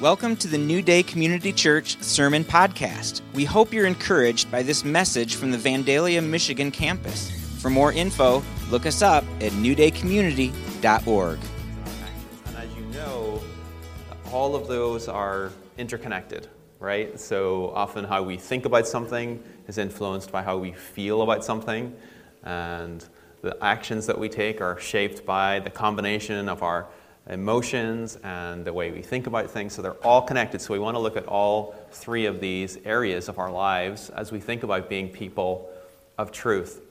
Welcome 0.00 0.36
to 0.36 0.46
the 0.46 0.58
New 0.58 0.80
Day 0.80 1.02
Community 1.02 1.52
Church 1.52 2.00
Sermon 2.00 2.44
Podcast. 2.44 3.20
We 3.34 3.44
hope 3.44 3.72
you're 3.72 3.84
encouraged 3.84 4.48
by 4.48 4.62
this 4.62 4.84
message 4.84 5.34
from 5.34 5.50
the 5.50 5.58
Vandalia, 5.58 6.24
Michigan 6.24 6.70
campus. 6.70 7.32
For 7.60 7.68
more 7.68 7.92
info, 7.92 8.44
look 8.70 8.86
us 8.86 9.02
up 9.02 9.24
at 9.40 9.50
newdaycommunity.org. 9.50 11.38
And 12.46 12.56
as 12.56 12.72
you 12.76 12.84
know, 12.92 13.42
all 14.30 14.54
of 14.54 14.68
those 14.68 15.08
are 15.08 15.50
interconnected, 15.78 16.46
right? 16.78 17.18
So 17.18 17.72
often 17.74 18.04
how 18.04 18.22
we 18.22 18.36
think 18.36 18.66
about 18.66 18.86
something 18.86 19.42
is 19.66 19.78
influenced 19.78 20.30
by 20.30 20.44
how 20.44 20.58
we 20.58 20.70
feel 20.70 21.22
about 21.22 21.44
something, 21.44 21.92
and 22.44 23.04
the 23.42 23.58
actions 23.60 24.06
that 24.06 24.16
we 24.16 24.28
take 24.28 24.60
are 24.60 24.78
shaped 24.78 25.26
by 25.26 25.58
the 25.58 25.70
combination 25.70 26.48
of 26.48 26.62
our 26.62 26.86
emotions 27.28 28.16
and 28.22 28.64
the 28.64 28.72
way 28.72 28.90
we 28.90 29.02
think 29.02 29.26
about 29.26 29.50
things. 29.50 29.74
So 29.74 29.82
they're 29.82 29.92
all 30.04 30.22
connected. 30.22 30.60
So 30.60 30.72
we 30.72 30.78
want 30.78 30.94
to 30.94 31.00
look 31.00 31.16
at 31.16 31.26
all 31.26 31.74
three 31.90 32.26
of 32.26 32.40
these 32.40 32.78
areas 32.84 33.28
of 33.28 33.38
our 33.38 33.50
lives 33.50 34.10
as 34.10 34.32
we 34.32 34.40
think 34.40 34.62
about 34.62 34.88
being 34.88 35.08
people 35.08 35.70
of 36.16 36.32
truth. 36.32 36.82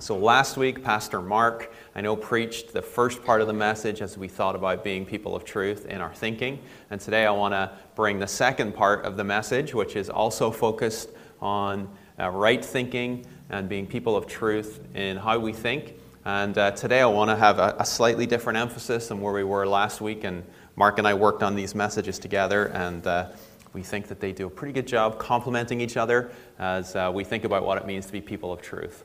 So 0.00 0.16
last 0.16 0.56
week, 0.56 0.82
Pastor 0.82 1.20
Mark, 1.20 1.72
I 1.94 2.00
know, 2.00 2.16
preached 2.16 2.72
the 2.72 2.82
first 2.82 3.24
part 3.24 3.40
of 3.40 3.46
the 3.46 3.52
message 3.52 4.02
as 4.02 4.18
we 4.18 4.26
thought 4.26 4.56
about 4.56 4.82
being 4.82 5.06
people 5.06 5.36
of 5.36 5.44
truth 5.44 5.86
in 5.86 6.00
our 6.00 6.12
thinking. 6.12 6.58
And 6.90 7.00
today 7.00 7.26
I 7.26 7.30
want 7.30 7.54
to 7.54 7.70
bring 7.94 8.18
the 8.18 8.26
second 8.26 8.74
part 8.74 9.04
of 9.04 9.16
the 9.16 9.22
message, 9.22 9.72
which 9.72 9.94
is 9.94 10.10
also 10.10 10.50
focused 10.50 11.10
on 11.40 11.88
uh, 12.18 12.28
right 12.30 12.64
thinking 12.64 13.24
and 13.50 13.68
being 13.68 13.86
people 13.86 14.16
of 14.16 14.26
truth 14.26 14.80
in 14.94 15.16
how 15.16 15.38
we 15.38 15.52
think. 15.52 15.94
And 16.26 16.56
uh, 16.56 16.70
today 16.70 17.02
I 17.02 17.06
want 17.06 17.28
to 17.28 17.36
have 17.36 17.58
a, 17.58 17.76
a, 17.78 17.84
slightly 17.84 18.24
different 18.24 18.58
emphasis 18.58 19.08
than 19.08 19.20
where 19.20 19.34
we 19.34 19.44
were 19.44 19.66
last 19.66 20.00
week. 20.00 20.24
And 20.24 20.42
Mark 20.74 20.96
and 20.96 21.06
I 21.06 21.12
worked 21.12 21.42
on 21.42 21.54
these 21.54 21.74
messages 21.74 22.18
together, 22.18 22.68
and 22.68 23.06
uh, 23.06 23.28
we 23.74 23.82
think 23.82 24.08
that 24.08 24.20
they 24.20 24.32
do 24.32 24.46
a 24.46 24.50
pretty 24.50 24.72
good 24.72 24.86
job 24.86 25.18
complementing 25.18 25.82
each 25.82 25.98
other 25.98 26.30
as 26.58 26.96
uh, 26.96 27.12
we 27.14 27.24
think 27.24 27.44
about 27.44 27.66
what 27.66 27.76
it 27.76 27.86
means 27.86 28.06
to 28.06 28.12
be 28.12 28.22
people 28.22 28.54
of 28.54 28.62
truth. 28.62 29.04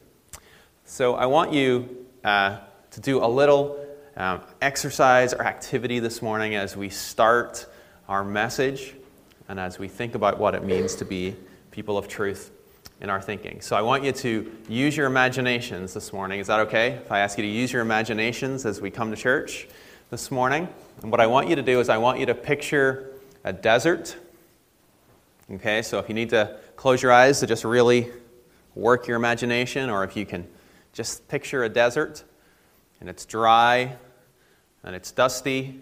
So 0.85 1.15
I 1.15 1.25
want 1.25 1.51
you 1.51 2.05
uh, 2.23 2.59
to 2.91 3.01
do 3.01 3.21
a 3.21 3.27
little 3.27 3.85
um, 4.15 4.39
exercise 4.61 5.33
or 5.33 5.41
activity 5.41 5.99
this 5.99 6.21
morning 6.21 6.55
as 6.55 6.77
we 6.77 6.87
start 6.87 7.65
our 8.07 8.23
message 8.23 8.95
and 9.49 9.59
as 9.59 9.77
we 9.77 9.89
think 9.89 10.15
about 10.15 10.39
what 10.39 10.55
it 10.55 10.63
means 10.63 10.95
to 10.95 11.05
be 11.05 11.35
people 11.71 11.97
of 11.97 12.07
truth 12.07 12.51
in 13.01 13.09
our 13.09 13.21
thinking. 13.21 13.61
So 13.61 13.75
I 13.75 13.81
want 13.81 14.03
you 14.03 14.11
to 14.11 14.51
use 14.67 14.97
your 14.97 15.07
imaginations 15.07 15.93
this 15.93 16.11
morning. 16.11 16.39
Is 16.39 16.47
that 16.47 16.59
okay? 16.61 16.91
If 16.93 17.11
I 17.11 17.19
ask 17.19 17.37
you 17.37 17.43
to 17.43 17.49
use 17.49 17.71
your 17.71 17.81
imaginations 17.81 18.65
as 18.65 18.81
we 18.81 18.91
come 18.91 19.09
to 19.11 19.17
church 19.17 19.67
this 20.09 20.31
morning? 20.31 20.67
And 21.01 21.11
what 21.11 21.21
I 21.21 21.27
want 21.27 21.47
you 21.47 21.55
to 21.55 21.61
do 21.61 21.79
is 21.79 21.87
I 21.87 21.97
want 21.97 22.19
you 22.19 22.25
to 22.25 22.35
picture 22.35 23.13
a 23.43 23.53
desert. 23.53 24.17
Okay, 25.51 25.81
so 25.81 25.99
if 25.99 26.09
you 26.09 26.15
need 26.15 26.29
to 26.31 26.57
close 26.75 27.01
your 27.01 27.11
eyes 27.11 27.39
to 27.39 27.47
just 27.47 27.63
really 27.63 28.11
work 28.75 29.07
your 29.07 29.17
imagination, 29.17 29.89
or 29.89 30.03
if 30.03 30.17
you 30.17 30.25
can 30.25 30.47
just 30.93 31.27
picture 31.27 31.63
a 31.63 31.69
desert 31.69 32.23
and 32.99 33.09
it's 33.09 33.25
dry 33.25 33.95
and 34.83 34.95
it's 34.95 35.11
dusty 35.11 35.79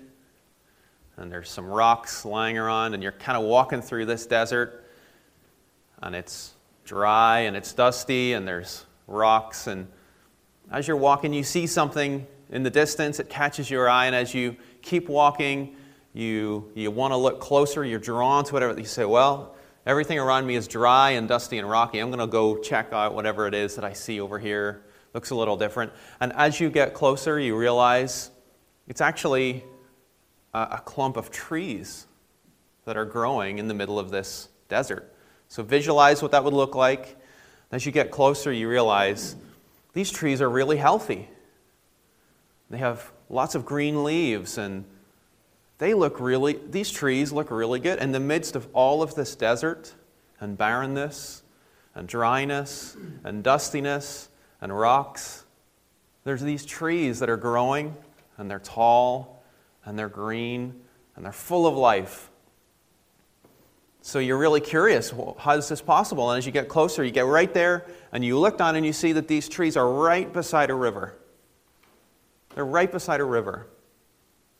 and 1.17 1.31
there's 1.31 1.49
some 1.49 1.65
rocks 1.65 2.25
lying 2.25 2.59
around, 2.59 2.93
and 2.93 3.01
you're 3.01 3.11
kind 3.11 3.37
of 3.37 3.43
walking 3.43 3.81
through 3.81 4.05
this 4.05 4.27
desert 4.27 4.85
and 6.03 6.15
it's 6.15 6.53
dry 6.87 7.41
and 7.41 7.55
it's 7.55 7.73
dusty 7.73 8.33
and 8.33 8.47
there's 8.47 8.85
rocks. 9.05 9.67
And 9.67 9.87
as 10.71 10.87
you're 10.87 10.97
walking, 10.97 11.33
you 11.33 11.43
see 11.43 11.67
something 11.67 12.25
in 12.49 12.63
the 12.63 12.69
distance, 12.69 13.19
it 13.19 13.29
catches 13.29 13.69
your 13.69 13.89
eye, 13.89 14.05
and 14.05 14.15
as 14.15 14.33
you 14.33 14.55
keep 14.81 15.09
walking, 15.09 15.75
you, 16.13 16.71
you 16.75 16.89
want 16.89 17.11
to 17.11 17.17
look 17.17 17.41
closer, 17.41 17.83
you're 17.83 17.99
drawn 17.99 18.45
to 18.45 18.53
whatever. 18.53 18.79
You 18.79 18.85
say, 18.85 19.03
Well, 19.05 19.55
everything 19.85 20.17
around 20.17 20.47
me 20.47 20.55
is 20.55 20.67
dry 20.67 21.11
and 21.11 21.27
dusty 21.27 21.57
and 21.57 21.69
rocky. 21.69 21.99
I'm 21.99 22.07
going 22.07 22.19
to 22.19 22.27
go 22.27 22.57
check 22.57 22.93
out 22.93 23.13
whatever 23.13 23.47
it 23.47 23.53
is 23.53 23.75
that 23.75 23.83
I 23.83 23.93
see 23.93 24.21
over 24.21 24.39
here. 24.39 24.83
Looks 25.13 25.31
a 25.31 25.35
little 25.35 25.57
different. 25.57 25.91
And 26.21 26.31
as 26.33 26.59
you 26.59 26.69
get 26.69 26.93
closer, 26.93 27.39
you 27.39 27.55
realize 27.55 28.31
it's 28.87 29.01
actually 29.01 29.63
a, 30.53 30.59
a 30.71 30.81
clump 30.85 31.17
of 31.17 31.31
trees 31.31 32.07
that 32.85 32.95
are 32.95 33.05
growing 33.05 33.59
in 33.59 33.67
the 33.67 33.73
middle 33.73 33.99
of 33.99 34.09
this 34.09 34.47
desert. 34.69 35.13
So 35.49 35.63
visualize 35.63 36.21
what 36.21 36.31
that 36.31 36.43
would 36.43 36.53
look 36.53 36.75
like. 36.75 37.15
As 37.71 37.85
you 37.85 37.91
get 37.91 38.11
closer, 38.11 38.51
you 38.51 38.69
realize 38.69 39.35
these 39.93 40.11
trees 40.11 40.41
are 40.41 40.49
really 40.49 40.77
healthy. 40.77 41.29
They 42.69 42.77
have 42.77 43.11
lots 43.29 43.55
of 43.55 43.65
green 43.65 44.03
leaves 44.03 44.57
and 44.57 44.85
they 45.77 45.93
look 45.93 46.19
really, 46.19 46.59
these 46.69 46.91
trees 46.91 47.31
look 47.31 47.51
really 47.51 47.79
good. 47.79 47.99
In 47.99 48.11
the 48.11 48.19
midst 48.19 48.55
of 48.55 48.67
all 48.73 49.01
of 49.01 49.15
this 49.15 49.35
desert 49.35 49.93
and 50.39 50.57
barrenness 50.57 51.43
and 51.95 52.07
dryness 52.07 52.97
and 53.23 53.43
dustiness 53.43 54.29
and 54.61 54.77
rocks, 54.77 55.45
there's 56.23 56.41
these 56.41 56.65
trees 56.65 57.19
that 57.19 57.29
are 57.29 57.37
growing 57.37 57.95
and 58.37 58.49
they're 58.49 58.59
tall 58.59 59.43
and 59.85 59.97
they're 59.97 60.09
green 60.09 60.81
and 61.15 61.23
they're 61.23 61.31
full 61.31 61.65
of 61.65 61.75
life. 61.75 62.29
So 64.07 64.19
you're 64.19 64.37
really 64.37 64.61
curious, 64.61 65.11
well, 65.11 65.35
how 65.37 65.55
is 65.55 65.67
this 65.67 65.81
possible? 65.81 66.31
And 66.31 66.37
as 66.37 66.45
you 66.45 66.53
get 66.53 66.69
closer, 66.69 67.03
you 67.03 67.11
get 67.11 67.25
right 67.25 67.53
there 67.53 67.85
and 68.13 68.23
you 68.23 68.39
look 68.39 68.57
down 68.57 68.77
and 68.77 68.85
you 68.85 68.93
see 68.93 69.11
that 69.11 69.27
these 69.27 69.49
trees 69.49 69.75
are 69.75 69.91
right 69.91 70.31
beside 70.31 70.69
a 70.69 70.73
river. 70.73 71.17
They're 72.55 72.63
right 72.63 72.89
beside 72.89 73.19
a 73.19 73.25
river. 73.25 73.67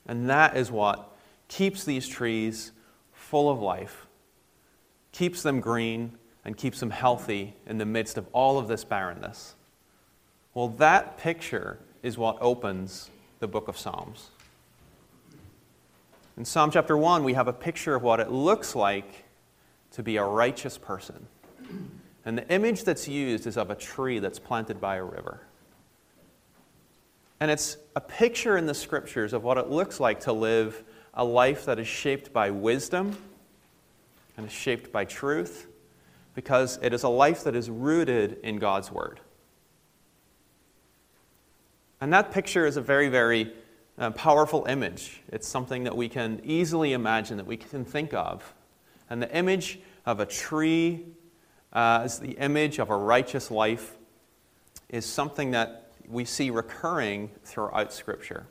And 0.06 0.30
that 0.30 0.58
is 0.58 0.70
what 0.70 1.16
keeps 1.48 1.86
these 1.86 2.10
trees 2.10 2.74
full 3.14 3.50
of 3.50 3.62
life, 3.62 4.06
keeps 5.14 5.44
them 5.44 5.62
green, 5.62 6.18
and 6.44 6.58
keeps 6.58 6.82
them 6.82 6.90
healthy 6.90 7.56
in 7.68 7.78
the 7.78 7.86
midst 7.86 8.18
of 8.18 8.28
all 8.34 8.60
of 8.60 8.68
this 8.68 8.84
barrenness. 8.84 9.56
Well, 10.56 10.68
that 10.68 11.18
picture 11.18 11.80
is 12.04 12.18
what 12.18 12.38
opens 12.42 13.10
the 13.40 13.48
book 13.48 13.70
of 13.70 13.78
Psalms. 13.78 14.28
In 16.36 16.44
Psalm 16.44 16.70
chapter 16.70 16.98
1, 16.98 17.24
we 17.24 17.34
have 17.36 17.48
a 17.48 17.54
picture 17.54 17.96
of 17.96 18.04
what 18.04 18.20
it 18.20 18.30
looks 18.30 18.76
like 18.76 19.24
to 19.98 20.04
be 20.04 20.18
a 20.18 20.24
righteous 20.24 20.78
person. 20.78 21.28
And 22.24 22.38
the 22.38 22.48
image 22.54 22.84
that's 22.84 23.08
used 23.08 23.48
is 23.48 23.58
of 23.58 23.72
a 23.72 23.76
tree 23.76 24.20
that's 24.20 24.38
planted 24.38 24.80
by 24.80 24.98
a 24.98 25.04
river. 25.04 25.42
And 27.40 27.50
it's 27.50 27.78
a 27.96 28.02
picture 28.02 28.58
in 28.58 28.68
the 28.68 28.76
scriptures 28.76 29.34
of 29.34 29.44
what 29.44 29.58
it 29.58 29.72
looks 29.72 30.00
like 30.00 30.20
to 30.22 30.34
live 30.34 30.84
a 31.16 31.26
life 31.26 31.66
that 31.66 31.80
is 31.80 31.88
shaped 31.88 32.32
by 32.32 32.52
wisdom 32.52 33.18
and 34.38 34.46
is 34.46 34.52
shaped 34.52 34.92
by 34.92 35.04
truth, 35.04 35.66
because 36.36 36.78
it 36.84 36.94
is 36.94 37.02
a 37.02 37.10
life 37.10 37.44
that 37.46 37.56
is 37.56 37.68
rooted 37.68 38.38
in 38.44 38.60
God's 38.60 38.92
Word. 38.92 39.20
And 42.00 42.14
that 42.14 42.32
picture 42.32 42.68
is 42.68 42.78
a 42.78 42.82
very, 42.82 43.10
very 43.10 43.52
uh, 43.98 44.12
powerful 44.12 44.66
image. 44.66 45.24
It's 45.30 45.48
something 45.48 45.86
that 45.86 45.98
we 45.98 46.08
can 46.08 46.40
easily 46.44 46.94
imagine, 46.94 47.38
that 47.38 47.48
we 47.48 47.58
can 47.58 47.84
think 47.84 48.14
of. 48.14 48.54
And 49.10 49.24
the 49.24 49.36
image 49.36 49.80
of 50.08 50.22
a 50.22 50.26
tree 50.26 51.06
uh, 51.74 52.00
as 52.04 52.18
the 52.18 52.32
image 52.32 52.80
of 52.80 52.90
a 52.90 52.96
righteous 52.96 53.52
life 53.52 53.98
is 54.88 55.06
something 55.06 55.52
that 55.52 55.92
we 56.08 56.24
see 56.24 56.50
recurring 56.50 57.30
throughout 57.44 57.92
Scripture. 57.92 58.48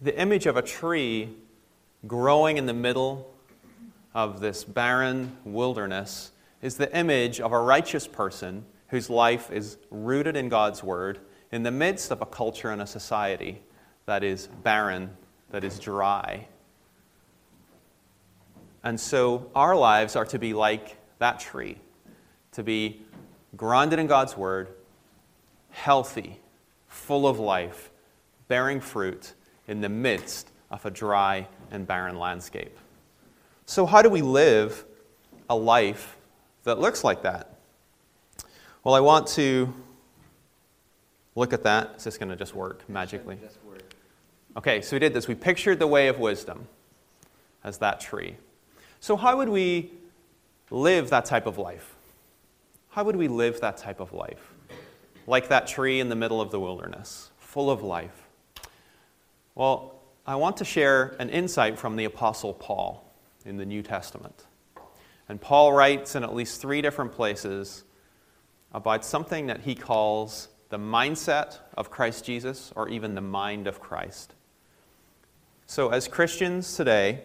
The 0.00 0.18
image 0.18 0.46
of 0.46 0.56
a 0.56 0.62
tree 0.62 1.28
growing 2.06 2.56
in 2.56 2.64
the 2.64 2.72
middle 2.72 3.30
of 4.14 4.40
this 4.40 4.64
barren 4.64 5.36
wilderness 5.44 6.32
is 6.62 6.78
the 6.78 6.96
image 6.96 7.40
of 7.40 7.52
a 7.52 7.60
righteous 7.60 8.08
person 8.08 8.64
whose 8.88 9.10
life 9.10 9.50
is 9.50 9.76
rooted 9.90 10.34
in 10.34 10.48
God's 10.48 10.82
Word 10.82 11.18
in 11.52 11.62
the 11.62 11.70
midst 11.70 12.10
of 12.10 12.22
a 12.22 12.26
culture 12.26 12.70
and 12.70 12.80
a 12.80 12.86
society 12.86 13.60
that 14.06 14.24
is 14.24 14.46
barren, 14.62 15.14
that 15.50 15.62
is 15.62 15.78
dry, 15.78 16.46
and 18.84 18.98
so 18.98 19.50
our 19.54 19.76
lives 19.76 20.16
are 20.16 20.24
to 20.26 20.38
be 20.38 20.54
like 20.54 20.96
that 21.18 21.40
tree, 21.40 21.78
to 22.52 22.62
be 22.62 23.02
grounded 23.56 23.98
in 23.98 24.06
God's 24.06 24.36
Word, 24.36 24.68
healthy, 25.70 26.40
full 26.86 27.26
of 27.26 27.38
life, 27.38 27.90
bearing 28.46 28.80
fruit 28.80 29.34
in 29.66 29.80
the 29.80 29.88
midst 29.88 30.50
of 30.70 30.84
a 30.86 30.90
dry 30.90 31.46
and 31.70 31.86
barren 31.86 32.18
landscape. 32.18 32.76
So, 33.66 33.84
how 33.84 34.02
do 34.02 34.08
we 34.08 34.22
live 34.22 34.84
a 35.50 35.56
life 35.56 36.16
that 36.64 36.78
looks 36.78 37.04
like 37.04 37.22
that? 37.22 37.54
Well, 38.84 38.94
I 38.94 39.00
want 39.00 39.26
to 39.28 39.72
look 41.34 41.52
at 41.52 41.62
that. 41.64 41.94
Is 41.96 42.04
this 42.04 42.16
going 42.16 42.30
to 42.30 42.36
just 42.36 42.54
work 42.54 42.88
magically? 42.88 43.38
Okay, 44.56 44.80
so 44.80 44.96
we 44.96 45.00
did 45.00 45.14
this. 45.14 45.28
We 45.28 45.34
pictured 45.34 45.78
the 45.78 45.86
way 45.86 46.08
of 46.08 46.18
wisdom 46.18 46.66
as 47.62 47.78
that 47.78 48.00
tree. 48.00 48.36
So, 49.00 49.16
how 49.16 49.36
would 49.36 49.48
we 49.48 49.92
live 50.70 51.10
that 51.10 51.24
type 51.24 51.46
of 51.46 51.58
life? 51.58 51.94
How 52.90 53.04
would 53.04 53.16
we 53.16 53.28
live 53.28 53.60
that 53.60 53.76
type 53.76 54.00
of 54.00 54.12
life? 54.12 54.52
Like 55.26 55.48
that 55.48 55.66
tree 55.66 56.00
in 56.00 56.08
the 56.08 56.16
middle 56.16 56.40
of 56.40 56.50
the 56.50 56.58
wilderness, 56.58 57.30
full 57.38 57.70
of 57.70 57.82
life. 57.82 58.28
Well, 59.54 60.00
I 60.26 60.36
want 60.36 60.56
to 60.58 60.64
share 60.64 61.16
an 61.18 61.30
insight 61.30 61.78
from 61.78 61.96
the 61.96 62.04
Apostle 62.04 62.54
Paul 62.54 63.04
in 63.44 63.56
the 63.56 63.66
New 63.66 63.82
Testament. 63.82 64.44
And 65.28 65.40
Paul 65.40 65.72
writes 65.72 66.14
in 66.14 66.24
at 66.24 66.34
least 66.34 66.60
three 66.60 66.82
different 66.82 67.12
places 67.12 67.84
about 68.72 69.04
something 69.04 69.46
that 69.46 69.60
he 69.60 69.74
calls 69.74 70.48
the 70.68 70.78
mindset 70.78 71.58
of 71.76 71.90
Christ 71.90 72.24
Jesus, 72.24 72.72
or 72.76 72.88
even 72.88 73.14
the 73.14 73.20
mind 73.20 73.66
of 73.66 73.80
Christ. 73.80 74.34
So, 75.66 75.90
as 75.90 76.08
Christians 76.08 76.76
today, 76.76 77.22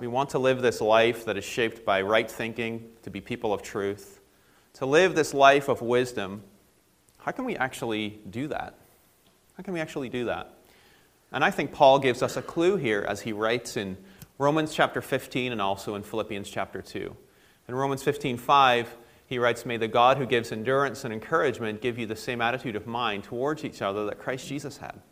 we 0.00 0.06
want 0.06 0.30
to 0.30 0.38
live 0.38 0.62
this 0.62 0.80
life 0.80 1.24
that 1.24 1.36
is 1.36 1.44
shaped 1.44 1.84
by 1.84 2.02
right 2.02 2.30
thinking, 2.30 2.90
to 3.02 3.10
be 3.10 3.20
people 3.20 3.52
of 3.52 3.62
truth, 3.62 4.20
to 4.74 4.86
live 4.86 5.14
this 5.14 5.34
life 5.34 5.68
of 5.68 5.82
wisdom. 5.82 6.42
How 7.18 7.32
can 7.32 7.44
we 7.44 7.56
actually 7.56 8.20
do 8.30 8.46
that? 8.48 8.74
How 9.56 9.62
can 9.62 9.74
we 9.74 9.80
actually 9.80 10.08
do 10.08 10.26
that? 10.26 10.54
And 11.32 11.44
I 11.44 11.50
think 11.50 11.72
Paul 11.72 11.98
gives 11.98 12.22
us 12.22 12.36
a 12.36 12.42
clue 12.42 12.76
here 12.76 13.04
as 13.06 13.22
he 13.22 13.32
writes 13.32 13.76
in 13.76 13.96
Romans 14.38 14.72
chapter 14.72 15.02
15 15.02 15.52
and 15.52 15.60
also 15.60 15.94
in 15.96 16.02
Philippians 16.02 16.48
chapter 16.48 16.80
2. 16.80 17.16
In 17.66 17.74
Romans 17.74 18.02
15 18.02 18.38
5, 18.38 18.96
he 19.26 19.38
writes, 19.38 19.66
May 19.66 19.76
the 19.76 19.88
God 19.88 20.16
who 20.16 20.26
gives 20.26 20.52
endurance 20.52 21.04
and 21.04 21.12
encouragement 21.12 21.82
give 21.82 21.98
you 21.98 22.06
the 22.06 22.16
same 22.16 22.40
attitude 22.40 22.76
of 22.76 22.86
mind 22.86 23.24
towards 23.24 23.64
each 23.64 23.82
other 23.82 24.06
that 24.06 24.18
Christ 24.18 24.46
Jesus 24.48 24.78
had. 24.78 24.92
And 24.92 25.02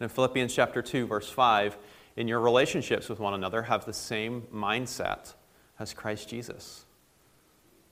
in 0.00 0.08
Philippians 0.08 0.54
chapter 0.54 0.80
2, 0.80 1.06
verse 1.06 1.28
5, 1.28 1.76
in 2.16 2.28
your 2.28 2.40
relationships 2.40 3.08
with 3.08 3.18
one 3.18 3.34
another, 3.34 3.62
have 3.62 3.84
the 3.84 3.92
same 3.92 4.42
mindset 4.54 5.34
as 5.78 5.94
Christ 5.94 6.28
Jesus. 6.28 6.84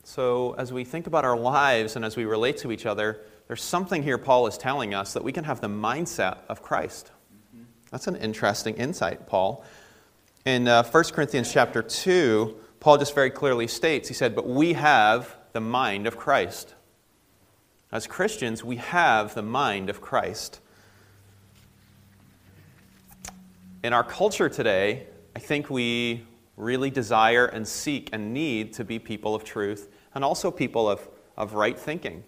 So, 0.04 0.54
as 0.58 0.72
we 0.72 0.84
think 0.84 1.06
about 1.06 1.24
our 1.24 1.36
lives 1.36 1.96
and 1.96 2.04
as 2.04 2.16
we 2.16 2.24
relate 2.24 2.58
to 2.58 2.72
each 2.72 2.86
other, 2.86 3.20
there's 3.48 3.62
something 3.62 4.02
here 4.02 4.18
Paul 4.18 4.46
is 4.46 4.56
telling 4.56 4.94
us 4.94 5.12
that 5.12 5.24
we 5.24 5.32
can 5.32 5.44
have 5.44 5.60
the 5.60 5.68
mindset 5.68 6.38
of 6.48 6.62
Christ. 6.62 7.10
That's 7.90 8.06
an 8.06 8.16
interesting 8.16 8.76
insight, 8.76 9.26
Paul. 9.26 9.64
In 10.44 10.68
uh, 10.68 10.84
1 10.84 11.04
Corinthians 11.12 11.52
chapter 11.52 11.82
2, 11.82 12.56
Paul 12.78 12.98
just 12.98 13.14
very 13.14 13.30
clearly 13.30 13.66
states, 13.66 14.08
he 14.08 14.14
said, 14.14 14.34
But 14.34 14.48
we 14.48 14.72
have 14.74 15.36
the 15.52 15.60
mind 15.60 16.06
of 16.06 16.16
Christ. 16.16 16.74
As 17.92 18.06
Christians, 18.06 18.64
we 18.64 18.76
have 18.76 19.34
the 19.34 19.42
mind 19.42 19.90
of 19.90 20.00
Christ. 20.00 20.60
In 23.82 23.94
our 23.94 24.04
culture 24.04 24.50
today, 24.50 25.06
I 25.34 25.38
think 25.38 25.70
we 25.70 26.26
really 26.58 26.90
desire 26.90 27.46
and 27.46 27.66
seek 27.66 28.10
and 28.12 28.34
need 28.34 28.74
to 28.74 28.84
be 28.84 28.98
people 28.98 29.34
of 29.34 29.42
truth 29.42 29.88
and 30.14 30.22
also 30.22 30.50
people 30.50 30.86
of, 30.86 31.08
of 31.38 31.54
right 31.54 31.78
thinking. 31.78 32.22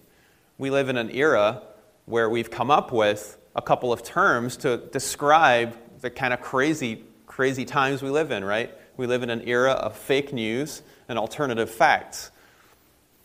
We 0.56 0.70
live 0.70 0.88
in 0.88 0.96
an 0.96 1.10
era 1.10 1.60
where 2.06 2.30
we've 2.30 2.50
come 2.50 2.70
up 2.70 2.90
with 2.90 3.36
a 3.54 3.60
couple 3.60 3.92
of 3.92 4.02
terms 4.02 4.56
to 4.58 4.78
describe 4.78 5.76
the 6.00 6.08
kind 6.08 6.32
of 6.32 6.40
crazy, 6.40 7.04
crazy 7.26 7.66
times 7.66 8.02
we 8.02 8.08
live 8.08 8.30
in, 8.30 8.46
right? 8.46 8.70
We 8.96 9.06
live 9.06 9.22
in 9.22 9.28
an 9.28 9.46
era 9.46 9.72
of 9.72 9.94
fake 9.94 10.32
news 10.32 10.80
and 11.06 11.18
alternative 11.18 11.68
facts. 11.68 12.30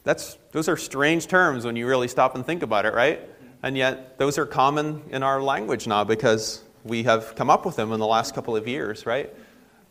That's, 0.03 0.38
those 0.51 0.68
are 0.68 0.75
strange 0.75 1.27
terms 1.27 1.63
when 1.63 1.77
you 1.77 1.88
really 1.88 2.09
stop 2.09 2.35
and 2.35 2.45
think 2.45 2.62
about 2.62 2.85
it, 2.85 2.94
right? 2.94 3.21
And 3.63 3.77
yet, 3.77 4.18
those 4.18 4.38
are 4.38 4.45
common 4.45 5.03
in 5.12 5.24
our 5.24 5.41
language 5.41 5.88
now 5.88 6.03
because 6.03 6.63
we 6.88 7.04
have 7.04 7.36
come 7.36 7.50
up 7.50 7.66
with 7.66 7.75
them 7.75 7.92
in 7.92 8.00
the 8.00 8.07
last 8.07 8.34
couple 8.34 8.56
of 8.56 8.68
years, 8.68 9.06
right? 9.06 9.34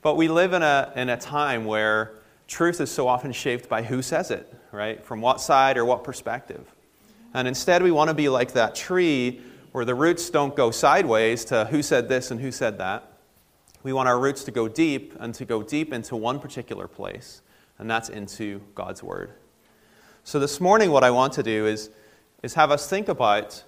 But 0.03 0.17
we 0.17 0.29
live 0.29 0.53
in 0.53 0.63
a, 0.63 0.93
in 0.97 1.09
a 1.09 1.17
time 1.17 1.65
where 1.65 2.15
truth 2.47 2.81
is 2.81 2.91
so 2.91 3.09
often 3.09 3.33
shaped 3.33 3.69
by 3.69 3.83
who 3.83 4.03
says 4.03 4.31
it, 4.31 4.53
right? 4.73 5.05
From 5.05 5.21
what 5.21 5.41
side 5.41 5.77
or 5.77 5.85
what 5.85 6.05
perspective. 6.05 6.73
And 7.35 7.49
instead, 7.49 7.83
we 7.83 7.91
want 7.91 8.09
to 8.09 8.15
be 8.15 8.29
like 8.29 8.53
that 8.53 8.75
tree 8.75 9.41
where 9.73 9.85
the 9.85 9.95
roots 9.95 10.31
don't 10.31 10.57
go 10.57 10.71
sideways 10.71 11.45
to 11.47 11.67
who 11.67 11.83
said 11.83 12.09
this 12.09 12.31
and 12.31 12.41
who 12.41 12.51
said 12.51 12.79
that. 12.79 13.13
We 13.83 13.93
want 13.93 14.09
our 14.09 14.19
roots 14.19 14.45
to 14.45 14.51
go 14.51 14.69
deep 14.69 15.15
and 15.21 15.35
to 15.35 15.45
go 15.45 15.63
deep 15.63 15.93
into 15.93 16.17
one 16.17 16.41
particular 16.41 16.89
place, 16.89 17.43
and 17.79 17.91
that's 17.91 18.09
into 18.09 18.61
God's 18.75 19.03
Word. 19.03 19.33
So 20.25 20.41
this 20.41 20.61
morning, 20.61 20.91
what 20.91 21.05
I 21.05 21.11
want 21.11 21.35
to 21.35 21.43
do 21.43 21.67
is, 21.67 21.91
is 22.43 22.55
have 22.55 22.71
us 22.71 22.89
think 22.89 23.09
about 23.09 23.63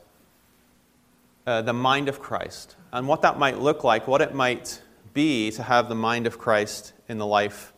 uh, 1.49 1.63
the 1.63 1.73
mind 1.73 2.11
of 2.11 2.21
Christ 2.21 2.77
and 2.93 3.09
what 3.09 3.23
that 3.23 3.39
might 3.39 3.59
look 3.59 3.83
like, 3.83 4.07
what 4.07 4.21
it 4.21 4.35
might 4.35 4.83
be 5.15 5.51
to 5.53 5.63
have 5.63 5.89
the 5.89 5.95
mind 5.95 6.27
of 6.27 6.39
Christ 6.39 6.93
in 7.09 7.17
the 7.17 7.25
life, 7.25 7.73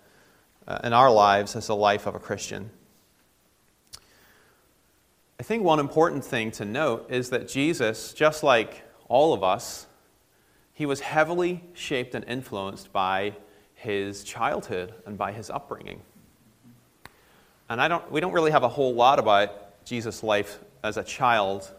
uh, 0.67 0.81
in 0.83 0.93
our 0.93 1.09
lives 1.09 1.55
as 1.55 1.69
the 1.69 1.77
life 1.77 2.07
of 2.09 2.17
a 2.17 2.19
Christian. 2.19 2.69
I 5.39 5.45
think 5.45 5.63
one 5.63 5.79
important 5.79 6.25
thing 6.25 6.51
to 6.53 6.65
note 6.65 7.07
is 7.11 7.31
that 7.31 7.47
Jesus, 7.47 8.13
just 8.13 8.43
like 8.43 8.83
all 9.07 9.33
of 9.33 9.45
us, 9.45 9.87
he 10.73 10.85
was 10.85 10.99
heavily 10.99 11.63
shaped 11.73 12.17
and 12.17 12.25
influenced 12.25 12.93
by 12.93 13.37
his 13.75 14.25
childhood 14.25 14.95
and 15.07 15.17
by 15.17 15.31
his 15.31 15.49
upbringing. 15.49 16.03
And 17.69 17.81
I 17.81 17.87
don't, 17.87 18.11
we 18.11 18.21
don't 18.21 18.33
really 18.33 18.51
have 18.51 18.65
a 18.65 18.69
whole 18.69 18.95
lot 18.95 19.21
about 19.21 19.85
Jesus' 19.85 20.25
life 20.25 20.59
as 20.83 20.97
a 20.97 21.05
child 21.05 21.73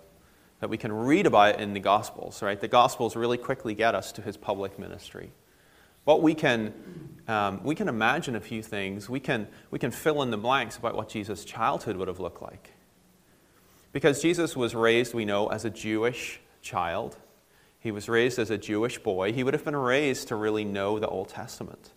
that 0.62 0.70
we 0.70 0.78
can 0.78 0.94
read 0.94 1.26
about 1.26 1.60
in 1.60 1.74
the 1.74 1.80
Gospels, 1.80 2.42
right? 2.42 2.60
The 2.60 2.68
Gospels 2.68 3.16
really 3.16 3.38
quickly 3.38 3.74
get 3.74 3.96
us 3.96 4.12
to 4.14 4.22
his 4.22 4.38
public 4.38 4.80
ministry. 4.80 5.32
But 6.06 6.22
we 6.22 6.36
can, 6.36 6.74
um, 7.28 7.64
we 7.64 7.76
can 7.76 7.88
imagine 7.88 8.36
a 8.36 8.40
few 8.40 8.62
things. 8.62 9.10
We 9.10 9.20
can, 9.20 9.48
we 9.72 9.80
can 9.80 9.92
fill 9.92 10.22
in 10.22 10.30
the 10.30 10.38
blanks 10.38 10.78
about 10.78 10.96
what 10.96 11.10
Jesus' 11.10 11.46
childhood 11.46 11.98
would 11.98 12.08
have 12.08 12.20
looked 12.20 12.44
like. 12.44 12.72
Because 13.92 14.22
Jesus 14.22 14.56
was 14.56 14.74
raised, 14.74 15.14
we 15.16 15.26
know, 15.26 15.48
as 15.48 15.66
a 15.66 15.70
Jewish 15.70 16.40
child. 16.62 17.18
He 17.80 17.92
was 17.92 18.08
raised 18.08 18.38
as 18.38 18.52
a 18.52 18.58
Jewish 18.58 19.00
boy. 19.00 19.34
He 19.34 19.44
would 19.44 19.56
have 19.56 19.66
been 19.66 19.76
raised 19.76 20.28
to 20.28 20.36
really 20.36 20.64
know 20.64 21.00
the 21.00 21.08
Old 21.08 21.30
Testament. 21.30 21.92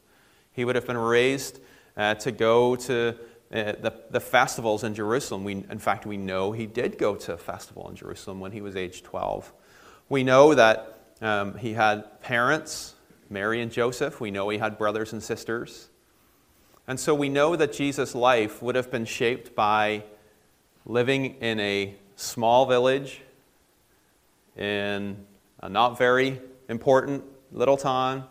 He 0.52 0.64
would 0.64 0.74
have 0.74 0.86
been 0.86 0.96
raised 0.96 1.60
uh, 1.98 2.14
to 2.14 2.32
go 2.32 2.76
to 2.76 3.16
uh, 3.52 3.72
the, 3.80 3.92
the 4.10 4.20
festivals 4.20 4.84
in 4.84 4.94
Jerusalem. 4.94 5.44
We, 5.44 5.52
in 5.52 5.78
fact, 5.78 6.06
we 6.06 6.16
know 6.16 6.52
he 6.52 6.66
did 6.66 6.98
go 6.98 7.16
to 7.16 7.34
a 7.34 7.36
festival 7.36 7.88
in 7.88 7.96
Jerusalem 7.96 8.40
when 8.40 8.52
he 8.52 8.60
was 8.60 8.76
age 8.76 9.02
12. 9.02 9.52
We 10.08 10.22
know 10.22 10.54
that 10.54 10.98
um, 11.20 11.56
he 11.56 11.72
had 11.72 12.20
parents, 12.20 12.94
Mary 13.30 13.60
and 13.60 13.70
Joseph. 13.70 14.20
We 14.20 14.30
know 14.30 14.48
he 14.48 14.58
had 14.58 14.78
brothers 14.78 15.12
and 15.12 15.22
sisters. 15.22 15.88
And 16.86 17.00
so 17.00 17.14
we 17.14 17.28
know 17.28 17.56
that 17.56 17.72
Jesus' 17.72 18.14
life 18.14 18.62
would 18.62 18.74
have 18.74 18.90
been 18.90 19.06
shaped 19.06 19.54
by 19.54 20.04
living 20.84 21.36
in 21.36 21.58
a 21.60 21.94
small 22.16 22.66
village 22.66 23.22
in 24.56 25.24
a 25.60 25.68
not 25.68 25.96
very 25.96 26.40
important 26.68 27.24
little 27.52 27.76
town 27.76 28.24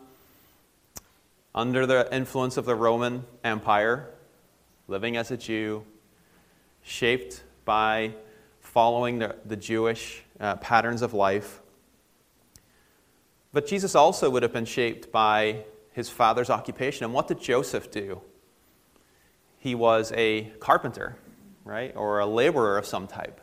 under 1.55 1.85
the 1.85 2.13
influence 2.13 2.57
of 2.57 2.65
the 2.65 2.75
Roman 2.75 3.25
Empire, 3.43 4.09
living 4.87 5.17
as 5.17 5.31
a 5.31 5.37
Jew, 5.37 5.83
shaped 6.81 7.43
by 7.65 8.13
following 8.59 9.19
the, 9.19 9.35
the 9.45 9.55
Jewish 9.55 10.23
uh, 10.39 10.55
patterns 10.57 11.01
of 11.01 11.13
life. 11.13 11.61
But 13.51 13.67
Jesus 13.67 13.95
also 13.95 14.29
would 14.29 14.43
have 14.43 14.53
been 14.53 14.65
shaped 14.65 15.11
by 15.11 15.65
his 15.91 16.09
father's 16.09 16.49
occupation. 16.49 17.05
And 17.05 17.13
what 17.13 17.27
did 17.27 17.39
Joseph 17.39 17.91
do? 17.91 18.21
He 19.59 19.75
was 19.75 20.11
a 20.15 20.51
carpenter 20.59 21.17
right? 21.65 21.95
Or 21.95 22.19
a 22.19 22.25
laborer 22.25 22.77
of 22.77 22.85
some 22.85 23.07
type. 23.07 23.39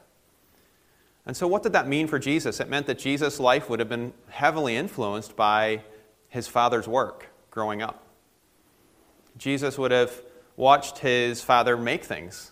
And 1.27 1.37
so, 1.37 1.47
what 1.47 1.63
did 1.63 1.73
that 1.73 1.87
mean 1.89 2.07
for 2.07 2.19
Jesus? 2.19 2.61
It 2.61 2.69
meant 2.69 2.87
that 2.87 2.99
Jesus' 2.99 3.39
life 3.39 3.69
would 3.69 3.79
have 3.79 3.89
been 3.89 4.13
heavily 4.29 4.77
influenced 4.77 5.37
by 5.37 5.83
his 6.29 6.49
father's 6.49 6.89
work 6.89 7.29
growing 7.51 7.83
up. 7.83 8.05
Jesus 9.37 9.79
would 9.79 9.91
have 9.91 10.23
watched 10.61 10.99
his 10.99 11.43
father 11.43 11.75
make 11.75 12.05
things, 12.05 12.51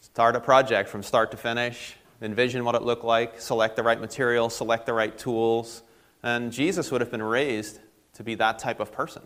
start 0.00 0.36
a 0.36 0.40
project 0.40 0.88
from 0.88 1.02
start 1.02 1.32
to 1.32 1.36
finish, 1.36 1.96
envision 2.22 2.64
what 2.64 2.76
it 2.76 2.82
looked 2.82 3.02
like, 3.02 3.40
select 3.40 3.74
the 3.74 3.82
right 3.82 4.00
material, 4.00 4.48
select 4.48 4.86
the 4.86 4.92
right 4.92 5.18
tools. 5.18 5.82
And 6.22 6.52
Jesus 6.52 6.92
would 6.92 7.00
have 7.00 7.10
been 7.10 7.24
raised 7.24 7.80
to 8.14 8.22
be 8.22 8.36
that 8.36 8.60
type 8.60 8.78
of 8.78 8.92
person. 8.92 9.22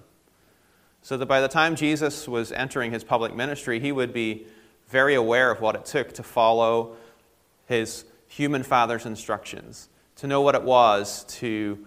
So 1.03 1.19
that 1.19 1.27
by 1.27 1.43
the 1.43 1.49
time 1.49 1.77
Jesus 1.77 2.27
was 2.27 2.51
entering 2.51 2.93
his 2.93 3.05
public 3.05 3.35
ministry, 3.35 3.79
he 3.79 3.93
would 3.93 4.15
be 4.15 4.47
very 4.89 5.15
aware 5.15 5.51
of 5.51 5.61
what 5.61 5.75
it 5.75 5.85
took 5.85 6.15
to 6.15 6.23
follow 6.23 6.97
his 7.67 8.07
human 8.27 8.63
father's 8.63 9.05
instructions, 9.05 9.91
to 10.17 10.27
know 10.27 10.41
what 10.41 10.55
it 10.55 10.63
was 10.63 11.25
to, 11.25 11.87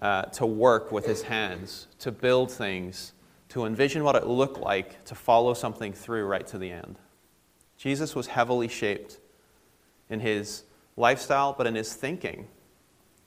uh, 0.00 0.22
to 0.22 0.44
work 0.44 0.92
with 0.92 1.06
his 1.06 1.22
hands, 1.22 1.86
to 2.00 2.12
build 2.12 2.52
things, 2.52 3.14
to 3.54 3.66
envision 3.66 4.02
what 4.02 4.16
it 4.16 4.26
looked 4.26 4.58
like 4.58 5.04
to 5.04 5.14
follow 5.14 5.54
something 5.54 5.92
through 5.92 6.24
right 6.24 6.44
to 6.44 6.58
the 6.58 6.72
end. 6.72 6.98
Jesus 7.76 8.12
was 8.12 8.26
heavily 8.26 8.66
shaped 8.66 9.20
in 10.10 10.18
his 10.18 10.64
lifestyle, 10.96 11.54
but 11.56 11.64
in 11.64 11.76
his 11.76 11.94
thinking, 11.94 12.48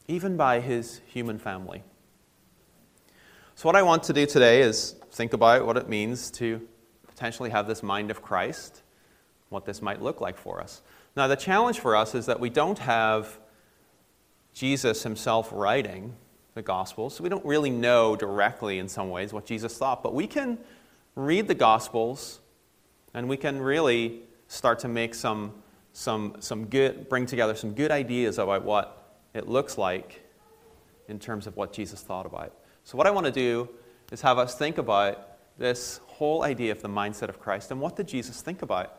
even 0.09 0.35
by 0.35 0.59
his 0.59 0.99
human 1.07 1.39
family. 1.39 1.81
So, 3.55 3.69
what 3.69 3.77
I 3.77 3.83
want 3.83 4.03
to 4.03 4.13
do 4.13 4.25
today 4.25 4.63
is 4.63 4.97
think 5.11 5.31
about 5.31 5.65
what 5.65 5.77
it 5.77 5.87
means 5.87 6.29
to 6.31 6.59
potentially 7.07 7.51
have 7.51 7.65
this 7.65 7.81
mind 7.81 8.11
of 8.11 8.21
Christ 8.21 8.83
what 9.47 9.63
this 9.63 9.81
might 9.81 10.01
look 10.01 10.19
like 10.19 10.37
for 10.37 10.59
us. 10.59 10.81
Now, 11.15 11.27
the 11.27 11.37
challenge 11.37 11.79
for 11.79 11.95
us 11.95 12.13
is 12.13 12.25
that 12.25 12.41
we 12.41 12.49
don't 12.49 12.79
have 12.79 13.39
Jesus 14.53 15.03
himself 15.03 15.49
writing 15.53 16.17
the 16.57 16.61
Gospels, 16.63 17.15
so 17.15 17.23
we 17.23 17.29
don't 17.29 17.45
really 17.45 17.69
know 17.69 18.15
directly 18.15 18.79
in 18.79 18.89
some 18.89 19.11
ways 19.11 19.31
what 19.31 19.45
Jesus 19.45 19.77
thought, 19.77 20.01
but 20.01 20.13
we 20.13 20.25
can 20.25 20.57
read 21.15 21.47
the 21.47 21.53
Gospels 21.53 22.39
and 23.13 23.29
we 23.29 23.37
can 23.37 23.61
really 23.61 24.23
start 24.47 24.79
to 24.79 24.87
make 24.87 25.13
some, 25.13 25.53
some, 25.93 26.35
some 26.39 26.65
good, 26.65 27.07
bring 27.09 27.27
together 27.27 27.55
some 27.55 27.73
good 27.73 27.91
ideas 27.91 28.39
about 28.39 28.63
what 28.63 29.19
it 29.35 29.47
looks 29.47 29.77
like 29.77 30.25
in 31.07 31.19
terms 31.19 31.45
of 31.45 31.55
what 31.55 31.71
Jesus 31.71 32.01
thought 32.01 32.25
about. 32.25 32.53
So, 32.83 32.97
what 32.97 33.05
I 33.05 33.11
want 33.11 33.27
to 33.27 33.31
do 33.31 33.69
is 34.11 34.21
have 34.21 34.39
us 34.39 34.55
think 34.55 34.79
about 34.79 35.37
this 35.59 35.99
whole 36.07 36.43
idea 36.43 36.71
of 36.71 36.81
the 36.81 36.89
mindset 36.89 37.29
of 37.29 37.39
Christ 37.39 37.69
and 37.69 37.79
what 37.79 37.95
did 37.95 38.07
Jesus 38.07 38.41
think 38.41 38.63
about? 38.63 38.97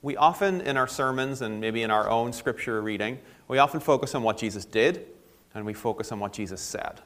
We 0.00 0.16
often, 0.16 0.62
in 0.62 0.78
our 0.78 0.88
sermons 0.88 1.42
and 1.42 1.60
maybe 1.60 1.82
in 1.82 1.90
our 1.90 2.08
own 2.08 2.32
scripture 2.32 2.80
reading, 2.80 3.18
we 3.48 3.58
often 3.58 3.80
focus 3.80 4.14
on 4.14 4.22
what 4.22 4.38
Jesus 4.38 4.64
did 4.64 5.06
and 5.56 5.64
we 5.64 5.72
focus 5.72 6.12
on 6.12 6.20
what 6.20 6.32
Jesus 6.34 6.60
said. 6.60 7.00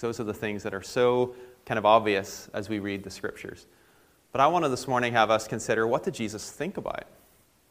Those 0.00 0.18
are 0.18 0.24
the 0.24 0.34
things 0.34 0.64
that 0.64 0.74
are 0.74 0.82
so 0.82 1.36
kind 1.64 1.78
of 1.78 1.86
obvious 1.86 2.50
as 2.52 2.68
we 2.68 2.80
read 2.80 3.04
the 3.04 3.10
scriptures. 3.10 3.66
But 4.32 4.40
I 4.40 4.48
want 4.48 4.64
to 4.64 4.68
this 4.68 4.88
morning 4.88 5.12
have 5.12 5.30
us 5.30 5.46
consider 5.46 5.86
what 5.86 6.02
did 6.02 6.14
Jesus 6.14 6.50
think 6.50 6.76
about? 6.76 7.04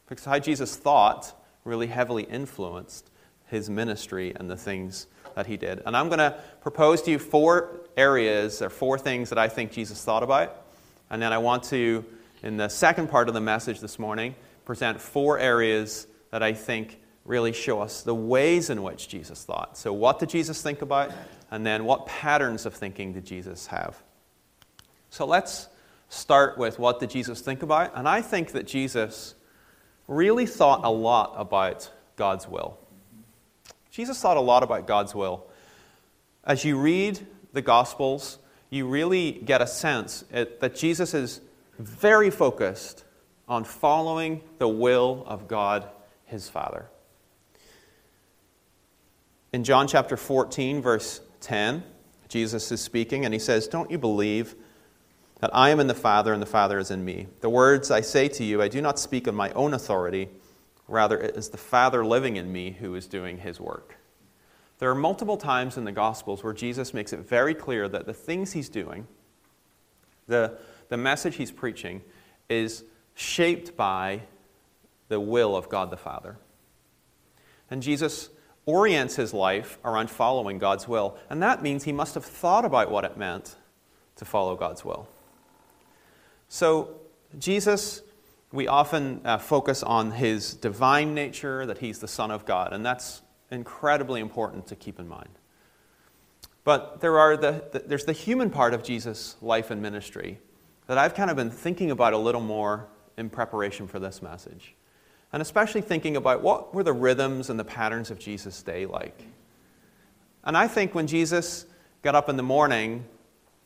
Because 0.08 0.24
how 0.24 0.38
Jesus 0.38 0.74
thought 0.74 1.38
really 1.64 1.88
heavily 1.88 2.22
influenced 2.22 3.10
his 3.48 3.68
ministry 3.68 4.32
and 4.34 4.48
the 4.48 4.56
things 4.56 5.06
that 5.34 5.46
he 5.46 5.58
did. 5.58 5.82
And 5.84 5.94
I'm 5.94 6.08
going 6.08 6.18
to 6.18 6.38
propose 6.62 7.02
to 7.02 7.10
you 7.10 7.18
four 7.18 7.80
areas 7.98 8.62
or 8.62 8.70
four 8.70 8.98
things 8.98 9.28
that 9.28 9.38
I 9.38 9.48
think 9.48 9.70
Jesus 9.70 10.02
thought 10.02 10.22
about. 10.22 10.62
And 11.10 11.20
then 11.20 11.34
I 11.34 11.38
want 11.38 11.64
to, 11.64 12.06
in 12.42 12.56
the 12.56 12.70
second 12.70 13.10
part 13.10 13.28
of 13.28 13.34
the 13.34 13.40
message 13.42 13.80
this 13.80 13.98
morning, 13.98 14.34
present 14.64 14.98
four 14.98 15.38
areas 15.38 16.06
that 16.30 16.42
I 16.42 16.54
think 16.54 16.98
really 17.24 17.52
show 17.52 17.80
us 17.80 18.02
the 18.02 18.14
ways 18.14 18.70
in 18.70 18.82
which 18.82 19.08
Jesus 19.08 19.44
thought. 19.44 19.76
So, 19.76 19.92
what 19.92 20.18
did 20.18 20.28
Jesus 20.28 20.62
think 20.62 20.82
about? 20.82 21.12
And 21.50 21.64
then, 21.64 21.84
what 21.84 22.06
patterns 22.06 22.66
of 22.66 22.74
thinking 22.74 23.12
did 23.12 23.24
Jesus 23.24 23.66
have? 23.68 24.02
So, 25.10 25.26
let's 25.26 25.68
start 26.08 26.58
with 26.58 26.78
what 26.78 27.00
did 27.00 27.10
Jesus 27.10 27.40
think 27.40 27.62
about? 27.62 27.92
And 27.94 28.08
I 28.08 28.22
think 28.22 28.52
that 28.52 28.66
Jesus 28.66 29.34
really 30.08 30.46
thought 30.46 30.84
a 30.84 30.90
lot 30.90 31.34
about 31.36 31.90
God's 32.16 32.48
will. 32.48 32.78
Jesus 33.90 34.20
thought 34.20 34.36
a 34.36 34.40
lot 34.40 34.62
about 34.62 34.86
God's 34.86 35.14
will. 35.14 35.46
As 36.44 36.64
you 36.64 36.78
read 36.78 37.20
the 37.52 37.62
Gospels, 37.62 38.38
you 38.70 38.88
really 38.88 39.32
get 39.32 39.60
a 39.60 39.66
sense 39.66 40.24
that 40.30 40.74
Jesus 40.74 41.14
is 41.14 41.40
very 41.78 42.30
focused 42.30 43.04
on 43.48 43.64
following 43.64 44.42
the 44.58 44.68
will 44.68 45.24
of 45.26 45.46
God, 45.46 45.88
his 46.24 46.48
Father. 46.48 46.86
In 49.52 49.64
John 49.64 49.86
chapter 49.86 50.16
14, 50.16 50.80
verse 50.80 51.20
10, 51.42 51.82
Jesus 52.28 52.72
is 52.72 52.80
speaking 52.80 53.26
and 53.26 53.34
he 53.34 53.40
says, 53.40 53.68
Don't 53.68 53.90
you 53.90 53.98
believe 53.98 54.54
that 55.40 55.54
I 55.54 55.68
am 55.68 55.78
in 55.78 55.88
the 55.88 55.94
Father 55.94 56.32
and 56.32 56.40
the 56.40 56.46
Father 56.46 56.78
is 56.78 56.90
in 56.90 57.04
me? 57.04 57.26
The 57.42 57.50
words 57.50 57.90
I 57.90 58.00
say 58.00 58.28
to 58.28 58.44
you, 58.44 58.62
I 58.62 58.68
do 58.68 58.80
not 58.80 58.98
speak 58.98 59.28
on 59.28 59.34
my 59.34 59.50
own 59.50 59.74
authority. 59.74 60.30
Rather, 60.88 61.18
it 61.18 61.36
is 61.36 61.50
the 61.50 61.58
Father 61.58 62.02
living 62.02 62.36
in 62.36 62.50
me 62.50 62.70
who 62.70 62.94
is 62.94 63.06
doing 63.06 63.36
his 63.36 63.60
work. 63.60 63.98
There 64.78 64.88
are 64.88 64.94
multiple 64.94 65.36
times 65.36 65.76
in 65.76 65.84
the 65.84 65.92
Gospels 65.92 66.42
where 66.42 66.54
Jesus 66.54 66.94
makes 66.94 67.12
it 67.12 67.20
very 67.20 67.54
clear 67.54 67.88
that 67.88 68.06
the 68.06 68.14
things 68.14 68.52
he's 68.52 68.70
doing, 68.70 69.06
the, 70.28 70.56
the 70.88 70.96
message 70.96 71.36
he's 71.36 71.52
preaching, 71.52 72.00
is 72.48 72.84
shaped 73.14 73.76
by 73.76 74.22
the 75.08 75.20
will 75.20 75.54
of 75.54 75.68
God 75.68 75.90
the 75.90 75.98
Father. 75.98 76.38
And 77.70 77.82
Jesus 77.82 78.30
orients 78.66 79.16
his 79.16 79.34
life 79.34 79.78
around 79.84 80.10
following 80.10 80.58
God's 80.58 80.86
will. 80.86 81.16
And 81.30 81.42
that 81.42 81.62
means 81.62 81.84
he 81.84 81.92
must 81.92 82.14
have 82.14 82.24
thought 82.24 82.64
about 82.64 82.90
what 82.90 83.04
it 83.04 83.16
meant 83.16 83.56
to 84.16 84.24
follow 84.24 84.56
God's 84.56 84.84
will. 84.84 85.08
So, 86.48 86.96
Jesus, 87.38 88.02
we 88.52 88.68
often 88.68 89.22
uh, 89.24 89.38
focus 89.38 89.82
on 89.82 90.10
his 90.12 90.54
divine 90.54 91.14
nature, 91.14 91.64
that 91.66 91.78
he's 91.78 91.98
the 91.98 92.08
Son 92.08 92.30
of 92.30 92.44
God, 92.44 92.72
and 92.72 92.84
that's 92.84 93.22
incredibly 93.50 94.20
important 94.20 94.66
to 94.66 94.76
keep 94.76 95.00
in 95.00 95.08
mind. 95.08 95.30
But 96.64 97.00
there 97.00 97.18
are 97.18 97.36
the, 97.36 97.64
the, 97.72 97.80
there's 97.80 98.04
the 98.04 98.12
human 98.12 98.50
part 98.50 98.74
of 98.74 98.84
Jesus' 98.84 99.36
life 99.40 99.70
and 99.70 99.82
ministry 99.82 100.38
that 100.86 100.98
I've 100.98 101.14
kind 101.14 101.30
of 101.30 101.36
been 101.36 101.50
thinking 101.50 101.90
about 101.90 102.12
a 102.12 102.18
little 102.18 102.40
more 102.40 102.86
in 103.16 103.30
preparation 103.30 103.88
for 103.88 103.98
this 103.98 104.22
message 104.22 104.74
and 105.32 105.40
especially 105.40 105.80
thinking 105.80 106.16
about 106.16 106.42
what 106.42 106.74
were 106.74 106.82
the 106.82 106.92
rhythms 106.92 107.50
and 107.50 107.58
the 107.58 107.64
patterns 107.64 108.10
of 108.10 108.18
Jesus' 108.18 108.62
day 108.62 108.86
like. 108.86 109.26
And 110.44 110.56
I 110.56 110.68
think 110.68 110.94
when 110.94 111.06
Jesus 111.06 111.66
got 112.02 112.14
up 112.14 112.28
in 112.28 112.36
the 112.36 112.42
morning 112.42 113.04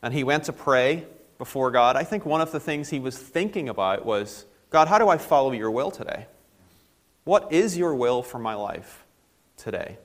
and 0.01 0.13
he 0.13 0.23
went 0.23 0.45
to 0.45 0.53
pray 0.53 1.05
before 1.37 1.71
God, 1.71 1.95
I 1.95 2.03
think 2.03 2.25
one 2.25 2.41
of 2.41 2.51
the 2.51 2.59
things 2.59 2.89
he 2.89 2.99
was 2.99 3.17
thinking 3.17 3.69
about 3.69 4.05
was 4.05 4.45
God, 4.69 4.87
how 4.87 4.97
do 4.97 5.09
I 5.09 5.17
follow 5.17 5.51
your 5.51 5.71
will 5.71 5.91
today? 5.91 6.27
What 7.23 7.51
is 7.51 7.77
your 7.77 7.95
will 7.95 8.23
for 8.23 8.39
my 8.39 8.53
life 8.53 9.05
today? 9.57 9.97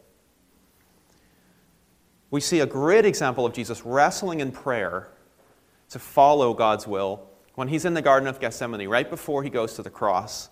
We 2.31 2.41
see 2.41 2.61
a 2.61 2.67
great 2.67 3.05
example 3.05 3.45
of 3.45 3.53
Jesus 3.53 3.85
wrestling 3.85 4.41
in 4.41 4.53
prayer 4.53 5.09
to 5.91 5.99
follow 5.99 6.55
God's 6.55 6.87
will 6.87 7.29
when 7.55 7.69
he's 7.69 7.85
in 7.85 7.93
the 7.93 8.03
Garden 8.03 8.27
of 8.27 8.41
Gethsemane, 8.41 8.89
right 8.89 9.09
before 9.09 9.43
he 9.43 9.51
goes 9.51 9.75
to 9.75 9.83
the 9.83 9.91
cross. 9.91 10.49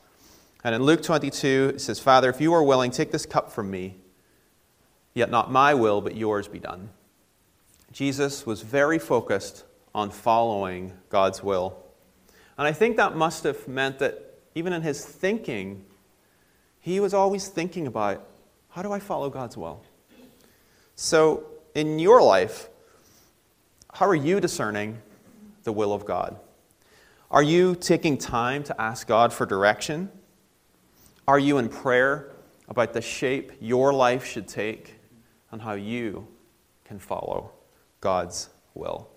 And 0.62 0.74
in 0.74 0.82
Luke 0.82 1.02
22, 1.02 1.72
it 1.74 1.80
says, 1.80 1.98
Father, 1.98 2.28
if 2.28 2.40
you 2.40 2.52
are 2.52 2.62
willing, 2.62 2.90
take 2.90 3.12
this 3.12 3.24
cup 3.24 3.50
from 3.50 3.70
me, 3.70 3.96
yet 5.14 5.30
not 5.30 5.50
my 5.50 5.74
will, 5.74 6.00
but 6.00 6.16
yours 6.16 6.48
be 6.48 6.58
done. 6.58 6.90
Jesus 7.92 8.44
was 8.46 8.62
very 8.62 8.98
focused 8.98 9.64
on 9.94 10.10
following 10.10 10.92
God's 11.08 11.42
will. 11.42 11.76
And 12.58 12.68
I 12.68 12.72
think 12.72 12.96
that 12.98 13.16
must 13.16 13.44
have 13.44 13.66
meant 13.66 13.98
that 14.00 14.38
even 14.54 14.72
in 14.72 14.82
his 14.82 15.04
thinking, 15.04 15.84
he 16.80 17.00
was 17.00 17.14
always 17.14 17.48
thinking 17.48 17.86
about 17.86 18.26
how 18.68 18.82
do 18.82 18.92
I 18.92 19.00
follow 19.00 19.30
God's 19.30 19.56
will? 19.56 19.82
So, 20.94 21.44
in 21.74 21.98
your 21.98 22.22
life, 22.22 22.68
how 23.92 24.06
are 24.06 24.14
you 24.14 24.40
discerning 24.40 25.00
the 25.64 25.72
will 25.72 25.92
of 25.92 26.04
God? 26.04 26.36
Are 27.30 27.42
you 27.42 27.74
taking 27.74 28.18
time 28.18 28.62
to 28.64 28.80
ask 28.80 29.06
God 29.06 29.32
for 29.32 29.46
direction? 29.46 30.10
Are 31.30 31.38
you 31.38 31.58
in 31.58 31.68
prayer 31.68 32.32
about 32.68 32.92
the 32.92 33.00
shape 33.00 33.52
your 33.60 33.92
life 33.92 34.26
should 34.26 34.49
take 34.49 34.96
and 35.52 35.62
how 35.62 35.75
you 35.75 36.26
can 36.84 36.99
follow 36.99 37.52
God's 38.00 38.49
will? 38.75 39.08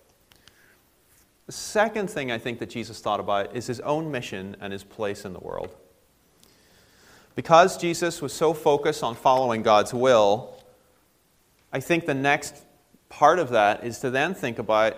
The 1.47 1.53
second 1.53 2.11
thing 2.11 2.31
I 2.31 2.37
think 2.37 2.59
that 2.59 2.69
Jesus 2.69 2.99
thought 2.99 3.19
about 3.19 3.55
is 3.55 3.65
his 3.65 3.79
own 3.79 4.11
mission 4.11 4.55
and 4.61 4.71
his 4.71 4.83
place 4.83 5.25
in 5.25 5.33
the 5.33 5.39
world. 5.39 5.75
Because 7.33 7.77
Jesus 7.77 8.21
was 8.21 8.31
so 8.31 8.53
focused 8.53 9.01
on 9.01 9.15
following 9.15 9.63
God's 9.63 9.91
will, 9.91 10.63
I 11.71 11.79
think 11.79 12.05
the 12.05 12.13
next 12.13 12.63
part 13.09 13.39
of 13.39 13.49
that 13.49 13.83
is 13.83 13.97
to 14.01 14.11
then 14.11 14.35
think 14.35 14.59
about 14.59 14.97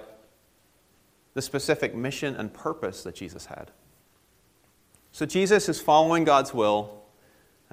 the 1.33 1.41
specific 1.41 1.95
mission 1.95 2.35
and 2.35 2.53
purpose 2.53 3.03
that 3.03 3.15
Jesus 3.15 3.45
had. 3.45 3.71
So 5.13 5.25
Jesus 5.25 5.69
is 5.69 5.79
following 5.79 6.25
God's 6.25 6.53
will 6.53 7.03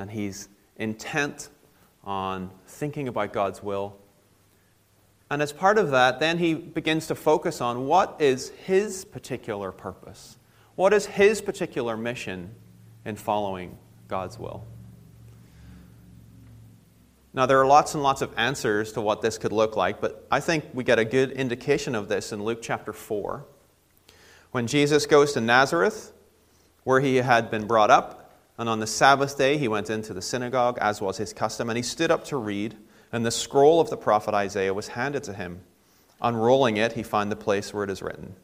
and 0.03 0.11
he's 0.11 0.49
intent 0.77 1.49
on 2.03 2.51
thinking 2.67 3.07
about 3.07 3.33
God's 3.33 3.63
will. 3.63 3.97
And 5.31 5.41
as 5.41 5.53
part 5.53 5.79
of 5.79 5.93
that, 5.93 6.19
then 6.19 6.39
he 6.39 6.55
begins 6.55 7.07
to 7.07 7.15
focus 7.15 7.61
on 7.61 7.87
what 7.87 8.17
is 8.19 8.49
his 8.49 9.05
particular 9.05 9.71
purpose? 9.71 10.39
What 10.75 10.93
is 10.93 11.07
his 11.07 11.41
particular 11.41 11.97
mission 11.97 12.53
in 13.05 13.15
following 13.15 13.79
God's 14.09 14.41
will? 14.41 14.67
Now, 17.33 17.47
there 17.47 17.61
are 17.61 17.67
lots 17.67 17.95
and 17.95 18.03
lots 18.03 18.23
of 18.23 18.33
answers 18.37 18.93
to 18.95 19.01
what 19.01 19.23
this 19.23 19.39
could 19.39 19.53
look 19.53 19.77
like, 19.77 20.01
but 20.01 20.27
I 20.33 20.41
think 20.41 20.65
we 20.75 20.83
get 20.83 20.99
a 20.99 21.05
good 21.05 21.31
indication 21.31 21.95
of 21.95 22.09
this 22.09 22.33
in 22.33 22.43
Luke 22.43 22.59
chapter 22.61 22.93
4. 22.93 23.47
When 24.51 24.67
Jesus 24.67 25.07
goes 25.07 25.33
to 25.35 25.41
Nazareth, 25.41 26.13
where 26.83 26.99
he 26.99 27.17
had 27.19 27.53
been 27.53 27.69
brought 27.69 27.93
up, 27.93 28.22
and 28.63 28.69
on 28.69 28.79
the 28.79 28.87
Sabbath 28.87 29.37
day, 29.37 29.59
he 29.59 29.67
went 29.67 29.91
into 29.91 30.15
the 30.15 30.23
synagogue, 30.23 30.79
as 30.81 31.01
was 31.01 31.17
his 31.17 31.33
custom, 31.33 31.69
and 31.69 31.77
he 31.77 31.83
stood 31.83 32.13
up 32.13 32.25
to 32.27 32.37
read. 32.37 32.77
And 33.11 33.27
the 33.27 33.33
scroll 33.33 33.81
of 33.81 33.91
the 33.91 33.97
prophet 33.97 34.35
Isaiah 34.35 34.73
was 34.73 34.87
handed 34.87 35.25
to 35.25 35.33
him. 35.33 35.63
Unrolling 36.21 36.77
it, 36.77 36.93
he 36.93 37.03
found 37.03 37.33
the 37.33 37.35
place 37.35 37.75
where 37.75 37.83
it 37.83 37.91
is 37.91 38.03
written 38.03 38.37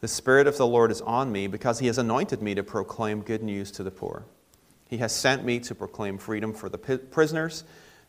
The 0.00 0.08
Spirit 0.08 0.48
of 0.48 0.56
the 0.56 0.66
Lord 0.66 0.90
is 0.90 1.00
on 1.02 1.30
me, 1.30 1.46
because 1.46 1.78
he 1.78 1.86
has 1.86 1.98
anointed 1.98 2.42
me 2.42 2.56
to 2.56 2.64
proclaim 2.64 3.20
good 3.20 3.44
news 3.44 3.70
to 3.70 3.84
the 3.84 3.92
poor. 3.92 4.24
He 4.88 4.96
has 4.96 5.14
sent 5.14 5.44
me 5.44 5.60
to 5.60 5.74
proclaim 5.76 6.18
freedom 6.18 6.52
for 6.52 6.68
the 6.68 6.78
prisoners 6.78 7.62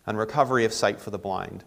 and 0.07 0.17
recovery 0.17 0.65
of 0.65 0.73
sight 0.73 0.99
for 0.99 1.11
the 1.11 1.19
blind, 1.19 1.63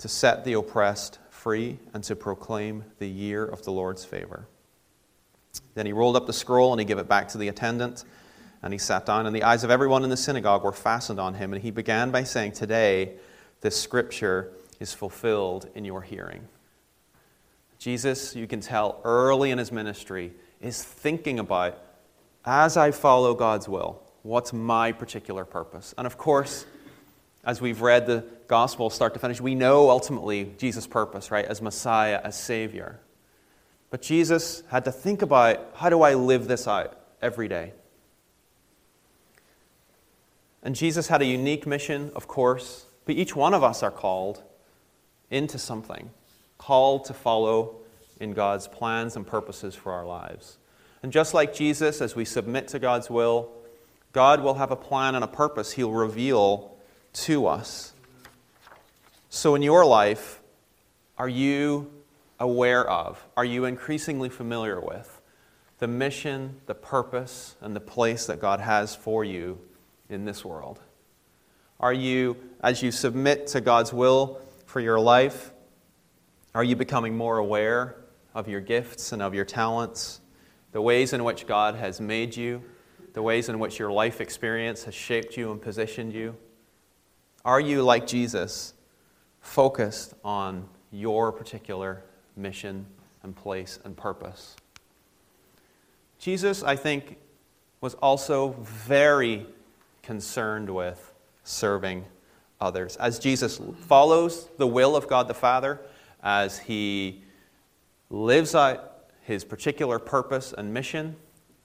to 0.00 0.06
set 0.06 0.44
the 0.44 0.52
oppressed 0.52 1.18
free, 1.30 1.78
and 1.94 2.04
to 2.04 2.14
proclaim 2.14 2.84
the 2.98 3.08
year 3.08 3.42
of 3.42 3.64
the 3.64 3.72
Lord's 3.72 4.04
favor. 4.04 4.46
Then 5.72 5.86
he 5.86 5.94
rolled 5.94 6.14
up 6.14 6.26
the 6.26 6.34
scroll 6.34 6.74
and 6.74 6.80
he 6.80 6.84
gave 6.84 6.98
it 6.98 7.08
back 7.08 7.28
to 7.28 7.38
the 7.38 7.48
attendant. 7.48 8.04
And 8.64 8.72
he 8.72 8.78
sat 8.78 9.04
down, 9.04 9.26
and 9.26 9.36
the 9.36 9.42
eyes 9.42 9.62
of 9.62 9.70
everyone 9.70 10.04
in 10.04 10.10
the 10.10 10.16
synagogue 10.16 10.64
were 10.64 10.72
fastened 10.72 11.20
on 11.20 11.34
him. 11.34 11.52
And 11.52 11.62
he 11.62 11.70
began 11.70 12.10
by 12.10 12.24
saying, 12.24 12.52
Today, 12.52 13.12
this 13.60 13.78
scripture 13.78 14.52
is 14.80 14.94
fulfilled 14.94 15.68
in 15.74 15.84
your 15.84 16.00
hearing. 16.00 16.48
Jesus, 17.78 18.34
you 18.34 18.46
can 18.46 18.62
tell 18.62 19.02
early 19.04 19.50
in 19.50 19.58
his 19.58 19.70
ministry, 19.70 20.32
is 20.62 20.82
thinking 20.82 21.38
about, 21.38 21.78
as 22.46 22.78
I 22.78 22.90
follow 22.90 23.34
God's 23.34 23.68
will, 23.68 24.02
what's 24.22 24.54
my 24.54 24.92
particular 24.92 25.44
purpose? 25.44 25.94
And 25.98 26.06
of 26.06 26.16
course, 26.16 26.64
as 27.44 27.60
we've 27.60 27.82
read 27.82 28.06
the 28.06 28.24
gospel 28.46 28.88
start 28.88 29.12
to 29.12 29.20
finish, 29.20 29.42
we 29.42 29.54
know 29.54 29.90
ultimately 29.90 30.54
Jesus' 30.56 30.86
purpose, 30.86 31.30
right? 31.30 31.44
As 31.44 31.60
Messiah, 31.60 32.18
as 32.24 32.34
Savior. 32.34 32.98
But 33.90 34.00
Jesus 34.00 34.62
had 34.70 34.86
to 34.86 34.92
think 34.92 35.20
about 35.20 35.72
how 35.74 35.90
do 35.90 36.00
I 36.00 36.14
live 36.14 36.48
this 36.48 36.66
out 36.66 36.98
every 37.20 37.48
day? 37.48 37.74
And 40.64 40.74
Jesus 40.74 41.08
had 41.08 41.20
a 41.20 41.26
unique 41.26 41.66
mission, 41.66 42.10
of 42.16 42.26
course, 42.26 42.86
but 43.04 43.16
each 43.16 43.36
one 43.36 43.52
of 43.52 43.62
us 43.62 43.82
are 43.82 43.90
called 43.90 44.42
into 45.30 45.58
something, 45.58 46.10
called 46.56 47.04
to 47.04 47.12
follow 47.12 47.76
in 48.18 48.32
God's 48.32 48.66
plans 48.66 49.14
and 49.14 49.26
purposes 49.26 49.74
for 49.74 49.92
our 49.92 50.06
lives. 50.06 50.56
And 51.02 51.12
just 51.12 51.34
like 51.34 51.54
Jesus, 51.54 52.00
as 52.00 52.16
we 52.16 52.24
submit 52.24 52.68
to 52.68 52.78
God's 52.78 53.10
will, 53.10 53.50
God 54.12 54.40
will 54.40 54.54
have 54.54 54.70
a 54.70 54.76
plan 54.76 55.14
and 55.14 55.22
a 55.22 55.28
purpose 55.28 55.72
He'll 55.72 55.92
reveal 55.92 56.74
to 57.12 57.46
us. 57.46 57.92
So, 59.28 59.54
in 59.54 59.60
your 59.60 59.84
life, 59.84 60.40
are 61.18 61.28
you 61.28 61.90
aware 62.40 62.88
of, 62.88 63.22
are 63.36 63.44
you 63.44 63.66
increasingly 63.66 64.30
familiar 64.30 64.80
with 64.80 65.20
the 65.78 65.88
mission, 65.88 66.60
the 66.66 66.74
purpose, 66.74 67.56
and 67.60 67.76
the 67.76 67.80
place 67.80 68.26
that 68.26 68.40
God 68.40 68.60
has 68.60 68.96
for 68.96 69.24
you 69.24 69.58
in 70.08 70.24
this 70.24 70.44
world? 70.44 70.80
Are 71.80 71.92
you, 71.92 72.36
as 72.62 72.82
you 72.82 72.90
submit 72.90 73.46
to 73.48 73.60
God's 73.60 73.92
will 73.92 74.40
for 74.66 74.80
your 74.80 74.98
life, 74.98 75.52
are 76.54 76.64
you 76.64 76.76
becoming 76.76 77.16
more 77.16 77.38
aware 77.38 77.96
of 78.34 78.48
your 78.48 78.60
gifts 78.60 79.12
and 79.12 79.20
of 79.20 79.34
your 79.34 79.44
talents, 79.44 80.20
the 80.72 80.80
ways 80.80 81.12
in 81.12 81.24
which 81.24 81.46
God 81.46 81.74
has 81.74 82.00
made 82.00 82.36
you, 82.36 82.62
the 83.12 83.22
ways 83.22 83.48
in 83.48 83.58
which 83.58 83.78
your 83.78 83.92
life 83.92 84.20
experience 84.20 84.84
has 84.84 84.94
shaped 84.94 85.36
you 85.36 85.50
and 85.50 85.60
positioned 85.60 86.12
you? 86.12 86.36
Are 87.44 87.60
you, 87.60 87.82
like 87.82 88.06
Jesus, 88.06 88.74
focused 89.40 90.14
on 90.24 90.68
your 90.90 91.32
particular 91.32 92.02
mission 92.36 92.86
and 93.22 93.36
place 93.36 93.78
and 93.84 93.96
purpose? 93.96 94.56
Jesus, 96.18 96.62
I 96.62 96.76
think, 96.76 97.18
was 97.80 97.94
also 97.94 98.56
very 98.60 99.46
concerned 100.04 100.70
with 100.70 101.12
serving 101.42 102.04
others. 102.60 102.96
As 102.96 103.18
Jesus 103.18 103.60
follows 103.86 104.48
the 104.58 104.66
will 104.66 104.96
of 104.96 105.08
God 105.08 105.28
the 105.28 105.34
Father, 105.34 105.80
as 106.22 106.58
he 106.58 107.22
lives 108.10 108.54
out 108.54 109.04
his 109.22 109.44
particular 109.44 109.98
purpose 109.98 110.54
and 110.56 110.72
mission, 110.72 111.16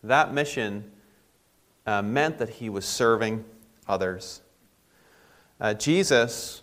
that 0.03 0.34
mission 0.34 0.91
uh, 1.86 2.01
meant 2.01 2.38
that 2.38 2.50
he 2.50 2.69
was 2.69 2.86
serving 2.86 3.43
others. 3.88 4.41
Uh, 5.60 5.74
Jesus, 5.74 6.62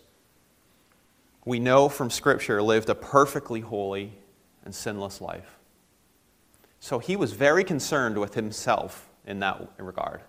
we 1.45 1.59
know 1.59 1.89
from 1.89 2.09
Scripture, 2.09 2.61
lived 2.61 2.89
a 2.89 2.95
perfectly 2.95 3.61
holy 3.61 4.13
and 4.65 4.73
sinless 4.73 5.21
life. 5.21 5.57
So 6.79 6.99
he 6.99 7.15
was 7.15 7.33
very 7.33 7.63
concerned 7.63 8.17
with 8.17 8.33
himself 8.33 9.09
in 9.25 9.39
that 9.39 9.69
regard. 9.77 10.21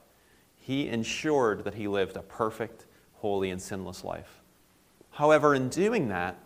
He 0.68 0.86
ensured 0.86 1.64
that 1.64 1.72
he 1.72 1.88
lived 1.88 2.18
a 2.18 2.20
perfect, 2.20 2.84
holy, 3.14 3.48
and 3.48 3.60
sinless 3.60 4.04
life. 4.04 4.42
However, 5.12 5.54
in 5.54 5.70
doing 5.70 6.08
that, 6.08 6.38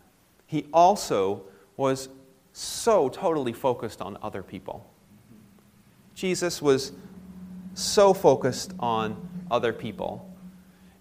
he 0.47 0.67
also 0.73 1.43
was 1.76 2.09
so 2.52 3.09
totally 3.09 3.52
focused 3.52 4.00
on 4.00 4.17
other 4.23 4.45
people. 4.45 4.89
Jesus 6.15 6.63
was 6.63 6.93
so 7.75 8.15
focused 8.15 8.73
on 8.78 9.28
other 9.50 9.73
people. 9.73 10.32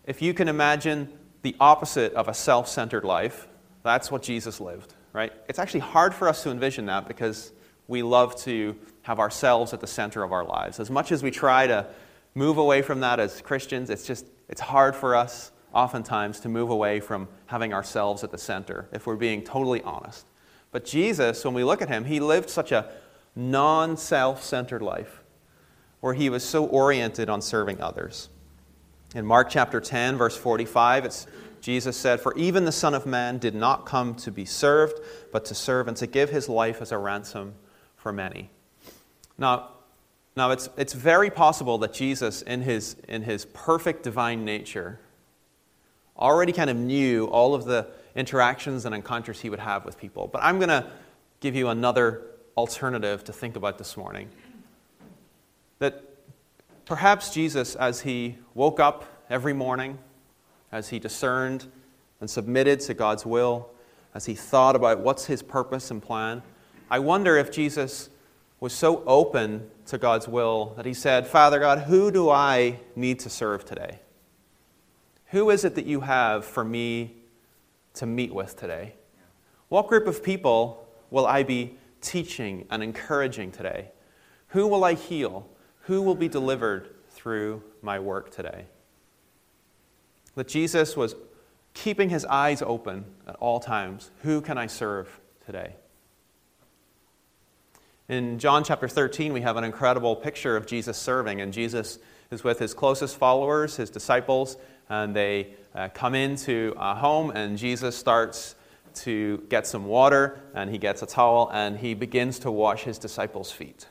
If 0.06 0.24
you 0.24 0.34
can 0.34 0.48
imagine 0.48 1.08
the 1.44 1.56
opposite 1.60 2.14
of 2.14 2.28
a 2.28 2.34
self 2.34 2.68
centered 2.68 3.04
life, 3.04 3.48
that's 3.84 4.10
what 4.10 4.24
Jesus 4.24 4.60
lived, 4.60 4.96
right? 5.14 5.32
It's 5.48 5.60
actually 5.60 5.82
hard 5.82 6.16
for 6.16 6.28
us 6.28 6.42
to 6.42 6.50
envision 6.50 6.88
that 6.88 7.08
because 7.08 7.52
we 7.88 8.02
love 8.02 8.36
to 8.46 8.76
have 9.04 9.20
ourselves 9.20 9.74
at 9.74 9.80
the 9.80 9.86
center 9.86 10.24
of 10.24 10.32
our 10.32 10.44
lives. 10.44 10.80
As 10.80 10.90
much 10.90 11.12
as 11.12 11.22
we 11.22 11.30
try 11.30 11.68
to 11.68 11.86
move 12.36 12.58
away 12.58 12.82
from 12.82 13.00
that 13.02 13.20
as 13.20 13.42
Christians, 13.42 13.90
it's 13.90 14.06
just 14.06 14.26
it's 14.50 14.62
hard 14.62 14.96
for 14.96 15.16
us 15.16 15.52
oftentimes 15.74 16.40
to 16.42 16.50
move 16.50 16.70
away 16.70 17.00
from 17.00 17.28
having 17.46 17.74
ourselves 17.74 18.24
at 18.24 18.32
the 18.32 18.38
center 18.38 18.88
if 18.92 19.08
we're 19.08 19.16
being 19.16 19.42
totally 19.42 19.82
honest. 19.84 20.26
But 20.72 20.86
Jesus, 20.86 21.44
when 21.44 21.54
we 21.54 21.64
look 21.64 21.82
at 21.82 21.90
him, 21.90 22.06
he 22.06 22.20
lived 22.20 22.50
such 22.50 22.72
a 22.72 22.90
non 23.36 23.98
self 23.98 24.44
centered 24.44 24.82
life 24.82 25.22
where 26.00 26.14
he 26.14 26.30
was 26.30 26.44
so 26.44 26.66
oriented 26.66 27.30
on 27.30 27.42
serving 27.42 27.80
others. 27.82 28.30
In 29.14 29.26
Mark 29.26 29.50
chapter 29.50 29.80
10, 29.80 30.18
verse 30.18 30.36
45, 30.38 31.06
it's, 31.06 31.28
Jesus 31.60 31.96
said, 31.96 32.20
For 32.20 32.36
even 32.38 32.66
the 32.66 32.72
Son 32.72 32.94
of 32.94 33.06
Man 33.06 33.38
did 33.38 33.54
not 33.54 33.86
come 33.86 34.16
to 34.16 34.32
be 34.32 34.46
served, 34.46 35.00
but 35.32 35.46
to 35.46 35.56
serve 35.56 35.88
and 35.88 35.96
to 35.98 36.08
give 36.08 36.30
his 36.30 36.50
life 36.50 36.82
as 36.82 36.92
a 36.92 36.98
ransom 36.98 37.54
for 37.98 38.12
many. 38.12 38.50
Now, 39.38 39.70
now 40.36 40.52
it's, 40.52 40.70
it's 40.78 40.94
very 40.94 41.30
possible 41.30 41.78
that 41.80 41.94
Jesus, 41.94 42.42
in 42.42 42.62
his, 42.62 42.96
in 43.08 43.24
his 43.24 43.46
perfect 43.46 44.04
divine 44.04 44.46
nature, 44.46 45.00
already 46.18 46.54
kind 46.54 46.70
of 46.70 46.78
knew 46.78 47.26
all 47.26 47.54
of 47.54 47.66
the 47.66 47.88
interactions 48.16 48.86
and 48.86 48.96
encounters 48.96 49.42
he 49.42 49.50
would 49.50 49.60
have 49.60 49.84
with 49.86 49.98
people. 49.98 50.28
But 50.28 50.44
I'm 50.44 50.58
going 50.58 50.70
to 50.70 50.90
give 51.40 51.56
you 51.56 51.70
another 51.70 52.22
alternative 52.56 53.24
to 53.26 53.34
think 53.34 53.56
about 53.56 53.78
this 53.78 53.98
morning. 53.98 54.30
That 55.80 56.04
perhaps 56.86 57.34
Jesus, 57.34 57.76
as 57.76 58.02
he 58.02 58.38
woke 58.54 58.80
up 58.80 59.06
every 59.30 59.54
morning, 59.54 59.98
as 60.72 60.90
he 60.90 61.00
discerned 61.00 61.68
and 62.20 62.30
submitted 62.30 62.80
to 62.82 62.94
God's 62.94 63.26
will, 63.26 63.70
as 64.14 64.26
he 64.26 64.36
thought 64.36 64.76
about 64.76 65.00
what's 65.00 65.26
his 65.26 65.42
purpose 65.42 65.92
and 65.92 66.02
plan, 66.02 66.44
I 66.90 67.00
wonder 67.00 67.38
if 67.38 67.52
Jesus 67.52 68.10
was 68.62 68.72
so 68.72 69.04
open 69.06 69.70
to 69.88 69.98
God's 69.98 70.28
will 70.28 70.74
that 70.78 70.86
he 70.86 70.94
said, 70.94 71.28
Father 71.28 71.60
God, 71.60 71.80
who 71.80 72.12
do 72.12 72.30
I 72.30 72.80
need 72.96 73.20
to 73.22 73.30
serve 73.30 73.66
today? 73.66 74.00
Who 75.32 75.50
is 75.50 75.66
it 75.66 75.76
that 75.76 75.88
you 75.88 76.02
have 76.02 76.46
for 76.46 76.64
me 76.64 77.16
to 77.96 78.06
meet 78.06 78.34
with 78.34 78.56
today? 78.56 78.94
What 79.68 79.88
group 79.88 80.06
of 80.06 80.24
people 80.24 80.88
will 81.10 81.26
I 81.26 81.42
be 81.42 81.76
teaching 82.02 82.68
and 82.70 82.84
encouraging 82.84 83.52
today? 83.52 83.90
Who 84.50 84.68
will 84.68 84.84
I 84.84 84.94
heal? 84.94 85.50
Who 85.86 86.04
will 86.04 86.16
be 86.16 86.28
delivered 86.28 86.94
through 87.10 87.64
my 87.82 87.98
work 87.98 88.30
today? 88.30 88.66
That 90.36 90.48
Jesus 90.48 90.96
was 90.96 91.16
keeping 91.74 92.10
his 92.10 92.26
eyes 92.26 92.62
open 92.62 93.06
at 93.28 93.36
all 93.38 93.60
times. 93.60 94.12
Who 94.22 94.40
can 94.40 94.60
I 94.60 94.68
serve 94.68 95.20
today? 95.46 95.76
In 98.12 98.40
John 98.40 98.66
chapter 98.66 98.90
13, 98.90 99.32
we 99.32 99.40
have 99.40 99.56
an 99.56 99.64
incredible 99.64 100.18
picture 100.18 100.58
of 100.58 100.66
Jesus 100.66 100.98
serving, 100.98 101.40
and 101.40 101.54
Jesus 101.54 101.98
is 102.30 102.44
with 102.44 102.60
his 102.60 102.74
closest 102.74 103.16
followers, 103.16 103.78
his 103.78 103.90
disciples, 103.90 104.58
and 104.90 105.16
they 105.16 105.54
uh, 105.74 105.88
come 105.94 106.14
into 106.14 106.74
a 106.78 106.94
home, 106.94 107.32
and 107.32 107.58
Jesus 107.58 107.96
starts 107.96 108.56
to 108.96 109.42
get 109.48 109.66
some 109.66 109.86
water, 109.86 110.42
and 110.54 110.70
he 110.70 110.78
gets 110.78 111.02
a 111.02 111.06
towel, 111.06 111.50
and 111.54 111.78
he 111.78 111.94
begins 111.94 112.40
to 112.40 112.52
wash 112.52 112.84
his 112.84 112.98
disciples' 112.98 113.50
feet. 113.50 113.88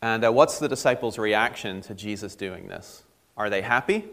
And 0.00 0.24
uh, 0.24 0.32
what's 0.32 0.58
the 0.58 0.66
disciples' 0.66 1.18
reaction 1.18 1.82
to 1.82 1.94
Jesus 1.94 2.36
doing 2.36 2.68
this? 2.68 3.02
Are 3.36 3.50
they 3.50 3.60
happy? 3.60 4.06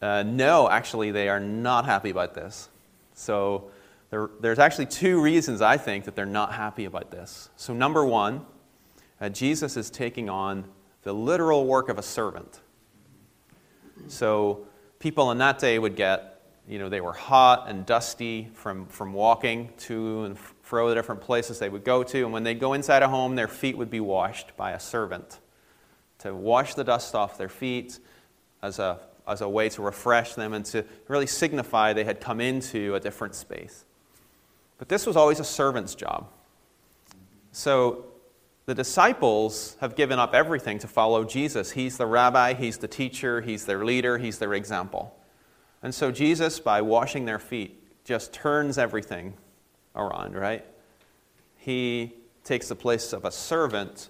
Uh, 0.00 0.22
no, 0.22 0.70
actually, 0.70 1.10
they 1.10 1.28
are 1.28 1.40
not 1.40 1.84
happy 1.84 2.08
about 2.08 2.32
this. 2.32 2.70
So 3.12 3.70
there, 4.10 4.30
there's 4.40 4.58
actually 4.58 4.86
two 4.86 5.20
reasons 5.20 5.60
I 5.60 5.76
think 5.76 6.04
that 6.04 6.14
they're 6.14 6.26
not 6.26 6.52
happy 6.52 6.84
about 6.84 7.10
this. 7.10 7.50
So, 7.56 7.72
number 7.72 8.04
one, 8.04 8.46
uh, 9.20 9.28
Jesus 9.28 9.76
is 9.76 9.90
taking 9.90 10.28
on 10.28 10.64
the 11.02 11.12
literal 11.12 11.66
work 11.66 11.88
of 11.88 11.98
a 11.98 12.02
servant. 12.02 12.60
So 14.08 14.66
people 14.98 15.30
in 15.30 15.38
that 15.38 15.58
day 15.58 15.78
would 15.78 15.96
get, 15.96 16.40
you 16.68 16.78
know, 16.78 16.88
they 16.88 17.00
were 17.00 17.12
hot 17.12 17.68
and 17.68 17.86
dusty 17.86 18.50
from, 18.54 18.86
from 18.86 19.12
walking 19.12 19.70
to 19.78 20.24
and 20.24 20.38
fro 20.38 20.88
the 20.88 20.94
different 20.94 21.20
places 21.20 21.58
they 21.58 21.68
would 21.68 21.84
go 21.84 22.02
to. 22.02 22.24
And 22.24 22.32
when 22.32 22.42
they'd 22.42 22.60
go 22.60 22.72
inside 22.72 23.02
a 23.02 23.08
home, 23.08 23.34
their 23.34 23.48
feet 23.48 23.76
would 23.76 23.90
be 23.90 24.00
washed 24.00 24.56
by 24.56 24.72
a 24.72 24.80
servant 24.80 25.40
to 26.18 26.34
wash 26.34 26.74
the 26.74 26.84
dust 26.84 27.14
off 27.14 27.36
their 27.36 27.48
feet 27.48 27.98
as 28.62 28.78
a, 28.78 28.98
as 29.28 29.42
a 29.42 29.48
way 29.48 29.68
to 29.68 29.82
refresh 29.82 30.34
them 30.34 30.54
and 30.54 30.64
to 30.66 30.84
really 31.08 31.26
signify 31.26 31.92
they 31.92 32.04
had 32.04 32.20
come 32.20 32.40
into 32.40 32.94
a 32.94 33.00
different 33.00 33.34
space. 33.34 33.84
But 34.78 34.88
this 34.88 35.06
was 35.06 35.16
always 35.16 35.40
a 35.40 35.44
servant's 35.44 35.94
job. 35.94 36.28
So 37.52 38.06
the 38.66 38.74
disciples 38.74 39.76
have 39.80 39.94
given 39.94 40.18
up 40.18 40.34
everything 40.34 40.78
to 40.80 40.88
follow 40.88 41.24
Jesus. 41.24 41.70
He's 41.70 41.96
the 41.96 42.06
rabbi, 42.06 42.54
he's 42.54 42.78
the 42.78 42.88
teacher, 42.88 43.40
he's 43.40 43.66
their 43.66 43.84
leader, 43.84 44.18
he's 44.18 44.38
their 44.38 44.54
example. 44.54 45.16
And 45.82 45.94
so 45.94 46.10
Jesus, 46.10 46.60
by 46.60 46.80
washing 46.80 47.26
their 47.26 47.38
feet, 47.38 47.80
just 48.04 48.32
turns 48.32 48.78
everything 48.78 49.34
around, 49.94 50.34
right? 50.34 50.64
He 51.58 52.14
takes 52.42 52.68
the 52.68 52.74
place 52.74 53.12
of 53.12 53.24
a 53.24 53.30
servant 53.30 54.08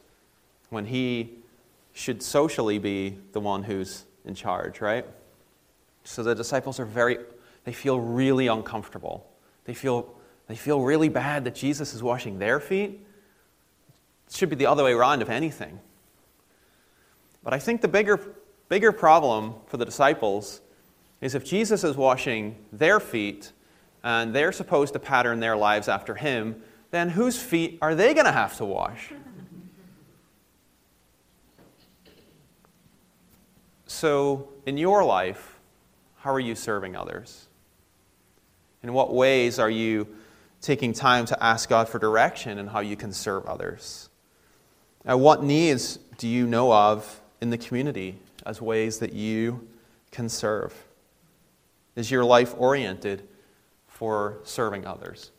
when 0.71 0.87
he 0.87 1.31
should 1.93 2.23
socially 2.23 2.79
be 2.79 3.19
the 3.33 3.41
one 3.41 3.63
who's 3.63 4.05
in 4.25 4.35
charge, 4.35 4.81
right? 4.81 5.07
So 6.05 6.23
the 6.23 6.35
disciples 6.35 6.81
are 6.81 6.85
very, 6.85 7.19
they 7.65 7.73
feel 7.73 8.01
really 8.01 8.47
uncomfortable. 8.47 9.27
They 9.65 9.75
feel, 9.75 10.15
they 10.47 10.57
feel 10.57 10.81
really 10.81 11.09
bad 11.09 11.45
that 11.45 11.55
Jesus 11.55 11.95
is 11.95 12.03
washing 12.03 12.39
their 12.39 12.61
feet. 12.61 13.01
It 14.29 14.35
should 14.35 14.51
be 14.51 14.57
the 14.57 14.67
other 14.67 14.85
way 14.85 14.93
around, 14.93 15.23
if 15.23 15.31
anything. 15.31 15.81
But 17.43 17.55
I 17.55 17.59
think 17.59 17.81
the 17.81 17.89
bigger, 17.89 18.21
bigger 18.69 18.93
problem 18.93 19.55
for 19.67 19.77
the 19.77 19.85
disciples 19.85 20.61
is 21.21 21.35
if 21.35 21.45
Jesus 21.45 21.85
is 21.85 21.97
washing 21.97 22.57
their 22.73 23.01
feet 23.01 23.53
and 24.03 24.35
they're 24.35 24.53
supposed 24.53 24.93
to 24.93 24.99
pattern 24.99 25.41
their 25.41 25.57
lives 25.57 25.89
after 25.89 26.15
him, 26.15 26.63
then 26.91 27.09
whose 27.09 27.41
feet 27.41 27.79
are 27.81 27.95
they 27.95 28.13
going 28.13 28.27
to 28.27 28.33
have 28.33 28.57
to 28.59 28.65
wash? 28.65 29.13
So, 33.87 34.49
in 34.67 34.77
your 34.77 35.05
life, 35.05 35.59
how 36.19 36.33
are 36.33 36.41
you 36.41 36.55
serving 36.55 36.97
others? 36.97 37.47
In 38.83 38.93
what 38.93 39.15
ways 39.15 39.59
are 39.59 39.71
you 39.71 40.07
taking 40.65 40.95
time 40.95 41.27
to 41.27 41.45
ask 41.45 41.69
God 41.69 41.91
for 41.91 41.99
direction 41.99 42.59
and 42.59 42.71
how 42.71 42.81
you 42.81 42.97
can 42.97 43.13
serve 43.13 43.45
others? 43.45 44.09
Now, 45.05 45.19
what 45.19 45.43
needs 45.43 45.99
do 46.17 46.27
you 46.27 46.47
know 46.47 46.73
of 46.73 47.21
in 47.43 47.51
the 47.51 47.59
community 47.59 48.19
as 48.47 48.63
ways 48.63 48.99
that 49.01 49.13
you 49.13 49.69
can 50.11 50.31
serve? 50.31 50.73
Is 51.97 52.11
your 52.11 52.25
life 52.25 52.55
oriented 52.57 53.29
for 53.87 54.39
serving 54.45 54.87
others? 54.87 55.31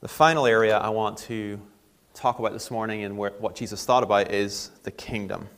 The 0.00 0.08
final 0.08 0.46
area 0.46 0.76
I 0.76 0.90
want 0.90 1.16
to 1.20 1.58
talk 2.12 2.38
about 2.38 2.52
this 2.52 2.70
morning 2.70 3.02
and 3.04 3.16
what 3.16 3.54
Jesus 3.54 3.86
thought 3.86 4.02
about 4.02 4.30
is 4.30 4.70
the 4.82 4.90
kingdom. 4.90 5.48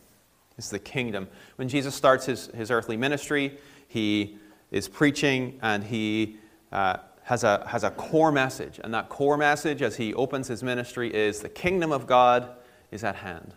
Is 0.56 0.70
the 0.70 0.78
kingdom. 0.78 1.28
When 1.56 1.68
Jesus 1.68 1.96
starts 1.96 2.26
his, 2.26 2.46
his 2.48 2.70
earthly 2.70 2.96
ministry, 2.96 3.58
he 3.88 4.38
is 4.70 4.86
preaching 4.86 5.58
and 5.60 5.82
he 5.82 6.38
uh, 6.72 6.98
has, 7.24 7.44
a, 7.44 7.66
has 7.68 7.84
a 7.84 7.90
core 7.90 8.32
message. 8.32 8.80
And 8.82 8.92
that 8.94 9.08
core 9.08 9.36
message, 9.36 9.82
as 9.82 9.96
he 9.96 10.14
opens 10.14 10.48
his 10.48 10.62
ministry, 10.62 11.14
is 11.14 11.40
the 11.40 11.48
kingdom 11.48 11.92
of 11.92 12.06
God 12.06 12.50
is 12.90 13.04
at 13.04 13.16
hand. 13.16 13.54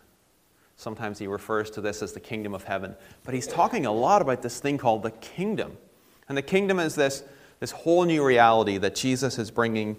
Sometimes 0.75 1.19
he 1.19 1.27
refers 1.27 1.69
to 1.71 1.81
this 1.81 2.01
as 2.01 2.13
the 2.13 2.19
kingdom 2.19 2.53
of 2.53 2.63
heaven. 2.63 2.95
But 3.23 3.33
he's 3.33 3.47
talking 3.47 3.85
a 3.85 3.91
lot 3.91 4.21
about 4.21 4.41
this 4.41 4.59
thing 4.59 4.77
called 4.77 5.03
the 5.03 5.11
kingdom. 5.11 5.77
And 6.27 6.37
the 6.37 6.41
kingdom 6.41 6.79
is 6.79 6.95
this, 6.95 7.23
this 7.59 7.71
whole 7.71 8.03
new 8.03 8.25
reality 8.25 8.77
that 8.79 8.95
Jesus 8.95 9.37
is 9.37 9.51
bringing 9.51 9.97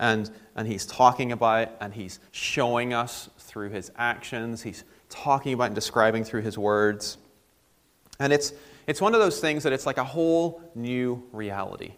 and, 0.00 0.30
and 0.56 0.66
he's 0.66 0.86
talking 0.86 1.30
about 1.30 1.68
and 1.80 1.92
he's 1.92 2.18
showing 2.32 2.94
us 2.94 3.28
through 3.38 3.68
his 3.68 3.92
actions. 3.96 4.62
He's 4.62 4.82
talking 5.10 5.52
about 5.52 5.66
and 5.66 5.74
describing 5.74 6.24
through 6.24 6.42
his 6.42 6.56
words. 6.56 7.18
And 8.18 8.32
it's, 8.32 8.52
it's 8.86 9.00
one 9.00 9.14
of 9.14 9.20
those 9.20 9.40
things 9.40 9.62
that 9.62 9.72
it's 9.72 9.86
like 9.86 9.98
a 9.98 10.04
whole 10.04 10.62
new 10.74 11.22
reality. 11.32 11.92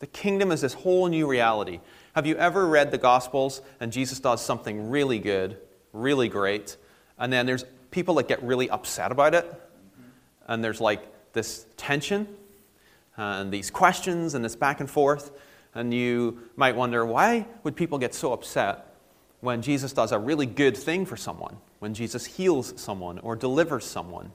The 0.00 0.06
kingdom 0.06 0.52
is 0.52 0.60
this 0.60 0.74
whole 0.74 1.08
new 1.08 1.26
reality. 1.26 1.80
Have 2.14 2.26
you 2.26 2.36
ever 2.36 2.66
read 2.66 2.90
the 2.90 2.98
Gospels 2.98 3.62
and 3.80 3.92
Jesus 3.92 4.20
does 4.20 4.44
something 4.44 4.90
really 4.90 5.18
good, 5.18 5.58
really 5.92 6.28
great, 6.28 6.76
and 7.18 7.32
then 7.32 7.46
there's 7.46 7.64
people 7.90 8.14
that 8.16 8.28
get 8.28 8.42
really 8.42 8.70
upset 8.70 9.10
about 9.10 9.34
it, 9.34 9.52
and 10.46 10.62
there's 10.62 10.80
like 10.80 11.02
this 11.32 11.66
tension 11.76 12.28
and 13.16 13.52
these 13.52 13.70
questions 13.70 14.34
and 14.34 14.44
this 14.44 14.54
back 14.54 14.80
and 14.80 14.88
forth, 14.88 15.32
and 15.74 15.92
you 15.92 16.38
might 16.56 16.76
wonder 16.76 17.04
why 17.04 17.46
would 17.64 17.74
people 17.74 17.98
get 17.98 18.14
so 18.14 18.32
upset 18.32 18.94
when 19.40 19.62
Jesus 19.62 19.92
does 19.92 20.12
a 20.12 20.18
really 20.18 20.46
good 20.46 20.76
thing 20.76 21.06
for 21.06 21.16
someone, 21.16 21.56
when 21.78 21.94
Jesus 21.94 22.24
heals 22.24 22.74
someone 22.80 23.18
or 23.18 23.36
delivers 23.36 23.84
someone? 23.84 24.30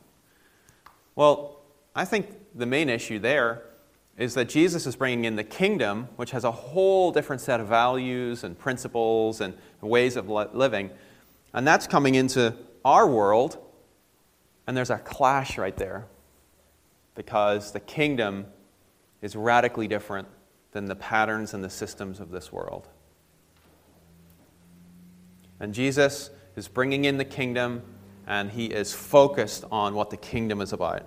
Well, 1.16 1.60
I 1.96 2.06
think 2.06 2.28
the 2.56 2.66
main 2.66 2.90
issue 2.90 3.20
there 3.20 3.64
is 4.18 4.36
that 4.36 4.48
Jesus 4.48 4.86
is 4.86 4.96
bringing 4.96 5.26
in 5.26 5.36
the 5.36 5.44
kingdom, 5.44 6.08
which 6.18 6.32
has 6.32 6.44
a 6.44 6.52
whole 6.52 7.12
different 7.12 7.42
set 7.42 7.60
of 7.60 7.68
values 7.68 8.44
and 8.44 8.58
principles 8.58 9.42
and 9.42 9.56
ways 9.82 10.16
of 10.16 10.30
living. 10.30 10.92
And 11.54 11.66
that's 11.66 11.88
coming 11.88 12.16
into 12.16 12.56
our 12.86 13.08
world, 13.08 13.58
and 14.68 14.78
there's 14.78 14.90
a 14.90 14.98
clash 15.00 15.58
right 15.58 15.76
there 15.76 16.06
because 17.16 17.72
the 17.72 17.80
kingdom 17.80 18.46
is 19.22 19.36
radically 19.36 19.88
different 19.88 20.28
than 20.72 20.86
the 20.86 20.96
patterns 20.96 21.54
and 21.54 21.64
the 21.64 21.70
systems 21.70 22.20
of 22.20 22.32
this 22.32 22.52
world. 22.52 22.88
And 25.60 25.74
Jesus 25.74 26.30
is 26.56 26.68
bringing 26.68 27.06
in 27.06 27.18
the 27.18 27.26
kingdom, 27.26 27.82
and 28.28 28.52
he 28.52 28.66
is 28.66 28.94
focused 28.94 29.64
on 29.72 29.96
what 29.96 30.10
the 30.10 30.18
kingdom 30.18 30.62
is 30.62 30.74
about. 30.74 31.04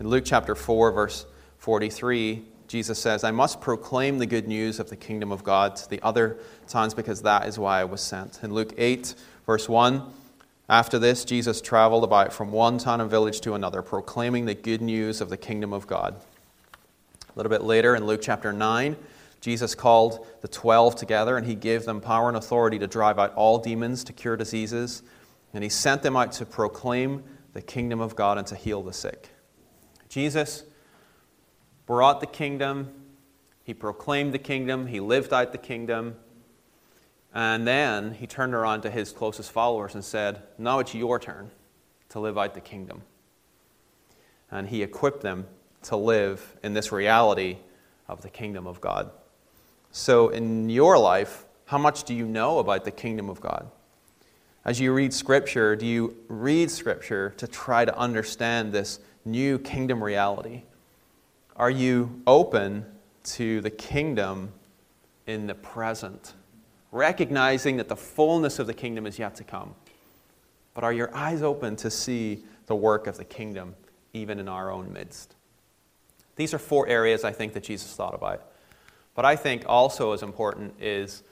In 0.00 0.08
Luke 0.08 0.24
chapter 0.26 0.54
4, 0.54 0.92
verse 0.92 1.26
43, 1.64 2.42
Jesus 2.68 2.98
says, 2.98 3.24
I 3.24 3.30
must 3.30 3.62
proclaim 3.62 4.18
the 4.18 4.26
good 4.26 4.46
news 4.46 4.78
of 4.78 4.90
the 4.90 4.96
kingdom 4.96 5.32
of 5.32 5.42
God 5.42 5.76
to 5.76 5.88
the 5.88 5.98
other 6.02 6.36
towns 6.68 6.92
because 6.92 7.22
that 7.22 7.48
is 7.48 7.58
why 7.58 7.80
I 7.80 7.84
was 7.84 8.02
sent. 8.02 8.40
In 8.42 8.52
Luke 8.52 8.74
8, 8.76 9.14
verse 9.46 9.66
1, 9.66 10.02
after 10.68 10.98
this, 10.98 11.24
Jesus 11.24 11.62
traveled 11.62 12.04
about 12.04 12.34
from 12.34 12.52
one 12.52 12.76
town 12.76 13.00
and 13.00 13.10
village 13.10 13.40
to 13.40 13.54
another, 13.54 13.80
proclaiming 13.80 14.44
the 14.44 14.52
good 14.52 14.82
news 14.82 15.22
of 15.22 15.30
the 15.30 15.38
kingdom 15.38 15.72
of 15.72 15.86
God. 15.86 16.14
A 16.14 17.32
little 17.34 17.48
bit 17.48 17.62
later 17.62 17.94
in 17.94 18.04
Luke 18.04 18.20
chapter 18.22 18.52
9, 18.52 18.94
Jesus 19.40 19.74
called 19.74 20.26
the 20.42 20.48
twelve 20.48 20.96
together 20.96 21.38
and 21.38 21.46
he 21.46 21.54
gave 21.54 21.86
them 21.86 21.98
power 21.98 22.28
and 22.28 22.36
authority 22.36 22.78
to 22.78 22.86
drive 22.86 23.18
out 23.18 23.34
all 23.36 23.56
demons, 23.56 24.04
to 24.04 24.12
cure 24.12 24.36
diseases, 24.36 25.02
and 25.54 25.64
he 25.64 25.70
sent 25.70 26.02
them 26.02 26.14
out 26.14 26.32
to 26.32 26.44
proclaim 26.44 27.24
the 27.54 27.62
kingdom 27.62 28.02
of 28.02 28.14
God 28.14 28.36
and 28.36 28.46
to 28.48 28.54
heal 28.54 28.82
the 28.82 28.92
sick. 28.92 29.30
Jesus 30.10 30.64
brought 31.86 32.20
the 32.20 32.26
kingdom, 32.26 32.92
he 33.62 33.74
proclaimed 33.74 34.32
the 34.32 34.38
kingdom, 34.38 34.86
he 34.86 35.00
lived 35.00 35.32
out 35.32 35.52
the 35.52 35.58
kingdom, 35.58 36.16
and 37.34 37.66
then 37.66 38.14
he 38.14 38.26
turned 38.26 38.54
around 38.54 38.82
to 38.82 38.90
his 38.90 39.10
closest 39.10 39.50
followers 39.50 39.94
and 39.94 40.04
said, 40.04 40.42
Now 40.56 40.78
it's 40.78 40.94
your 40.94 41.18
turn 41.18 41.50
to 42.10 42.20
live 42.20 42.38
out 42.38 42.54
the 42.54 42.60
kingdom. 42.60 43.02
And 44.50 44.68
he 44.68 44.82
equipped 44.82 45.22
them 45.22 45.46
to 45.82 45.96
live 45.96 46.56
in 46.62 46.74
this 46.74 46.92
reality 46.92 47.58
of 48.08 48.22
the 48.22 48.30
kingdom 48.30 48.66
of 48.66 48.80
God. 48.80 49.10
So, 49.90 50.28
in 50.28 50.68
your 50.68 50.98
life, 50.98 51.44
how 51.66 51.78
much 51.78 52.04
do 52.04 52.14
you 52.14 52.26
know 52.26 52.58
about 52.58 52.84
the 52.84 52.90
kingdom 52.90 53.28
of 53.28 53.40
God? 53.40 53.70
As 54.64 54.80
you 54.80 54.92
read 54.92 55.12
Scripture, 55.12 55.76
do 55.76 55.86
you 55.86 56.16
read 56.28 56.70
Scripture 56.70 57.34
to 57.36 57.46
try 57.46 57.84
to 57.84 57.96
understand 57.96 58.72
this 58.72 59.00
new 59.24 59.58
kingdom 59.58 60.02
reality? 60.02 60.62
Are 61.56 61.70
you 61.70 62.20
open 62.26 62.84
to 63.24 63.60
the 63.60 63.70
kingdom 63.70 64.52
in 65.26 65.46
the 65.46 65.54
present, 65.54 66.34
recognizing 66.90 67.76
that 67.76 67.88
the 67.88 67.96
fullness 67.96 68.58
of 68.58 68.66
the 68.66 68.74
kingdom 68.74 69.06
is 69.06 69.18
yet 69.18 69.36
to 69.36 69.44
come? 69.44 69.74
But 70.74 70.82
are 70.82 70.92
your 70.92 71.14
eyes 71.14 71.42
open 71.42 71.76
to 71.76 71.90
see 71.90 72.42
the 72.66 72.74
work 72.74 73.06
of 73.06 73.16
the 73.16 73.24
kingdom 73.24 73.76
even 74.12 74.40
in 74.40 74.48
our 74.48 74.72
own 74.72 74.92
midst? 74.92 75.36
These 76.34 76.52
are 76.52 76.58
four 76.58 76.88
areas 76.88 77.22
I 77.22 77.30
think 77.30 77.52
that 77.52 77.62
Jesus 77.62 77.94
thought 77.94 78.14
about. 78.14 78.42
But 79.14 79.24
I 79.24 79.36
think 79.36 79.62
also 79.66 80.12
as 80.12 80.24
important 80.24 80.74
is 80.80 81.22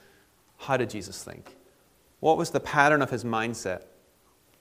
how 0.57 0.77
did 0.77 0.89
Jesus 0.89 1.21
think? 1.21 1.57
What 2.21 2.37
was 2.37 2.51
the 2.51 2.61
pattern 2.61 3.01
of 3.01 3.09
his 3.09 3.25
mindset? 3.25 3.81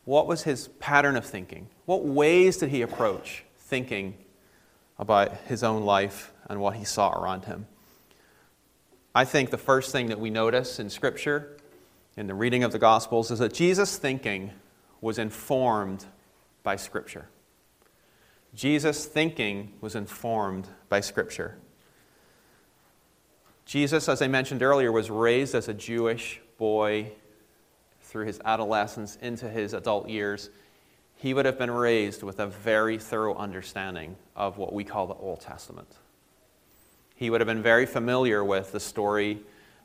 What 0.05 0.27
was 0.27 0.43
his 0.43 0.67
pattern 0.81 1.15
of 1.15 1.25
thinking? 1.25 1.69
What 1.85 2.05
ways 2.05 2.57
did 2.57 2.71
he 2.71 2.83
approach 2.83 3.45
thinking 3.57 4.15
about 5.03 5.37
his 5.49 5.65
own 5.65 5.83
life 5.83 6.33
and 6.49 6.61
what 6.61 6.77
he 6.77 6.85
saw 6.85 7.11
around 7.11 7.45
him? 7.45 7.67
I 9.15 9.25
think 9.25 9.51
the 9.51 9.59
first 9.59 9.91
thing 9.91 10.07
that 10.07 10.21
we 10.21 10.31
notice 10.31 10.79
in 10.79 10.89
Scripture, 10.89 11.59
in 12.17 12.29
the 12.29 12.35
reading 12.35 12.63
of 12.63 12.71
the 12.71 12.79
Gospels, 12.79 13.31
is 13.33 13.41
that 13.41 13.53
Jesus' 13.53 13.99
thinking 13.99 14.53
was 15.01 15.19
informed 15.19 16.07
by 16.63 16.77
Scripture. 16.77 17.27
Jesus' 18.55 19.05
thinking 19.05 19.73
was 19.81 19.97
informed 19.97 20.69
by 20.89 21.01
Scripture. 21.01 21.59
Jesus, 23.67 24.09
as 24.09 24.23
I 24.23 24.29
mentioned 24.29 24.63
earlier, 24.63 24.93
was 24.93 25.11
raised 25.11 25.55
as 25.55 25.67
a 25.69 25.75
Jewish 25.75 26.41
boy 26.59 27.11
through 28.03 28.27
his 28.27 28.41
adolescence 28.45 29.17
into 29.17 29.49
his 29.49 29.75
adult 29.75 30.09
years, 30.09 30.49
he 31.23 31.35
would 31.35 31.47
have 31.47 31.57
been 31.57 31.71
raised 31.71 32.25
with 32.25 32.41
a 32.41 32.49
very 32.49 32.99
thorough 32.99 33.37
understanding 33.37 34.17
of 34.35 34.59
what 34.59 34.73
we 34.73 34.83
call 34.83 35.07
the 35.07 35.15
Old 35.15 35.41
Testament. 35.41 35.87
He 37.15 37.31
would 37.31 37.41
have 37.41 37.47
been 37.47 37.63
very 37.63 37.87
familiar 37.87 38.43
with 38.43 38.73
the 38.73 38.81
story 38.81 39.39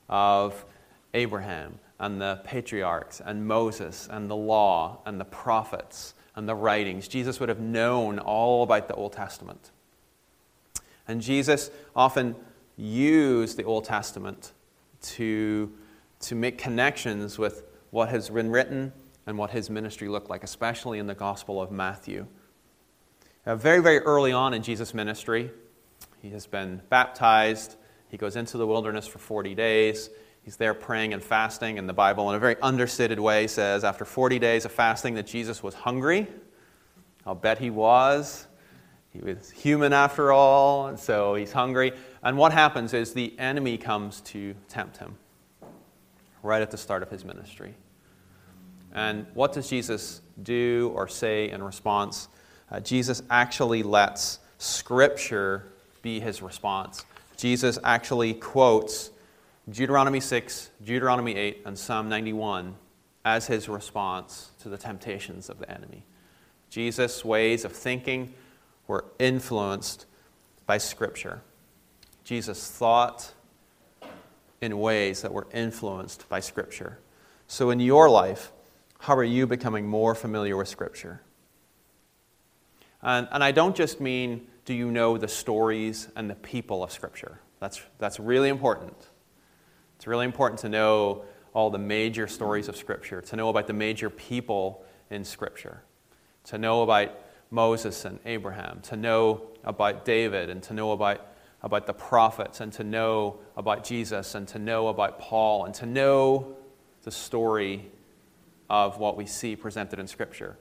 of 0.09 0.65
Abraham 1.13 1.77
and 1.99 2.19
the 2.19 2.41
patriarchs 2.43 3.21
and 3.23 3.47
Moses 3.47 4.09
and 4.09 4.27
the 4.27 4.35
law 4.35 4.97
and 5.05 5.19
the 5.19 5.25
prophets 5.25 6.15
and 6.35 6.49
the 6.49 6.55
writings. 6.55 7.07
Jesus 7.07 7.39
would 7.39 7.49
have 7.49 7.59
known 7.59 8.17
all 8.17 8.63
about 8.63 8.87
the 8.87 8.95
Old 8.95 9.13
Testament. 9.13 9.69
And 11.07 11.21
Jesus 11.21 11.69
often 11.95 12.35
used 12.77 13.57
the 13.57 13.63
Old 13.63 13.85
Testament 13.85 14.53
to, 15.03 15.71
to 16.21 16.33
make 16.33 16.57
connections 16.57 17.37
with 17.37 17.63
what 17.91 18.09
has 18.09 18.31
been 18.31 18.49
written 18.49 18.91
and 19.27 19.37
what 19.37 19.51
his 19.51 19.69
ministry 19.69 20.07
looked 20.07 20.29
like, 20.29 20.43
especially 20.43 20.99
in 20.99 21.05
the 21.05 21.13
Gospel 21.13 21.61
of 21.61 21.69
Matthew. 21.69 22.25
Uh, 23.45 23.55
very, 23.55 23.81
very 23.81 23.99
early 23.99 24.31
on 24.31 24.53
in 24.53 24.63
Jesus' 24.63 24.93
ministry, 24.93 25.51
he 26.21 26.29
has 26.29 26.47
been 26.47 26.81
baptized. 26.89 27.75
He 28.07 28.17
goes 28.17 28.37
into 28.37 28.57
the 28.57 28.65
wilderness 28.65 29.05
for 29.05 29.19
40 29.19 29.53
days. 29.53 30.09
He's 30.43 30.55
there 30.55 30.73
praying 30.73 31.13
and 31.13 31.21
fasting, 31.21 31.77
and 31.77 31.89
the 31.89 31.93
Bible, 31.93 32.29
in 32.29 32.35
a 32.35 32.39
very 32.39 32.55
understated 32.61 33.19
way, 33.19 33.47
says 33.47 33.83
after 33.83 34.05
40 34.05 34.39
days 34.39 34.63
of 34.63 34.71
fasting 34.71 35.15
that 35.15 35.27
Jesus 35.27 35.61
was 35.61 35.73
hungry. 35.73 36.27
I'll 37.25 37.35
bet 37.35 37.57
he 37.57 37.69
was. 37.69 38.47
He 39.09 39.19
was 39.19 39.51
human 39.51 39.91
after 39.91 40.31
all, 40.31 40.87
and 40.87 40.97
so 40.97 41.35
he's 41.35 41.51
hungry. 41.51 41.91
And 42.23 42.37
what 42.37 42.53
happens 42.53 42.93
is 42.93 43.13
the 43.13 43.37
enemy 43.37 43.77
comes 43.77 44.21
to 44.21 44.55
tempt 44.69 44.97
him 44.97 45.17
right 46.43 46.61
at 46.61 46.71
the 46.71 46.77
start 46.77 47.03
of 47.03 47.09
his 47.09 47.25
ministry. 47.25 47.75
And 48.93 49.25
what 49.33 49.53
does 49.53 49.69
Jesus 49.69 50.21
do 50.41 50.91
or 50.95 51.07
say 51.07 51.49
in 51.49 51.63
response? 51.63 52.29
Uh, 52.71 52.79
Jesus 52.79 53.21
actually 53.29 53.83
lets 53.83 54.39
Scripture 54.57 55.71
be 56.01 56.19
his 56.19 56.41
response. 56.41 57.05
Jesus 57.37 57.77
actually 57.83 58.33
quotes 58.33 59.11
Deuteronomy 59.69 60.19
6, 60.19 60.71
Deuteronomy 60.83 61.35
8, 61.35 61.61
and 61.65 61.77
Psalm 61.77 62.09
91 62.09 62.75
as 63.25 63.47
his 63.47 63.67
response 63.67 64.51
to 64.61 64.69
the 64.69 64.77
temptations 64.77 65.49
of 65.49 65.59
the 65.59 65.69
enemy. 65.69 66.03
Jesus' 66.69 67.23
ways 67.25 67.65
of 67.65 67.73
thinking 67.73 68.33
were 68.87 69.05
influenced 69.19 70.05
by 70.65 70.77
Scripture. 70.77 71.41
Jesus 72.23 72.69
thought 72.71 73.33
in 74.61 74.79
ways 74.79 75.21
that 75.21 75.31
were 75.31 75.47
influenced 75.53 76.27
by 76.29 76.39
Scripture. 76.39 76.99
So, 77.47 77.69
in 77.69 77.79
your 77.79 78.09
life, 78.09 78.51
how 78.99 79.15
are 79.15 79.23
you 79.23 79.47
becoming 79.47 79.87
more 79.87 80.15
familiar 80.15 80.57
with 80.57 80.67
Scripture? 80.67 81.21
And, 83.01 83.27
and 83.31 83.43
I 83.43 83.51
don't 83.51 83.75
just 83.75 84.01
mean, 84.01 84.47
do 84.65 84.73
you 84.73 84.91
know 84.91 85.17
the 85.17 85.27
stories 85.27 86.07
and 86.15 86.29
the 86.29 86.35
people 86.35 86.83
of 86.83 86.91
Scripture? 86.91 87.39
That's, 87.59 87.81
that's 87.99 88.19
really 88.19 88.49
important. 88.49 88.95
It's 89.95 90.07
really 90.07 90.25
important 90.25 90.59
to 90.61 90.69
know 90.69 91.23
all 91.53 91.69
the 91.69 91.79
major 91.79 92.27
stories 92.27 92.67
of 92.67 92.75
Scripture, 92.75 93.21
to 93.21 93.35
know 93.35 93.49
about 93.49 93.67
the 93.67 93.73
major 93.73 94.09
people 94.09 94.83
in 95.09 95.23
Scripture, 95.23 95.81
to 96.45 96.57
know 96.57 96.83
about 96.83 97.17
Moses 97.49 98.05
and 98.05 98.19
Abraham, 98.25 98.81
to 98.83 98.95
know 98.95 99.43
about 99.63 100.05
David, 100.05 100.49
and 100.49 100.61
to 100.63 100.73
know 100.73 100.91
about, 100.91 101.25
about 101.63 101.87
the 101.87 101.93
prophets, 101.93 102.59
and 102.59 102.71
to 102.73 102.83
know 102.83 103.39
about 103.55 103.83
Jesus, 103.83 104.35
and 104.35 104.47
to 104.49 104.59
know 104.59 104.89
about 104.89 105.19
Paul, 105.19 105.65
and 105.65 105.73
to 105.75 105.85
know 105.85 106.55
the 107.03 107.11
story 107.11 107.89
of 108.69 108.97
what 108.97 109.15
we 109.17 109.25
see 109.25 109.55
presented 109.55 109.99
in 109.99 110.07
Scripture. 110.07 110.57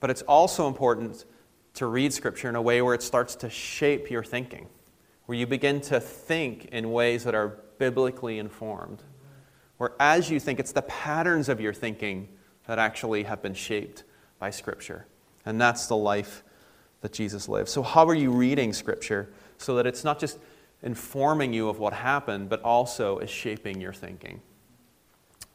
But 0.00 0.10
it's 0.10 0.22
also 0.22 0.66
important 0.66 1.24
to 1.74 1.86
read 1.86 2.12
Scripture 2.12 2.48
in 2.48 2.56
a 2.56 2.62
way 2.62 2.82
where 2.82 2.94
it 2.94 3.02
starts 3.02 3.36
to 3.36 3.50
shape 3.50 4.10
your 4.10 4.24
thinking, 4.24 4.68
where 5.26 5.38
you 5.38 5.46
begin 5.46 5.80
to 5.82 6.00
think 6.00 6.66
in 6.66 6.92
ways 6.92 7.24
that 7.24 7.34
are 7.34 7.58
biblically 7.78 8.38
informed. 8.38 9.02
Where 9.76 9.92
as 10.00 10.30
you 10.30 10.40
think, 10.40 10.58
it's 10.58 10.72
the 10.72 10.82
patterns 10.82 11.48
of 11.48 11.60
your 11.60 11.72
thinking 11.72 12.28
that 12.66 12.78
actually 12.78 13.22
have 13.24 13.42
been 13.42 13.54
shaped 13.54 14.04
by 14.38 14.50
Scripture. 14.50 15.06
And 15.46 15.60
that's 15.60 15.86
the 15.86 15.96
life 15.96 16.42
that 17.00 17.12
Jesus 17.12 17.48
lived. 17.48 17.68
So, 17.68 17.82
how 17.82 18.06
are 18.06 18.14
you 18.14 18.30
reading 18.30 18.72
Scripture 18.72 19.30
so 19.56 19.76
that 19.76 19.86
it's 19.86 20.04
not 20.04 20.18
just 20.18 20.38
informing 20.82 21.52
you 21.52 21.68
of 21.68 21.78
what 21.78 21.92
happened, 21.92 22.48
but 22.48 22.60
also 22.62 23.18
is 23.18 23.30
shaping 23.30 23.80
your 23.80 23.92
thinking? 23.92 24.40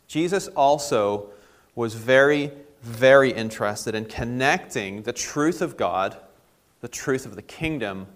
Jesus 0.08 0.48
also 0.50 1.30
was 1.76 1.96
very, 1.96 2.52
very 2.82 3.32
interested 3.32 3.96
in 3.96 4.06
connecting 4.06 5.04
the 5.04 5.14
truth 5.14 5.62
of 5.62 5.78
God, 5.78 6.18
the 6.82 6.88
truth 6.88 7.26
of 7.26 7.36
the 7.36 7.42
kingdom, 7.42 8.08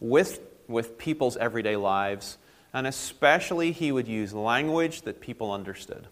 with, 0.00 0.40
with 0.66 0.98
people's 0.98 1.36
everyday 1.36 1.76
lives 1.76 2.38
and 2.72 2.86
especially 2.86 3.72
he 3.72 3.92
would 3.92 4.06
use 4.06 4.32
language 4.32 5.02
that 5.02 5.20
people 5.20 5.52
understood. 5.52 6.06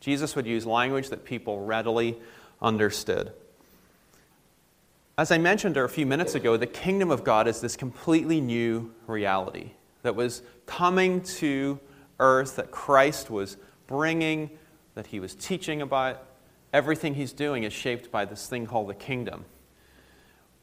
Jesus 0.00 0.36
would 0.36 0.46
use 0.46 0.66
language 0.66 1.10
that 1.10 1.24
people 1.24 1.64
readily 1.64 2.16
understood. 2.60 3.32
As 5.16 5.30
I 5.30 5.38
mentioned 5.38 5.76
a 5.76 5.88
few 5.88 6.06
minutes 6.06 6.34
ago, 6.34 6.56
the 6.56 6.66
kingdom 6.66 7.10
of 7.10 7.24
God 7.24 7.46
is 7.46 7.60
this 7.60 7.76
completely 7.76 8.40
new 8.40 8.92
reality 9.06 9.70
that 10.02 10.16
was 10.16 10.42
coming 10.66 11.22
to 11.22 11.78
earth, 12.18 12.56
that 12.56 12.70
Christ 12.70 13.30
was 13.30 13.56
bringing, 13.86 14.50
that 14.94 15.08
he 15.08 15.20
was 15.20 15.34
teaching 15.34 15.82
about. 15.82 16.22
Everything 16.72 17.14
he's 17.14 17.32
doing 17.32 17.62
is 17.64 17.72
shaped 17.72 18.10
by 18.10 18.24
this 18.24 18.46
thing 18.46 18.66
called 18.66 18.88
the 18.88 18.94
kingdom. 18.94 19.44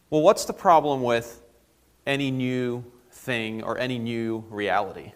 Well, 0.09 0.21
what's 0.21 0.45
the 0.45 0.53
problem 0.53 1.03
with 1.03 1.41
any 2.05 2.31
new 2.31 2.83
thing 3.11 3.63
or 3.63 3.77
any 3.77 3.97
new 3.97 4.43
reality? 4.49 5.13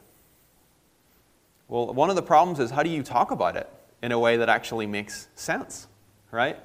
Well, 1.67 1.93
one 1.93 2.09
of 2.09 2.15
the 2.15 2.21
problems 2.21 2.59
is 2.59 2.71
how 2.71 2.83
do 2.83 2.89
you 2.89 3.03
talk 3.03 3.31
about 3.31 3.57
it 3.57 3.69
in 4.01 4.11
a 4.11 4.19
way 4.19 4.37
that 4.37 4.49
actually 4.49 4.85
makes 4.85 5.27
sense, 5.35 5.87
right? 6.31 6.59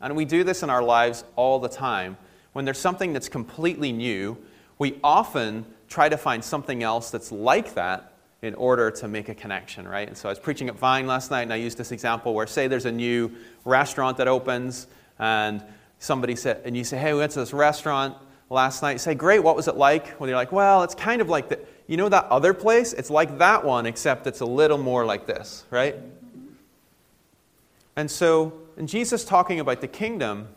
And 0.00 0.16
we 0.16 0.24
do 0.24 0.44
this 0.44 0.62
in 0.62 0.70
our 0.70 0.82
lives 0.82 1.24
all 1.36 1.58
the 1.58 1.68
time. 1.68 2.16
When 2.52 2.64
there's 2.64 2.78
something 2.78 3.12
that's 3.12 3.28
completely 3.28 3.92
new, 3.92 4.36
we 4.78 4.98
often 5.04 5.66
try 5.88 6.08
to 6.08 6.16
find 6.16 6.42
something 6.42 6.82
else 6.82 7.10
that's 7.10 7.30
like 7.30 7.74
that 7.74 8.09
in 8.42 8.54
order 8.54 8.90
to 8.90 9.08
make 9.08 9.28
a 9.28 9.34
connection, 9.34 9.86
right? 9.86 10.08
And 10.08 10.16
so 10.16 10.28
I 10.28 10.32
was 10.32 10.38
preaching 10.38 10.68
at 10.68 10.76
Vine 10.76 11.06
last 11.06 11.30
night 11.30 11.42
and 11.42 11.52
I 11.52 11.56
used 11.56 11.76
this 11.76 11.92
example 11.92 12.34
where, 12.34 12.46
say, 12.46 12.68
there's 12.68 12.86
a 12.86 12.92
new 12.92 13.30
restaurant 13.64 14.16
that 14.16 14.28
opens 14.28 14.86
and 15.18 15.62
somebody 15.98 16.34
said, 16.34 16.62
and 16.64 16.76
you 16.76 16.84
say, 16.84 16.96
hey, 16.96 17.12
we 17.12 17.18
went 17.18 17.32
to 17.32 17.40
this 17.40 17.52
restaurant 17.52 18.16
last 18.48 18.82
night. 18.82 18.92
You 18.92 18.98
say, 18.98 19.14
great, 19.14 19.40
what 19.40 19.56
was 19.56 19.68
it 19.68 19.76
like? 19.76 20.18
Well, 20.18 20.28
you're 20.28 20.38
like, 20.38 20.52
well, 20.52 20.82
it's 20.82 20.94
kind 20.94 21.20
of 21.20 21.28
like 21.28 21.50
that. 21.50 21.66
You 21.86 21.96
know 21.96 22.08
that 22.08 22.24
other 22.26 22.54
place? 22.54 22.92
It's 22.92 23.10
like 23.10 23.38
that 23.38 23.64
one, 23.64 23.84
except 23.84 24.26
it's 24.26 24.40
a 24.40 24.46
little 24.46 24.78
more 24.78 25.04
like 25.04 25.26
this, 25.26 25.64
right? 25.70 25.96
And 27.96 28.10
so, 28.10 28.52
in 28.76 28.86
Jesus 28.86 29.24
talking 29.24 29.60
about 29.60 29.80
the 29.80 29.88
kingdom, 29.88 30.48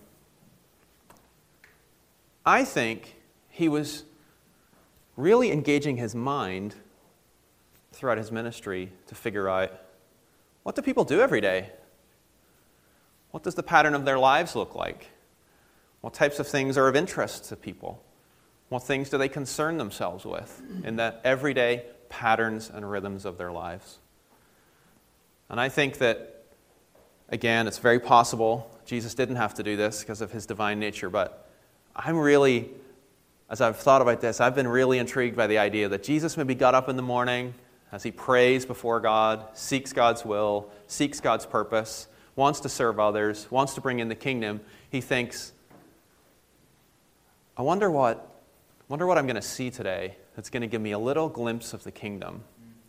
I 2.45 2.63
think 2.63 3.15
he 3.49 3.67
was 3.67 4.03
really 5.17 5.51
engaging 5.51 5.97
his 5.97 6.13
mind 6.13 6.75
throughout 8.03 8.17
his 8.17 8.33
ministry 8.33 8.91
to 9.07 9.15
figure 9.15 9.47
out 9.47 9.71
what 10.63 10.75
do 10.75 10.81
people 10.81 11.05
do 11.05 11.21
every 11.21 11.39
day? 11.39 11.69
What 13.31 13.43
does 13.43 13.55
the 13.55 13.63
pattern 13.63 13.95
of 13.95 14.03
their 14.03 14.19
lives 14.19 14.57
look 14.57 14.75
like? 14.75 15.07
What 16.01 16.13
types 16.13 16.37
of 16.37 16.45
things 16.45 16.77
are 16.77 16.89
of 16.89 16.97
interest 16.97 17.45
to 17.45 17.55
people? 17.55 18.03
What 18.67 18.83
things 18.83 19.09
do 19.09 19.17
they 19.17 19.29
concern 19.29 19.77
themselves 19.77 20.25
with 20.25 20.61
in 20.83 20.97
the 20.97 21.15
everyday 21.23 21.85
patterns 22.09 22.69
and 22.69 22.91
rhythms 22.91 23.23
of 23.23 23.37
their 23.37 23.53
lives? 23.53 23.99
And 25.49 25.57
I 25.57 25.69
think 25.69 25.99
that, 25.99 26.43
again, 27.29 27.67
it's 27.67 27.77
very 27.77 28.01
possible 28.01 28.69
Jesus 28.85 29.13
didn't 29.13 29.37
have 29.37 29.53
to 29.53 29.63
do 29.63 29.77
this 29.77 30.01
because 30.01 30.19
of 30.19 30.29
his 30.29 30.45
divine 30.45 30.77
nature, 30.77 31.09
but 31.09 31.49
I'm 31.95 32.17
really, 32.17 32.69
as 33.49 33.61
I've 33.61 33.77
thought 33.77 34.01
about 34.01 34.19
this, 34.19 34.41
I've 34.41 34.55
been 34.55 34.67
really 34.67 34.97
intrigued 34.97 35.37
by 35.37 35.47
the 35.47 35.59
idea 35.59 35.87
that 35.87 36.03
Jesus 36.03 36.35
maybe 36.35 36.53
got 36.53 36.75
up 36.75 36.89
in 36.89 36.97
the 36.97 37.01
morning 37.01 37.53
as 37.93 38.01
he 38.01 38.09
prays 38.09 38.65
before 38.65 38.99
God, 38.99 39.45
seeks 39.53 39.93
God's 39.93 40.25
will, 40.25 40.71
seeks 40.87 41.19
God's 41.19 41.45
purpose, 41.45 42.07
wants 42.35 42.61
to 42.61 42.69
serve 42.69 42.99
others, 42.99 43.49
wants 43.51 43.75
to 43.75 43.81
bring 43.81 43.99
in 43.99 44.09
the 44.09 44.15
kingdom. 44.15 44.61
He 44.89 44.99
thinks, 44.99 45.53
I 47.55 47.61
wonder 47.61 47.91
what, 47.91 48.27
wonder 48.89 49.05
what 49.05 49.19
I'm 49.19 49.27
going 49.27 49.35
to 49.35 49.43
see 49.43 49.69
today 49.69 50.15
that's 50.35 50.49
going 50.49 50.61
to 50.61 50.67
give 50.67 50.81
me 50.81 50.93
a 50.93 50.97
little 50.97 51.29
glimpse 51.29 51.75
of 51.75 51.83
the 51.83 51.91
kingdom 51.91 52.43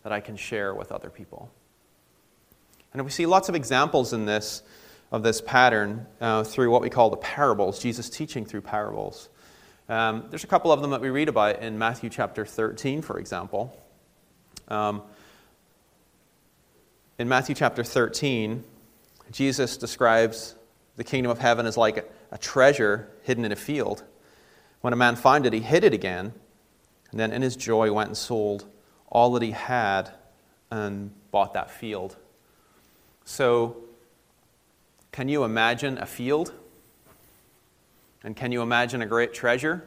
that 0.04 0.12
I 0.12 0.20
can 0.20 0.36
share 0.36 0.74
with 0.74 0.90
other 0.90 1.10
people. 1.10 1.50
And 2.94 3.04
we 3.04 3.10
see 3.10 3.26
lots 3.26 3.50
of 3.50 3.54
examples 3.54 4.14
in 4.14 4.24
this 4.24 4.62
of 5.12 5.22
this 5.22 5.42
pattern 5.42 6.06
uh, 6.20 6.44
through 6.44 6.70
what 6.70 6.80
we 6.80 6.88
call 6.88 7.10
the 7.10 7.18
parables, 7.18 7.78
Jesus 7.78 8.08
teaching 8.08 8.46
through 8.46 8.62
parables. 8.62 9.28
Um, 9.86 10.24
there's 10.30 10.44
a 10.44 10.48
couple 10.48 10.72
of 10.72 10.80
them 10.80 10.92
that 10.92 11.02
we 11.02 11.10
read 11.10 11.28
about 11.28 11.60
in 11.60 11.78
Matthew 11.78 12.08
chapter 12.08 12.46
13, 12.46 13.02
for 13.02 13.18
example. 13.18 13.78
Um, 14.68 15.02
in 17.18 17.28
Matthew 17.28 17.54
chapter 17.54 17.84
13, 17.84 18.64
Jesus 19.30 19.76
describes 19.76 20.54
the 20.96 21.04
kingdom 21.04 21.30
of 21.30 21.38
heaven 21.38 21.66
as 21.66 21.76
like 21.76 21.98
a, 21.98 22.38
treasure 22.38 23.08
hidden 23.22 23.44
in 23.44 23.52
a 23.52 23.56
field. 23.56 24.02
When 24.80 24.92
a 24.92 24.96
man 24.96 25.14
found 25.14 25.46
it, 25.46 25.52
he 25.52 25.60
hid 25.60 25.84
it 25.84 25.94
again, 25.94 26.32
and 27.12 27.20
then 27.20 27.32
in 27.32 27.42
his 27.42 27.54
joy 27.54 27.92
went 27.92 28.08
and 28.08 28.16
sold 28.16 28.66
all 29.08 29.32
that 29.34 29.42
he 29.42 29.52
had 29.52 30.10
and 30.72 31.12
bought 31.30 31.54
that 31.54 31.70
field. 31.70 32.16
So, 33.24 33.76
Can 35.12 35.28
you 35.28 35.44
imagine 35.44 35.98
a 35.98 36.06
field? 36.06 36.52
And 38.24 38.34
can 38.34 38.50
you 38.50 38.62
imagine 38.62 39.00
a 39.00 39.06
great 39.06 39.32
treasure? 39.32 39.86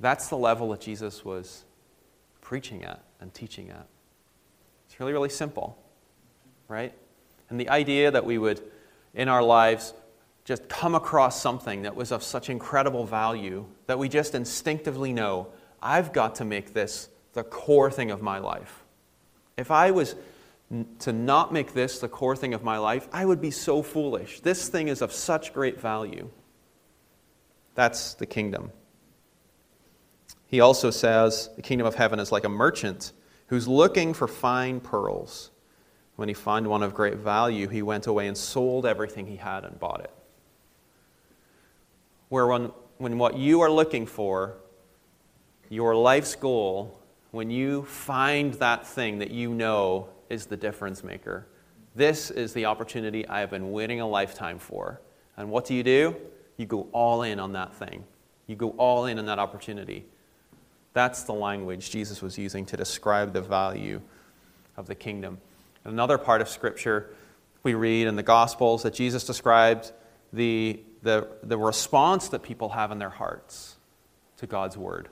That's 0.00 0.28
the 0.28 0.36
level 0.36 0.70
that 0.70 0.80
Jesus 0.80 1.24
was 1.24 1.65
preaching 2.46 2.84
at 2.84 3.02
and 3.20 3.34
teaching 3.34 3.70
at. 3.70 3.88
It's 4.86 5.00
really, 5.00 5.12
really 5.12 5.28
simple, 5.28 5.76
right? 6.68 6.92
And 7.50 7.58
the 7.58 7.68
idea 7.70 8.12
that 8.12 8.24
we 8.24 8.38
would, 8.38 8.62
in 9.14 9.28
our 9.28 9.42
lives, 9.42 9.92
just 10.44 10.68
come 10.68 10.94
across 10.94 11.42
something 11.42 11.82
that 11.82 11.96
was 11.96 12.12
of 12.12 12.22
such 12.22 12.48
incredible 12.48 13.04
value 13.04 13.66
that 13.88 13.98
we 13.98 14.08
just 14.08 14.36
instinctively 14.36 15.12
know 15.12 15.48
I've 15.82 16.12
got 16.12 16.36
to 16.36 16.44
make 16.44 16.72
this 16.72 17.08
the 17.32 17.42
core 17.42 17.90
thing 17.90 18.12
of 18.12 18.22
my 18.22 18.38
life. 18.38 18.84
If 19.56 19.72
I 19.72 19.90
was 19.90 20.14
to 21.00 21.12
not 21.12 21.52
make 21.52 21.74
this 21.74 21.98
the 21.98 22.08
core 22.08 22.36
thing 22.36 22.54
of 22.54 22.62
my 22.62 22.78
life, 22.78 23.08
I 23.12 23.24
would 23.24 23.40
be 23.40 23.50
so 23.50 23.82
foolish. 23.82 24.38
This 24.38 24.68
thing 24.68 24.86
is 24.86 25.02
of 25.02 25.12
such 25.12 25.52
great 25.52 25.80
value. 25.80 26.30
That's 27.74 28.14
the 28.14 28.26
kingdom. 28.26 28.70
He 30.56 30.60
also 30.60 30.90
says 30.90 31.50
the 31.54 31.60
kingdom 31.60 31.86
of 31.86 31.96
heaven 31.96 32.18
is 32.18 32.32
like 32.32 32.44
a 32.44 32.48
merchant 32.48 33.12
who's 33.48 33.68
looking 33.68 34.14
for 34.14 34.26
fine 34.26 34.80
pearls. 34.80 35.50
When 36.14 36.28
he 36.28 36.34
found 36.34 36.66
one 36.66 36.82
of 36.82 36.94
great 36.94 37.16
value, 37.16 37.68
he 37.68 37.82
went 37.82 38.06
away 38.06 38.26
and 38.26 38.34
sold 38.34 38.86
everything 38.86 39.26
he 39.26 39.36
had 39.36 39.66
and 39.66 39.78
bought 39.78 40.00
it. 40.00 40.10
Where 42.30 42.46
when, 42.46 42.72
when 42.96 43.18
what 43.18 43.36
you 43.36 43.60
are 43.60 43.70
looking 43.70 44.06
for, 44.06 44.56
your 45.68 45.94
life's 45.94 46.34
goal, 46.34 47.02
when 47.32 47.50
you 47.50 47.82
find 47.82 48.54
that 48.54 48.86
thing 48.86 49.18
that 49.18 49.30
you 49.30 49.52
know 49.52 50.08
is 50.30 50.46
the 50.46 50.56
difference 50.56 51.04
maker, 51.04 51.46
this 51.94 52.30
is 52.30 52.54
the 52.54 52.64
opportunity 52.64 53.28
I 53.28 53.40
have 53.40 53.50
been 53.50 53.72
waiting 53.72 54.00
a 54.00 54.08
lifetime 54.08 54.58
for. 54.58 55.02
And 55.36 55.50
what 55.50 55.66
do 55.66 55.74
you 55.74 55.82
do? 55.82 56.16
You 56.56 56.64
go 56.64 56.88
all 56.92 57.24
in 57.24 57.40
on 57.40 57.52
that 57.52 57.74
thing. 57.74 58.04
You 58.46 58.56
go 58.56 58.70
all 58.78 59.04
in 59.04 59.18
on 59.18 59.26
that 59.26 59.38
opportunity. 59.38 60.06
That's 60.96 61.24
the 61.24 61.34
language 61.34 61.90
Jesus 61.90 62.22
was 62.22 62.38
using 62.38 62.64
to 62.64 62.76
describe 62.78 63.34
the 63.34 63.42
value 63.42 64.00
of 64.78 64.86
the 64.86 64.94
kingdom. 64.94 65.36
Another 65.84 66.16
part 66.16 66.40
of 66.40 66.48
Scripture 66.48 67.14
we 67.62 67.74
read 67.74 68.06
in 68.06 68.16
the 68.16 68.22
Gospels 68.22 68.82
that 68.84 68.94
Jesus 68.94 69.22
described 69.24 69.92
the, 70.32 70.80
the, 71.02 71.28
the 71.42 71.58
response 71.58 72.28
that 72.28 72.42
people 72.42 72.70
have 72.70 72.92
in 72.92 72.98
their 72.98 73.10
hearts 73.10 73.76
to 74.38 74.46
God's 74.46 74.78
Word. 74.78 75.10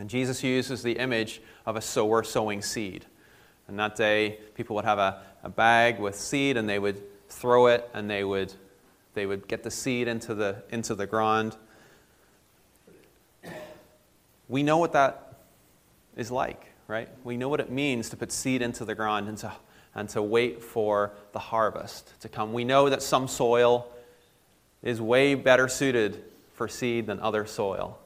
And 0.00 0.10
Jesus 0.10 0.42
uses 0.42 0.82
the 0.82 0.98
image 0.98 1.40
of 1.64 1.76
a 1.76 1.80
sower 1.80 2.24
sowing 2.24 2.60
seed. 2.60 3.06
And 3.68 3.78
that 3.78 3.94
day, 3.94 4.40
people 4.56 4.74
would 4.74 4.84
have 4.84 4.98
a, 4.98 5.22
a 5.44 5.48
bag 5.48 6.00
with 6.00 6.16
seed 6.16 6.56
and 6.56 6.68
they 6.68 6.80
would 6.80 7.00
throw 7.28 7.68
it 7.68 7.88
and 7.94 8.10
they 8.10 8.24
would, 8.24 8.52
they 9.14 9.26
would 9.26 9.46
get 9.46 9.62
the 9.62 9.70
seed 9.70 10.08
into 10.08 10.34
the, 10.34 10.64
into 10.70 10.96
the 10.96 11.06
ground 11.06 11.56
we 14.48 14.62
know 14.62 14.78
what 14.78 14.92
that 14.92 15.34
is 16.16 16.30
like, 16.30 16.72
right? 16.88 17.08
We 17.24 17.36
know 17.36 17.48
what 17.48 17.60
it 17.60 17.70
means 17.70 18.10
to 18.10 18.16
put 18.16 18.32
seed 18.32 18.62
into 18.62 18.84
the 18.84 18.94
ground 18.94 19.28
and 19.28 19.38
to, 19.38 19.52
and 19.94 20.08
to 20.10 20.22
wait 20.22 20.62
for 20.62 21.12
the 21.32 21.38
harvest 21.38 22.20
to 22.20 22.28
come. 22.28 22.52
We 22.52 22.64
know 22.64 22.88
that 22.88 23.02
some 23.02 23.28
soil 23.28 23.88
is 24.82 25.00
way 25.00 25.34
better 25.34 25.68
suited 25.68 26.22
for 26.54 26.68
seed 26.68 27.06
than 27.06 27.20
other 27.20 27.46
soil. 27.46 27.98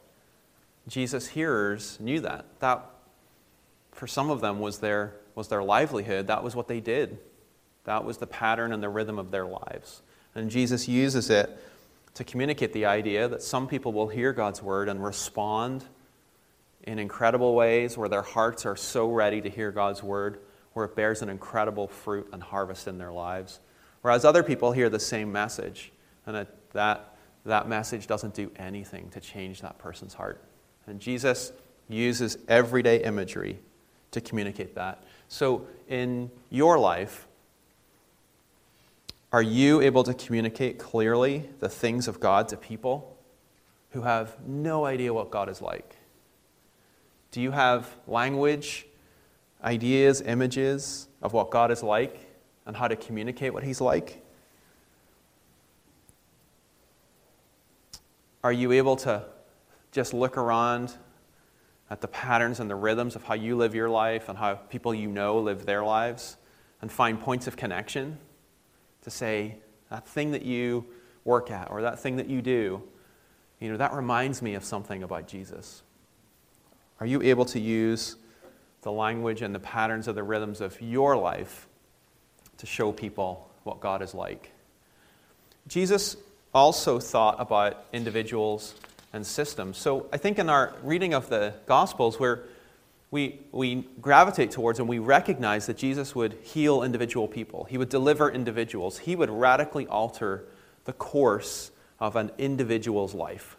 Jesus' 0.88 1.28
hearers 1.28 1.98
knew 2.00 2.20
that. 2.20 2.46
That, 2.60 2.84
for 3.92 4.06
some 4.06 4.30
of 4.30 4.40
them, 4.40 4.60
was 4.60 4.78
their, 4.78 5.14
was 5.34 5.48
their 5.48 5.62
livelihood. 5.62 6.26
That 6.26 6.42
was 6.42 6.56
what 6.56 6.68
they 6.68 6.80
did. 6.80 7.18
That 7.84 8.04
was 8.04 8.18
the 8.18 8.26
pattern 8.26 8.72
and 8.72 8.82
the 8.82 8.88
rhythm 8.88 9.18
of 9.18 9.30
their 9.30 9.46
lives. 9.46 10.02
And 10.34 10.50
Jesus 10.50 10.88
uses 10.88 11.30
it 11.30 11.56
to 12.14 12.24
communicate 12.24 12.72
the 12.72 12.86
idea 12.86 13.28
that 13.28 13.42
some 13.42 13.68
people 13.68 13.92
will 13.92 14.08
hear 14.08 14.32
God's 14.32 14.62
word 14.62 14.88
and 14.88 15.02
respond 15.02 15.84
in 16.84 16.98
incredible 16.98 17.54
ways, 17.54 17.96
where 17.96 18.08
their 18.08 18.22
hearts 18.22 18.66
are 18.66 18.76
so 18.76 19.10
ready 19.10 19.40
to 19.40 19.50
hear 19.50 19.70
God's 19.70 20.02
word, 20.02 20.40
where 20.72 20.86
it 20.86 20.96
bears 20.96 21.22
an 21.22 21.28
incredible 21.28 21.88
fruit 21.88 22.28
and 22.32 22.42
harvest 22.42 22.88
in 22.88 22.98
their 22.98 23.12
lives. 23.12 23.60
Whereas 24.02 24.24
other 24.24 24.42
people 24.42 24.72
hear 24.72 24.88
the 24.88 25.00
same 25.00 25.30
message, 25.30 25.92
and 26.26 26.46
that, 26.72 27.14
that 27.44 27.68
message 27.68 28.06
doesn't 28.06 28.34
do 28.34 28.50
anything 28.56 29.10
to 29.10 29.20
change 29.20 29.60
that 29.60 29.78
person's 29.78 30.14
heart. 30.14 30.42
And 30.86 31.00
Jesus 31.00 31.52
uses 31.88 32.38
everyday 32.48 33.02
imagery 33.02 33.58
to 34.12 34.20
communicate 34.20 34.74
that. 34.76 35.02
So, 35.28 35.66
in 35.88 36.30
your 36.50 36.78
life, 36.78 37.26
are 39.32 39.42
you 39.42 39.80
able 39.80 40.02
to 40.04 40.14
communicate 40.14 40.78
clearly 40.78 41.48
the 41.60 41.68
things 41.68 42.08
of 42.08 42.18
God 42.18 42.48
to 42.48 42.56
people 42.56 43.16
who 43.90 44.02
have 44.02 44.36
no 44.46 44.84
idea 44.84 45.14
what 45.14 45.30
God 45.30 45.48
is 45.48 45.62
like? 45.62 45.96
Do 47.30 47.40
you 47.40 47.50
have 47.50 47.96
language, 48.06 48.86
ideas, 49.62 50.20
images 50.20 51.08
of 51.22 51.32
what 51.32 51.50
God 51.50 51.70
is 51.70 51.82
like 51.82 52.18
and 52.66 52.76
how 52.76 52.88
to 52.88 52.96
communicate 52.96 53.52
what 53.52 53.62
He's 53.62 53.80
like? 53.80 54.24
Are 58.42 58.52
you 58.52 58.72
able 58.72 58.96
to 58.96 59.24
just 59.92 60.14
look 60.14 60.36
around 60.36 60.94
at 61.90 62.00
the 62.00 62.08
patterns 62.08 62.60
and 62.60 62.70
the 62.70 62.74
rhythms 62.76 63.16
of 63.16 63.24
how 63.24 63.34
you 63.34 63.56
live 63.56 63.74
your 63.74 63.90
life 63.90 64.28
and 64.28 64.38
how 64.38 64.54
people 64.54 64.94
you 64.94 65.08
know 65.08 65.38
live 65.38 65.66
their 65.66 65.82
lives 65.82 66.36
and 66.80 66.90
find 66.90 67.20
points 67.20 67.46
of 67.46 67.56
connection 67.56 68.18
to 69.02 69.10
say, 69.10 69.56
that 69.90 70.06
thing 70.06 70.30
that 70.30 70.42
you 70.42 70.86
work 71.24 71.50
at 71.50 71.70
or 71.70 71.82
that 71.82 71.98
thing 71.98 72.16
that 72.16 72.28
you 72.28 72.40
do, 72.40 72.82
you 73.58 73.70
know, 73.70 73.76
that 73.76 73.92
reminds 73.92 74.40
me 74.40 74.54
of 74.54 74.64
something 74.64 75.02
about 75.02 75.26
Jesus. 75.26 75.82
Are 77.00 77.06
you 77.06 77.22
able 77.22 77.46
to 77.46 77.58
use 77.58 78.16
the 78.82 78.92
language 78.92 79.42
and 79.42 79.54
the 79.54 79.60
patterns 79.60 80.06
of 80.06 80.14
the 80.14 80.22
rhythms 80.22 80.60
of 80.60 80.80
your 80.80 81.16
life 81.16 81.66
to 82.58 82.66
show 82.66 82.92
people 82.92 83.50
what 83.64 83.80
God 83.80 84.02
is 84.02 84.14
like? 84.14 84.52
Jesus 85.66 86.16
also 86.52 87.00
thought 87.00 87.36
about 87.38 87.84
individuals 87.92 88.74
and 89.12 89.26
systems. 89.26 89.78
So 89.78 90.06
I 90.12 90.18
think 90.18 90.38
in 90.38 90.48
our 90.48 90.74
reading 90.82 91.14
of 91.14 91.28
the 91.28 91.54
Gospels, 91.66 92.20
where 92.20 92.44
we, 93.10 93.40
we 93.50 93.86
gravitate 94.00 94.50
towards 94.50 94.78
and 94.78 94.88
we 94.88 94.98
recognize 94.98 95.66
that 95.66 95.76
Jesus 95.76 96.14
would 96.14 96.34
heal 96.42 96.82
individual 96.82 97.26
people, 97.26 97.64
he 97.64 97.78
would 97.78 97.88
deliver 97.88 98.30
individuals, 98.30 98.98
he 98.98 99.16
would 99.16 99.30
radically 99.30 99.86
alter 99.86 100.44
the 100.84 100.92
course 100.92 101.70
of 101.98 102.16
an 102.16 102.30
individual's 102.38 103.14
life, 103.14 103.56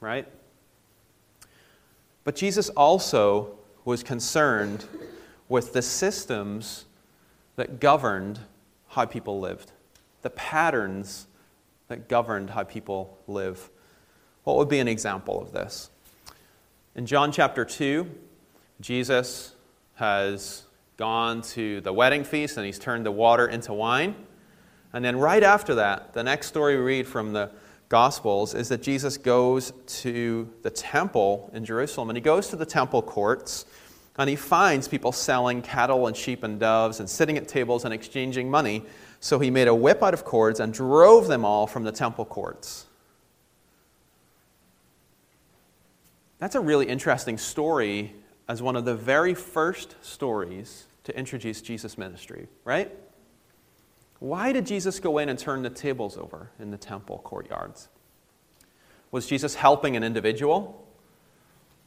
right? 0.00 0.26
But 2.24 2.36
Jesus 2.36 2.68
also 2.70 3.58
was 3.84 4.02
concerned 4.02 4.84
with 5.48 5.72
the 5.72 5.82
systems 5.82 6.84
that 7.56 7.80
governed 7.80 8.38
how 8.88 9.04
people 9.04 9.40
lived, 9.40 9.72
the 10.22 10.30
patterns 10.30 11.26
that 11.88 12.08
governed 12.08 12.50
how 12.50 12.62
people 12.62 13.18
live. 13.26 13.70
What 14.44 14.56
would 14.56 14.68
be 14.68 14.78
an 14.78 14.88
example 14.88 15.40
of 15.40 15.52
this? 15.52 15.90
In 16.94 17.06
John 17.06 17.32
chapter 17.32 17.64
2, 17.64 18.08
Jesus 18.80 19.54
has 19.94 20.64
gone 20.96 21.42
to 21.42 21.80
the 21.80 21.92
wedding 21.92 22.24
feast 22.24 22.56
and 22.56 22.66
he's 22.66 22.78
turned 22.78 23.04
the 23.04 23.12
water 23.12 23.46
into 23.46 23.72
wine. 23.72 24.14
And 24.92 25.04
then, 25.04 25.16
right 25.16 25.42
after 25.42 25.76
that, 25.76 26.12
the 26.12 26.22
next 26.22 26.48
story 26.48 26.76
we 26.76 26.82
read 26.82 27.06
from 27.06 27.32
the 27.32 27.50
Gospels 27.92 28.54
is 28.54 28.70
that 28.70 28.80
Jesus 28.80 29.18
goes 29.18 29.70
to 29.86 30.50
the 30.62 30.70
temple 30.70 31.50
in 31.52 31.62
Jerusalem 31.62 32.08
and 32.08 32.16
he 32.16 32.22
goes 32.22 32.48
to 32.48 32.56
the 32.56 32.64
temple 32.64 33.02
courts 33.02 33.66
and 34.16 34.30
he 34.30 34.34
finds 34.34 34.88
people 34.88 35.12
selling 35.12 35.60
cattle 35.60 36.06
and 36.06 36.16
sheep 36.16 36.42
and 36.42 36.58
doves 36.58 37.00
and 37.00 37.10
sitting 37.10 37.36
at 37.36 37.48
tables 37.48 37.84
and 37.84 37.92
exchanging 37.92 38.50
money. 38.50 38.82
So 39.20 39.38
he 39.38 39.50
made 39.50 39.68
a 39.68 39.74
whip 39.74 40.02
out 40.02 40.14
of 40.14 40.24
cords 40.24 40.58
and 40.58 40.72
drove 40.72 41.28
them 41.28 41.44
all 41.44 41.66
from 41.66 41.84
the 41.84 41.92
temple 41.92 42.24
courts. 42.24 42.86
That's 46.38 46.54
a 46.54 46.60
really 46.60 46.86
interesting 46.86 47.36
story 47.36 48.14
as 48.48 48.62
one 48.62 48.74
of 48.74 48.86
the 48.86 48.94
very 48.94 49.34
first 49.34 49.96
stories 50.00 50.86
to 51.04 51.14
introduce 51.14 51.60
Jesus' 51.60 51.98
ministry, 51.98 52.48
right? 52.64 52.90
Why 54.22 54.52
did 54.52 54.66
Jesus 54.66 55.00
go 55.00 55.18
in 55.18 55.28
and 55.28 55.36
turn 55.36 55.62
the 55.62 55.68
tables 55.68 56.16
over 56.16 56.48
in 56.60 56.70
the 56.70 56.76
temple 56.76 57.20
courtyards? 57.24 57.88
Was 59.10 59.26
Jesus 59.26 59.56
helping 59.56 59.96
an 59.96 60.04
individual? 60.04 60.86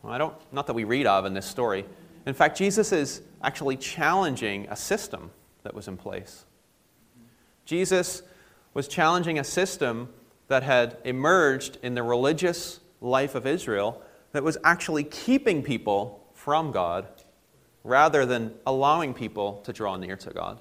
Well, 0.03 0.11
I 0.11 0.17
don't, 0.17 0.35
not 0.51 0.67
that 0.67 0.73
we 0.73 0.83
read 0.83 1.05
of 1.05 1.25
in 1.25 1.33
this 1.33 1.45
story. 1.45 1.85
In 2.25 2.33
fact, 2.33 2.57
Jesus 2.57 2.91
is 2.91 3.21
actually 3.41 3.77
challenging 3.77 4.67
a 4.69 4.75
system 4.75 5.31
that 5.63 5.73
was 5.73 5.87
in 5.87 5.95
place. 5.95 6.43
Jesus 7.63 8.21
was 8.73 8.89
challenging 8.89 9.39
a 9.39 9.43
system 9.45 10.09
that 10.49 10.61
had 10.61 10.97
emerged 11.05 11.77
in 11.83 11.95
the 11.95 12.03
religious 12.03 12.81
life 12.99 13.35
of 13.35 13.47
Israel 13.47 14.01
that 14.33 14.43
was 14.43 14.57
actually 14.65 15.05
keeping 15.05 15.63
people 15.63 16.21
from 16.33 16.73
God 16.73 17.07
rather 17.85 18.25
than 18.25 18.53
allowing 18.67 19.13
people 19.13 19.61
to 19.63 19.71
draw 19.71 19.95
near 19.95 20.17
to 20.17 20.31
God. 20.31 20.59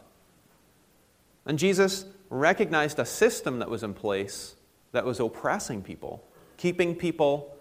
And 1.47 1.59
Jesus 1.59 2.07
recognized 2.31 2.99
a 2.99 3.05
system 3.05 3.59
that 3.59 3.71
was 3.71 3.83
in 3.83 3.95
place 3.95 4.57
that 4.95 5.05
was 5.05 5.19
oppressing 5.19 5.83
people, 5.83 6.25
keeping 6.57 6.95
people 6.95 7.55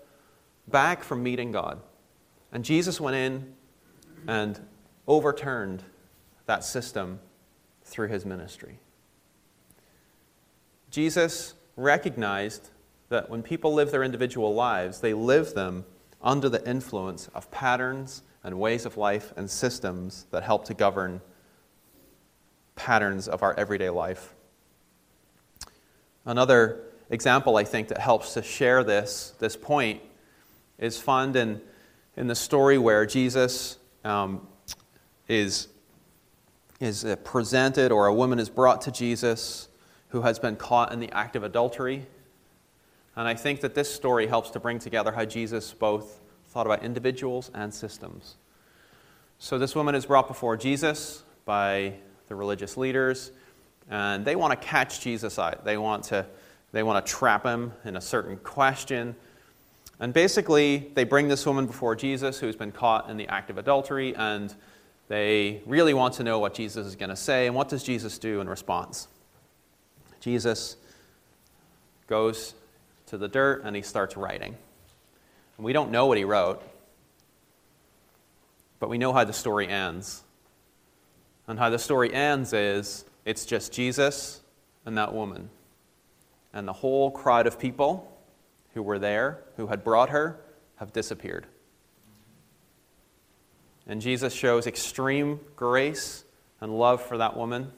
back 0.67 1.03
from 1.03 1.23
meeting 1.23 1.51
God. 1.51 1.81
And 2.51 2.63
Jesus 2.63 3.01
went 3.01 3.15
in 3.15 3.53
and 4.27 4.59
overturned 5.07 5.83
that 6.45 6.63
system 6.63 7.19
through 7.83 8.09
his 8.09 8.23
ministry. 8.23 8.79
Jesus 10.91 11.55
recognized 11.75 12.69
that 13.09 13.31
when 13.31 13.41
people 13.41 13.73
live 13.73 13.89
their 13.89 14.03
individual 14.03 14.53
lives, 14.53 15.01
they 15.01 15.15
live 15.15 15.55
them 15.55 15.85
under 16.21 16.49
the 16.49 16.65
influence 16.69 17.29
of 17.33 17.49
patterns 17.49 18.21
and 18.43 18.59
ways 18.59 18.85
of 18.85 18.95
life 18.95 19.33
and 19.35 19.49
systems 19.49 20.27
that 20.29 20.43
help 20.43 20.65
to 20.65 20.75
govern 20.75 21.19
patterns 22.83 23.29
of 23.29 23.43
our 23.43 23.53
everyday 23.57 23.89
life. 23.89 24.33
Another 26.25 26.81
example, 27.09 27.55
I 27.55 27.63
think, 27.63 27.87
that 27.87 27.97
helps 27.97 28.33
to 28.33 28.43
share 28.43 28.83
this, 28.83 29.33
this 29.39 29.55
point 29.55 30.01
is 30.77 30.97
found 30.97 31.37
in, 31.37 31.61
in 32.17 32.27
the 32.27 32.35
story 32.35 32.77
where 32.77 33.05
Jesus 33.05 33.77
um, 34.03 34.45
is, 35.29 35.69
is 36.81 37.05
uh, 37.05 37.15
presented, 37.23 37.93
or 37.93 38.07
a 38.07 38.13
woman 38.13 38.37
is 38.37 38.49
brought 38.49 38.81
to 38.81 38.91
Jesus 38.91 39.69
who 40.09 40.21
has 40.23 40.37
been 40.37 40.57
caught 40.57 40.91
in 40.91 40.99
the 40.99 41.11
act 41.11 41.37
of 41.37 41.43
adultery. 41.43 42.05
And 43.15 43.29
I 43.29 43.33
think 43.33 43.61
that 43.61 43.75
this 43.75 43.93
story 43.93 44.27
helps 44.27 44.49
to 44.49 44.59
bring 44.59 44.79
together 44.79 45.13
how 45.13 45.23
Jesus 45.23 45.71
both 45.71 46.19
thought 46.49 46.65
about 46.65 46.83
individuals 46.83 47.49
and 47.53 47.73
systems. 47.73 48.35
So 49.39 49.57
this 49.57 49.73
woman 49.73 49.95
is 49.95 50.05
brought 50.05 50.27
before 50.27 50.57
Jesus 50.57 51.23
by 51.45 51.93
the 52.33 52.37
religious 52.37 52.77
leaders, 52.77 53.31
and 53.91 54.25
they 54.25 54.35
want 54.35 54.59
to 54.59 54.67
catch 54.67 55.01
Jesus 55.01 55.37
out. 55.37 55.63
They 55.63 55.77
want 55.77 56.05
to, 56.05 56.25
they 56.71 56.81
want 56.81 57.05
to 57.05 57.11
trap 57.11 57.45
him 57.45 57.73
in 57.85 57.95
a 57.95 58.01
certain 58.01 58.37
question. 58.37 59.15
And 59.99 60.11
basically, 60.11 60.91
they 60.95 61.03
bring 61.03 61.27
this 61.27 61.45
woman 61.45 61.67
before 61.67 61.95
Jesus 61.95 62.39
who's 62.39 62.55
been 62.55 62.71
caught 62.71 63.07
in 63.07 63.17
the 63.17 63.27
act 63.27 63.51
of 63.51 63.59
adultery, 63.59 64.15
and 64.15 64.53
they 65.09 65.61
really 65.67 65.93
want 65.93 66.15
to 66.15 66.23
know 66.23 66.39
what 66.39 66.55
Jesus 66.55 66.87
is 66.87 66.95
going 66.95 67.11
to 67.11 67.15
say. 67.15 67.45
And 67.45 67.55
what 67.55 67.69
does 67.69 67.83
Jesus 67.83 68.17
do 68.17 68.41
in 68.41 68.49
response? 68.49 69.07
Jesus 70.19 70.75
goes 72.07 72.55
to 73.07 73.17
the 73.19 73.27
dirt 73.27 73.63
and 73.63 73.75
he 73.75 73.83
starts 73.83 74.17
writing. 74.17 74.55
And 75.57 75.65
we 75.65 75.71
don't 75.71 75.91
know 75.91 76.07
what 76.07 76.17
he 76.17 76.23
wrote, 76.23 76.63
but 78.79 78.89
we 78.89 78.97
know 78.97 79.13
how 79.13 79.23
the 79.23 79.33
story 79.33 79.67
ends. 79.67 80.23
And 81.53 81.59
how 81.59 81.69
the 81.69 81.77
story 81.77 82.11
ends 82.11 82.51
is 82.51 83.05
it's 83.25 83.45
just 83.45 83.71
Jesus 83.71 84.41
and 84.87 84.97
that 84.97 85.13
woman. 85.13 85.51
And 86.51 86.67
the 86.67 86.73
whole 86.73 87.11
crowd 87.11 87.45
of 87.45 87.59
people 87.59 88.11
who 88.73 88.81
were 88.81 88.97
there, 88.97 89.43
who 89.55 89.67
had 89.67 89.83
brought 89.83 90.09
her, 90.09 90.39
have 90.77 90.91
disappeared. 90.93 91.45
And 93.85 94.01
Jesus 94.01 94.33
shows 94.33 94.65
extreme 94.65 95.41
grace 95.55 96.23
and 96.59 96.75
love 96.75 97.03
for 97.03 97.19
that 97.19 97.37
woman. 97.37 97.71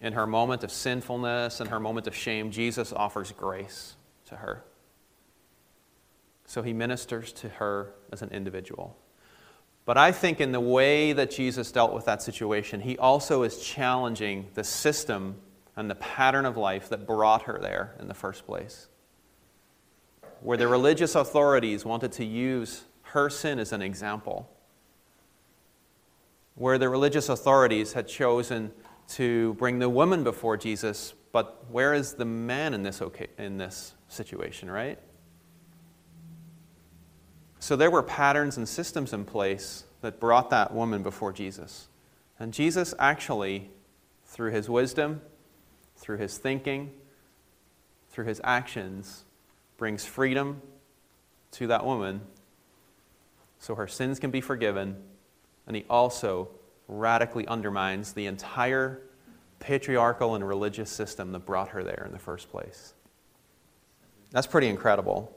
In 0.00 0.14
her 0.14 0.26
moment 0.26 0.64
of 0.64 0.72
sinfulness 0.72 1.60
and 1.60 1.68
her 1.68 1.78
moment 1.78 2.06
of 2.06 2.16
shame, 2.16 2.50
Jesus 2.50 2.90
offers 2.90 3.32
grace 3.32 3.96
to 4.28 4.36
her. 4.36 4.64
So 6.46 6.62
he 6.62 6.72
ministers 6.72 7.34
to 7.34 7.50
her 7.50 7.92
as 8.10 8.22
an 8.22 8.30
individual. 8.30 8.96
But 9.88 9.96
I 9.96 10.12
think 10.12 10.38
in 10.38 10.52
the 10.52 10.60
way 10.60 11.14
that 11.14 11.30
Jesus 11.30 11.72
dealt 11.72 11.94
with 11.94 12.04
that 12.04 12.20
situation, 12.20 12.82
he 12.82 12.98
also 12.98 13.42
is 13.42 13.62
challenging 13.62 14.50
the 14.52 14.62
system 14.62 15.36
and 15.76 15.88
the 15.88 15.94
pattern 15.94 16.44
of 16.44 16.58
life 16.58 16.90
that 16.90 17.06
brought 17.06 17.44
her 17.44 17.58
there 17.58 17.96
in 17.98 18.06
the 18.06 18.12
first 18.12 18.44
place. 18.44 18.88
Where 20.42 20.58
the 20.58 20.68
religious 20.68 21.14
authorities 21.14 21.86
wanted 21.86 22.12
to 22.12 22.24
use 22.26 22.84
her 23.00 23.30
sin 23.30 23.58
as 23.58 23.72
an 23.72 23.80
example. 23.80 24.50
Where 26.54 26.76
the 26.76 26.90
religious 26.90 27.30
authorities 27.30 27.94
had 27.94 28.06
chosen 28.06 28.72
to 29.12 29.54
bring 29.54 29.78
the 29.78 29.88
woman 29.88 30.22
before 30.22 30.58
Jesus, 30.58 31.14
but 31.32 31.64
where 31.70 31.94
is 31.94 32.12
the 32.12 32.26
man 32.26 32.74
in 32.74 32.82
this, 32.82 33.00
okay, 33.00 33.28
in 33.38 33.56
this 33.56 33.94
situation, 34.08 34.70
right? 34.70 34.98
So 37.60 37.76
there 37.76 37.90
were 37.90 38.02
patterns 38.02 38.56
and 38.56 38.68
systems 38.68 39.12
in 39.12 39.24
place 39.24 39.84
that 40.00 40.20
brought 40.20 40.50
that 40.50 40.72
woman 40.72 41.02
before 41.02 41.32
Jesus. 41.32 41.88
And 42.38 42.52
Jesus 42.52 42.94
actually, 42.98 43.70
through 44.24 44.52
his 44.52 44.68
wisdom, 44.68 45.20
through 45.96 46.18
his 46.18 46.38
thinking, 46.38 46.92
through 48.10 48.26
his 48.26 48.40
actions, 48.44 49.24
brings 49.76 50.04
freedom 50.04 50.62
to 51.52 51.66
that 51.66 51.84
woman 51.84 52.20
so 53.58 53.74
her 53.74 53.88
sins 53.88 54.18
can 54.20 54.30
be 54.30 54.40
forgiven. 54.40 54.96
And 55.66 55.76
he 55.76 55.84
also 55.90 56.48
radically 56.86 57.46
undermines 57.46 58.12
the 58.12 58.26
entire 58.26 59.02
patriarchal 59.58 60.36
and 60.36 60.46
religious 60.46 60.90
system 60.90 61.32
that 61.32 61.40
brought 61.40 61.70
her 61.70 61.82
there 61.82 62.04
in 62.06 62.12
the 62.12 62.18
first 62.18 62.50
place. 62.50 62.94
That's 64.30 64.46
pretty 64.46 64.68
incredible. 64.68 65.34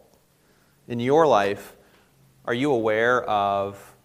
In 0.87 0.99
your 0.99 1.25
life, 1.25 1.75
are 2.45 2.53
you 2.53 2.71
aware 2.71 3.23
of 3.23 3.95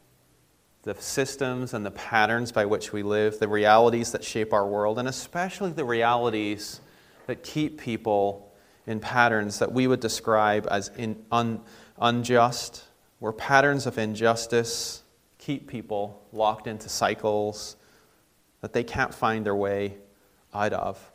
the 0.82 0.94
systems 0.94 1.74
and 1.74 1.84
the 1.84 1.90
patterns 1.90 2.52
by 2.52 2.64
which 2.64 2.92
we 2.92 3.02
live, 3.02 3.38
the 3.38 3.48
realities 3.48 4.12
that 4.12 4.22
shape 4.22 4.52
our 4.52 4.66
world, 4.66 4.98
and 4.98 5.08
especially 5.08 5.72
the 5.72 5.84
realities 5.84 6.80
that 7.26 7.42
keep 7.42 7.80
people 7.80 8.52
in 8.86 9.00
patterns 9.00 9.58
that 9.58 9.72
we 9.72 9.86
would 9.86 10.00
describe 10.00 10.68
as 10.70 10.90
in, 10.96 11.24
un, 11.32 11.60
unjust, 11.98 12.84
where 13.18 13.32
patterns 13.32 13.86
of 13.86 13.98
injustice 13.98 15.02
keep 15.38 15.66
people 15.66 16.22
locked 16.32 16.66
into 16.66 16.88
cycles 16.88 17.76
that 18.60 18.72
they 18.72 18.84
can't 18.84 19.14
find 19.14 19.44
their 19.44 19.56
way 19.56 19.96
out 20.54 20.72
of. 20.72 21.10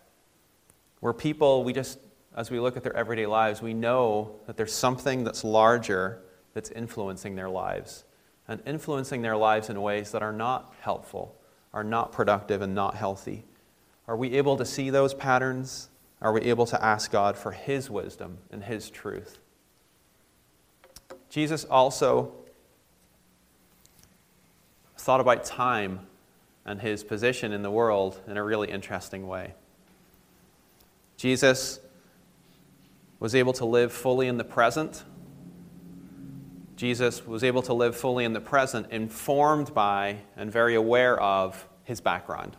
Where 0.99 1.13
people, 1.13 1.63
we 1.63 1.71
just, 1.71 1.99
as 2.35 2.51
we 2.51 2.59
look 2.59 2.77
at 2.77 2.83
their 2.83 2.95
everyday 2.95 3.25
lives, 3.25 3.61
we 3.61 3.73
know 3.73 4.35
that 4.47 4.57
there's 4.57 4.73
something 4.73 5.23
that's 5.23 5.43
larger 5.43 6.21
that's 6.53 6.69
influencing 6.71 7.35
their 7.35 7.49
lives 7.49 8.03
and 8.47 8.61
influencing 8.65 9.21
their 9.21 9.37
lives 9.37 9.69
in 9.69 9.81
ways 9.81 10.11
that 10.11 10.21
are 10.21 10.33
not 10.33 10.73
helpful, 10.81 11.35
are 11.73 11.83
not 11.83 12.11
productive, 12.11 12.61
and 12.61 12.75
not 12.75 12.95
healthy. 12.95 13.45
Are 14.07 14.17
we 14.17 14.33
able 14.33 14.57
to 14.57 14.65
see 14.65 14.89
those 14.89 15.13
patterns? 15.13 15.89
Are 16.21 16.33
we 16.33 16.41
able 16.41 16.65
to 16.65 16.83
ask 16.83 17.11
God 17.11 17.37
for 17.37 17.51
His 17.51 17.89
wisdom 17.89 18.39
and 18.51 18.63
His 18.63 18.89
truth? 18.89 19.37
Jesus 21.29 21.63
also 21.63 22.33
thought 24.97 25.21
about 25.21 25.45
time 25.45 26.01
and 26.65 26.79
his 26.81 27.03
position 27.03 27.51
in 27.51 27.61
the 27.61 27.71
world 27.71 28.19
in 28.27 28.37
a 28.37 28.43
really 28.43 28.69
interesting 28.69 29.27
way. 29.27 29.53
Jesus 31.17 31.79
was 33.19 33.33
able 33.33 33.53
to 33.53 33.65
live 33.65 33.91
fully 33.91 34.27
in 34.27 34.37
the 34.37 34.43
present 34.43 35.03
Jesus 36.81 37.27
was 37.27 37.43
able 37.43 37.61
to 37.61 37.75
live 37.75 37.95
fully 37.95 38.25
in 38.25 38.33
the 38.33 38.41
present, 38.41 38.87
informed 38.89 39.71
by 39.71 40.17
and 40.35 40.51
very 40.51 40.73
aware 40.73 41.21
of 41.21 41.67
his 41.83 42.01
background. 42.01 42.57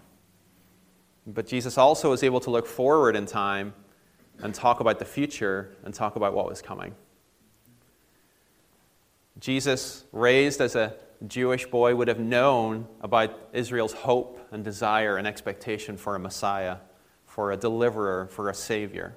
But 1.27 1.49
Jesus 1.49 1.77
also 1.77 2.11
was 2.11 2.23
able 2.23 2.39
to 2.39 2.51
look 2.51 2.69
forward 2.69 3.17
in 3.17 3.27
time 3.27 3.75
and 4.39 4.55
talk 4.55 4.79
about 4.79 5.01
the 5.01 5.05
future 5.05 5.75
and 5.85 5.93
talk 5.93 6.15
about 6.15 6.35
what 6.35 6.47
was 6.47 6.63
coming. 6.63 6.95
Jesus, 9.41 10.05
raised 10.13 10.61
as 10.61 10.77
a 10.77 10.95
Jewish 11.27 11.67
boy, 11.67 11.97
would 11.97 12.07
have 12.07 12.21
known 12.21 12.87
about 13.01 13.49
Israel's 13.53 13.93
hope 13.93 14.39
and 14.53 14.63
desire 14.63 15.17
and 15.17 15.27
expectation 15.27 15.97
for 15.97 16.15
a 16.15 16.21
Messiah, 16.21 16.77
for 17.27 17.51
a 17.51 17.57
deliverer, 17.57 18.29
for 18.29 18.49
a 18.49 18.55
Savior. 18.55 19.17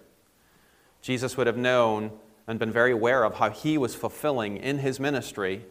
Jesus 1.03 1.37
would 1.37 1.45
have 1.45 1.57
known 1.57 2.11
and 2.47 2.59
been 2.59 2.71
very 2.71 2.91
aware 2.91 3.23
of 3.23 3.35
how 3.35 3.49
he 3.49 3.77
was 3.77 3.95
fulfilling 3.95 4.57
in 4.57 4.79
his 4.79 4.99
ministry 4.99 5.65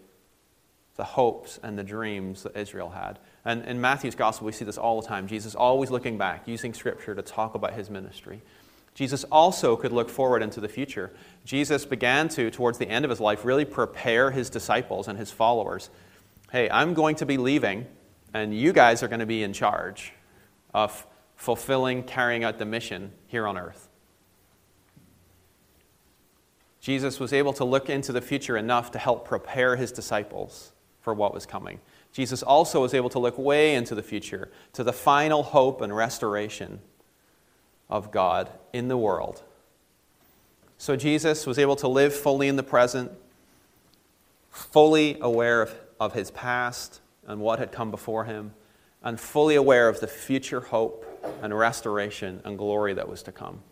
the 0.97 1.05
hopes 1.05 1.59
and 1.63 1.79
the 1.79 1.83
dreams 1.83 2.45
that 2.45 2.57
Israel 2.57 2.91
had. 2.91 3.19
And 3.45 3.65
in 3.65 3.81
Matthew's 3.81 4.15
gospel, 4.15 4.47
we 4.47 4.53
see 4.53 4.65
this 4.65 4.79
all 4.79 5.01
the 5.01 5.07
time. 5.07 5.27
Jesus 5.27 5.55
always 5.55 5.91
looking 5.91 6.17
back, 6.19 6.47
using 6.47 6.73
scripture 6.73 7.15
to 7.15 7.23
talk 7.23 7.55
about 7.55 7.75
his 7.75 7.91
ministry. 7.91 8.43
Jesus 8.95 9.25
also 9.25 9.77
could 9.77 9.93
look 9.93 10.09
forward 10.09 10.41
into 10.41 10.61
the 10.61 10.69
future. 10.69 11.13
Jesus 11.45 11.85
began 11.85 12.29
to, 12.31 12.51
towards 12.51 12.79
the 12.79 12.89
end 12.89 13.05
of 13.05 13.11
his 13.11 13.19
life, 13.19 13.45
really 13.45 13.65
prepare 13.65 14.31
his 14.31 14.51
disciples 14.51 15.09
and 15.09 15.19
his 15.19 15.33
followers. 15.33 15.91
Hey, 16.53 16.71
I'm 16.71 16.95
going 16.95 17.17
to 17.17 17.27
be 17.27 17.37
leaving, 17.37 17.87
and 18.33 18.57
you 18.57 18.73
guys 18.73 19.03
are 19.03 19.09
going 19.09 19.21
to 19.21 19.27
be 19.27 19.43
in 19.43 19.53
charge 19.53 20.13
of 20.73 21.07
fulfilling, 21.35 22.05
carrying 22.05 22.45
out 22.45 22.59
the 22.59 22.65
mission 22.65 23.11
here 23.27 23.49
on 23.49 23.59
earth. 23.59 23.84
Jesus 26.85 27.19
was 27.19 27.33
able 27.33 27.55
to 27.55 27.65
look 27.65 27.89
into 27.89 28.13
the 28.13 28.21
future 28.21 28.59
enough 28.59 28.91
to 28.91 28.99
help 28.99 29.27
prepare 29.27 29.75
his 29.75 29.91
disciples 29.91 30.75
for 31.01 31.15
what 31.15 31.33
was 31.33 31.47
coming. 31.47 31.81
Jesus 32.13 32.43
also 32.43 32.83
was 32.83 32.93
able 32.93 33.09
to 33.09 33.19
look 33.19 33.39
way 33.39 33.75
into 33.75 33.95
the 33.95 34.03
future, 34.03 34.51
to 34.75 34.85
the 34.85 34.93
final 34.93 35.43
hope 35.43 35.81
and 35.81 35.97
restoration 35.97 36.83
of 37.89 38.11
God 38.11 38.51
in 38.75 38.89
the 38.89 38.99
world. 38.99 39.43
So 40.77 40.95
Jesus 40.95 41.47
was 41.47 41.59
able 41.59 41.77
to 41.77 41.89
live 41.89 42.15
fully 42.15 42.49
in 42.49 42.57
the 42.57 42.63
present, 42.63 43.11
fully 44.51 45.17
aware 45.23 45.63
of, 45.63 45.75
of 45.99 46.13
his 46.13 46.31
past 46.33 47.01
and 47.27 47.41
what 47.41 47.61
had 47.61 47.73
come 47.73 47.91
before 47.91 48.27
him, 48.27 48.53
and 49.03 49.19
fully 49.19 49.55
aware 49.55 49.89
of 49.89 50.01
the 50.01 50.07
future 50.07 50.61
hope 50.61 51.07
and 51.41 51.57
restoration 51.59 52.43
and 52.45 52.59
glory 52.59 52.93
that 52.93 53.09
was 53.09 53.23
to 53.23 53.33
come. 53.33 53.63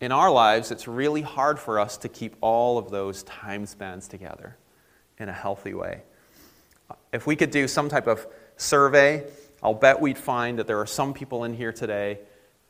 In 0.00 0.12
our 0.12 0.30
lives, 0.30 0.70
it's 0.70 0.86
really 0.86 1.22
hard 1.22 1.58
for 1.58 1.80
us 1.80 1.96
to 1.98 2.08
keep 2.08 2.36
all 2.40 2.78
of 2.78 2.90
those 2.90 3.24
time 3.24 3.66
spans 3.66 4.06
together 4.06 4.56
in 5.18 5.28
a 5.28 5.32
healthy 5.32 5.74
way. 5.74 6.02
If 7.12 7.26
we 7.26 7.34
could 7.34 7.50
do 7.50 7.66
some 7.66 7.88
type 7.88 8.06
of 8.06 8.24
survey, 8.56 9.24
I'll 9.62 9.74
bet 9.74 10.00
we'd 10.00 10.18
find 10.18 10.58
that 10.60 10.68
there 10.68 10.78
are 10.78 10.86
some 10.86 11.14
people 11.14 11.42
in 11.44 11.52
here 11.52 11.72
today 11.72 12.20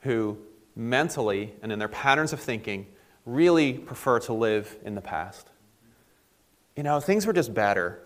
who 0.01 0.39
mentally 0.75 1.53
and 1.63 1.71
in 1.71 1.79
their 1.79 1.89
patterns 1.89 2.33
of 2.33 2.41
thinking 2.41 2.87
really 3.27 3.75
prefer 3.75 4.21
to 4.21 4.33
live 4.33 4.79
in 4.85 4.95
the 4.95 5.03
past. 5.03 5.51
You 6.77 6.83
know, 6.83 6.99
things 6.99 7.27
were 7.27 7.35
just 7.35 7.53
better 7.53 8.01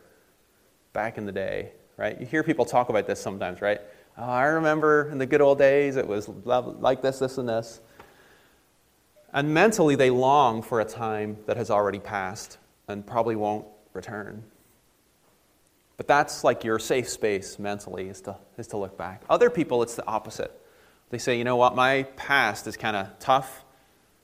back 0.92 1.16
in 1.16 1.26
the 1.26 1.32
day, 1.32 1.70
right? 1.96 2.18
You 2.18 2.26
hear 2.26 2.42
people 2.42 2.64
talk 2.64 2.88
about 2.88 3.06
this 3.06 3.20
sometimes, 3.20 3.60
right? 3.60 3.80
Oh, 4.18 4.24
I 4.24 4.44
remember 4.44 5.08
in 5.10 5.18
the 5.18 5.26
good 5.26 5.40
old 5.40 5.58
days 5.58 5.96
it 5.96 6.08
was 6.08 6.28
like 6.44 7.02
this, 7.02 7.20
this, 7.20 7.38
and 7.38 7.48
this. 7.48 7.80
And 9.32 9.54
mentally, 9.54 9.94
they 9.94 10.10
long 10.10 10.62
for 10.62 10.80
a 10.80 10.84
time 10.84 11.38
that 11.46 11.56
has 11.56 11.70
already 11.70 11.98
passed 11.98 12.58
and 12.88 13.06
probably 13.06 13.36
won't 13.36 13.66
return. 13.92 14.44
But 15.96 16.06
that's 16.08 16.44
like 16.44 16.64
your 16.64 16.78
safe 16.78 17.08
space 17.08 17.58
mentally, 17.58 18.08
is 18.08 18.20
to, 18.22 18.36
is 18.58 18.66
to 18.68 18.76
look 18.76 18.98
back. 18.98 19.22
Other 19.30 19.50
people, 19.50 19.82
it's 19.82 19.94
the 19.94 20.06
opposite. 20.06 20.52
They 21.10 21.18
say, 21.18 21.38
you 21.38 21.44
know 21.44 21.56
what, 21.56 21.74
my 21.74 22.04
past 22.16 22.66
is 22.66 22.76
kind 22.76 22.96
of 22.96 23.18
tough, 23.18 23.64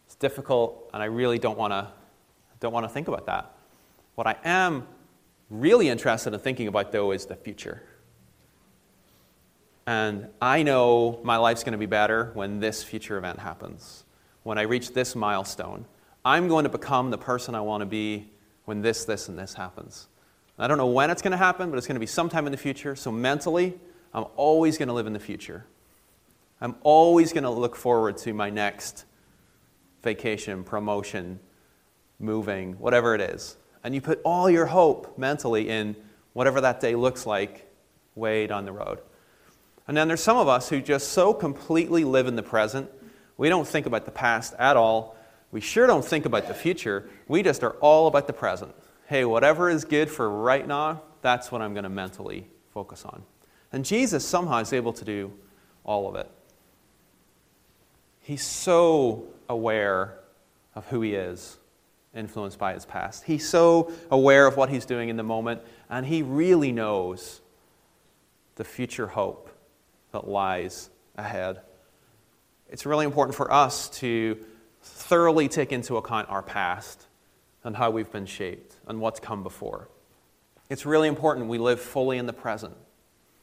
it's 0.07 0.15
difficult, 0.15 0.91
and 0.93 1.03
I 1.03 1.07
really 1.07 1.39
don't 1.39 1.59
want 1.59 1.73
to 1.73 1.89
don't 2.61 2.73
want 2.73 2.85
to 2.85 2.89
think 2.89 3.09
about 3.09 3.27
that. 3.27 3.53
What 4.15 4.27
I 4.27 4.37
am 4.45 4.87
really 5.51 5.89
interested 5.89 6.35
in 6.35 6.41
thinking 6.41 6.69
about, 6.69 6.93
though, 6.93 7.13
is 7.13 7.27
the 7.27 7.37
future. 7.37 7.83
And 9.87 10.29
I 10.43 10.63
know 10.63 11.21
my 11.23 11.37
life's 11.37 11.63
going 11.63 11.73
to 11.73 11.79
be 11.79 11.87
better 11.87 12.31
when 12.35 12.61
this 12.61 12.83
future 12.83 13.17
event 13.17 13.39
happens, 13.39 14.05
when 14.43 14.59
I 14.59 14.63
reach 14.63 14.93
this 14.93 15.15
milestone. 15.15 15.85
I'm 16.25 16.49
going 16.49 16.65
to 16.65 16.71
become 16.71 17.11
the 17.11 17.19
person 17.19 17.55
I 17.55 17.61
want 17.61 17.83
to 17.83 17.87
be 17.87 18.31
when 18.65 18.83
this, 18.83 19.05
this, 19.05 19.29
and 19.29 19.39
this 19.39 19.55
happens. 19.55 20.09
I 20.59 20.67
don't 20.67 20.79
know 20.79 20.87
when 20.87 21.11
it's 21.11 21.23
going 21.23 21.33
to 21.33 21.39
happen, 21.39 21.71
but 21.71 21.79
it's 21.79 21.87
going 21.87 21.97
to 21.97 22.01
be 22.01 22.07
sometime 22.07 22.47
in 22.47 22.53
the 22.53 22.59
future. 22.59 22.97
So 22.97 23.13
mentally, 23.13 23.79
I'm 24.13 24.25
always 24.37 24.77
going 24.77 24.89
to 24.89 24.95
live 24.95 25.07
in 25.07 25.13
the 25.13 25.21
future. 25.21 25.65
I'm 26.61 26.75
always 26.83 27.33
going 27.33 27.45
to 27.45 27.51
look 27.51 27.77
forward 27.77 28.17
to 28.19 28.33
my 28.33 28.51
next 28.51 29.05
vacation, 30.03 30.65
promotion, 30.65 31.39
moving, 32.19 32.73
whatever 32.75 33.15
it 33.15 33.21
is. 33.21 33.57
And 33.85 33.95
you 33.95 34.01
put 34.01 34.21
all 34.25 34.51
your 34.51 34.67
hope 34.67 35.17
mentally 35.17 35.69
in 35.69 35.95
whatever 36.33 36.61
that 36.61 36.81
day 36.81 36.97
looks 36.97 37.27
like 37.27 37.71
way 38.17 38.47
down 38.49 38.65
the 38.65 38.73
road. 38.73 38.99
And 39.87 39.97
then 39.97 40.09
there's 40.09 40.23
some 40.23 40.37
of 40.37 40.49
us 40.49 40.69
who 40.69 40.83
just 40.83 41.09
so 41.09 41.33
completely 41.33 42.05
live 42.05 42.27
in 42.27 42.37
the 42.37 42.43
present. 42.43 42.91
We 43.39 43.49
don't 43.49 43.67
think 43.67 43.87
about 43.87 44.05
the 44.05 44.11
past 44.11 44.53
at 44.59 44.77
all. 44.77 45.17
We 45.51 45.63
sure 45.63 45.87
don't 45.87 46.05
think 46.05 46.27
about 46.27 46.47
the 46.47 46.55
future. 46.55 47.09
We 47.27 47.43
just 47.43 47.65
are 47.65 47.73
all 47.81 48.07
about 48.07 48.27
the 48.27 48.35
present 48.35 48.75
hey, 49.09 49.25
whatever 49.25 49.71
is 49.71 49.87
good 49.87 50.11
for 50.11 50.29
right 50.29 50.69
now, 50.69 51.01
that's 51.23 51.51
what 51.51 51.63
I'm 51.63 51.73
going 51.73 51.85
to 51.85 51.89
mentally 51.89 52.47
focus 52.75 53.07
on. 53.07 53.23
And 53.73 53.83
Jesus 53.83 54.25
somehow 54.25 54.59
is 54.59 54.75
able 54.75 54.93
to 54.93 55.05
do 55.05 55.33
all 55.83 56.09
of 56.09 56.15
it. 56.15 56.31
He's 58.21 58.45
so 58.45 59.25
aware 59.49 60.19
of 60.75 60.87
who 60.89 61.01
he 61.01 61.15
is, 61.15 61.57
influenced 62.15 62.59
by 62.59 62.75
his 62.75 62.85
past. 62.85 63.25
He's 63.25 63.49
so 63.49 63.91
aware 64.11 64.47
of 64.47 64.59
what 64.59 64.69
he's 64.69 64.85
doing 64.85 65.09
in 65.09 65.17
the 65.17 65.23
moment, 65.23 65.63
and 65.89 66.05
he 66.05 66.21
really 66.21 66.71
knows 66.71 67.41
the 68.57 68.65
future 68.65 69.07
hope 69.07 69.51
that 70.13 70.29
lies 70.29 70.91
ahead. 71.17 71.61
It's 72.69 72.85
really 72.85 73.05
important 73.05 73.35
for 73.35 73.53
us 73.53 73.89
to 74.01 74.39
thoroughly 74.83 75.49
take 75.49 75.73
into 75.73 75.97
account 75.97 76.29
our 76.29 76.43
past 76.43 77.07
and 77.65 77.77
how 77.77 77.91
we've 77.91 78.11
been 78.11 78.27
shaped 78.27 78.77
and 78.87 79.01
what's 79.01 79.21
come 79.21 79.43
before. 79.43 79.89
It's 80.69 80.85
really 80.85 81.09
important 81.09 81.49
we 81.49 81.59
live 81.59 81.81
fully 81.81 82.19
in 82.19 82.27
the 82.27 82.33
present 82.33 82.77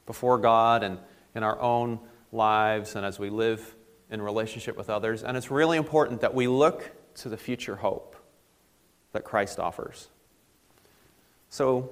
before 0.05 0.37
God 0.37 0.83
and 0.83 0.99
in 1.33 1.43
our 1.43 1.59
own 1.59 1.99
lives 2.31 2.95
and 2.95 3.05
as 3.05 3.17
we 3.17 3.29
live 3.29 3.75
in 4.11 4.21
relationship 4.21 4.77
with 4.77 4.89
others. 4.89 5.23
And 5.23 5.35
it's 5.35 5.49
really 5.49 5.77
important 5.77 6.21
that 6.21 6.35
we 6.35 6.47
look 6.47 6.91
to 7.15 7.29
the 7.29 7.37
future 7.37 7.75
hope 7.75 8.15
that 9.13 9.23
Christ 9.23 9.59
offers. 9.59 10.07
So, 11.49 11.89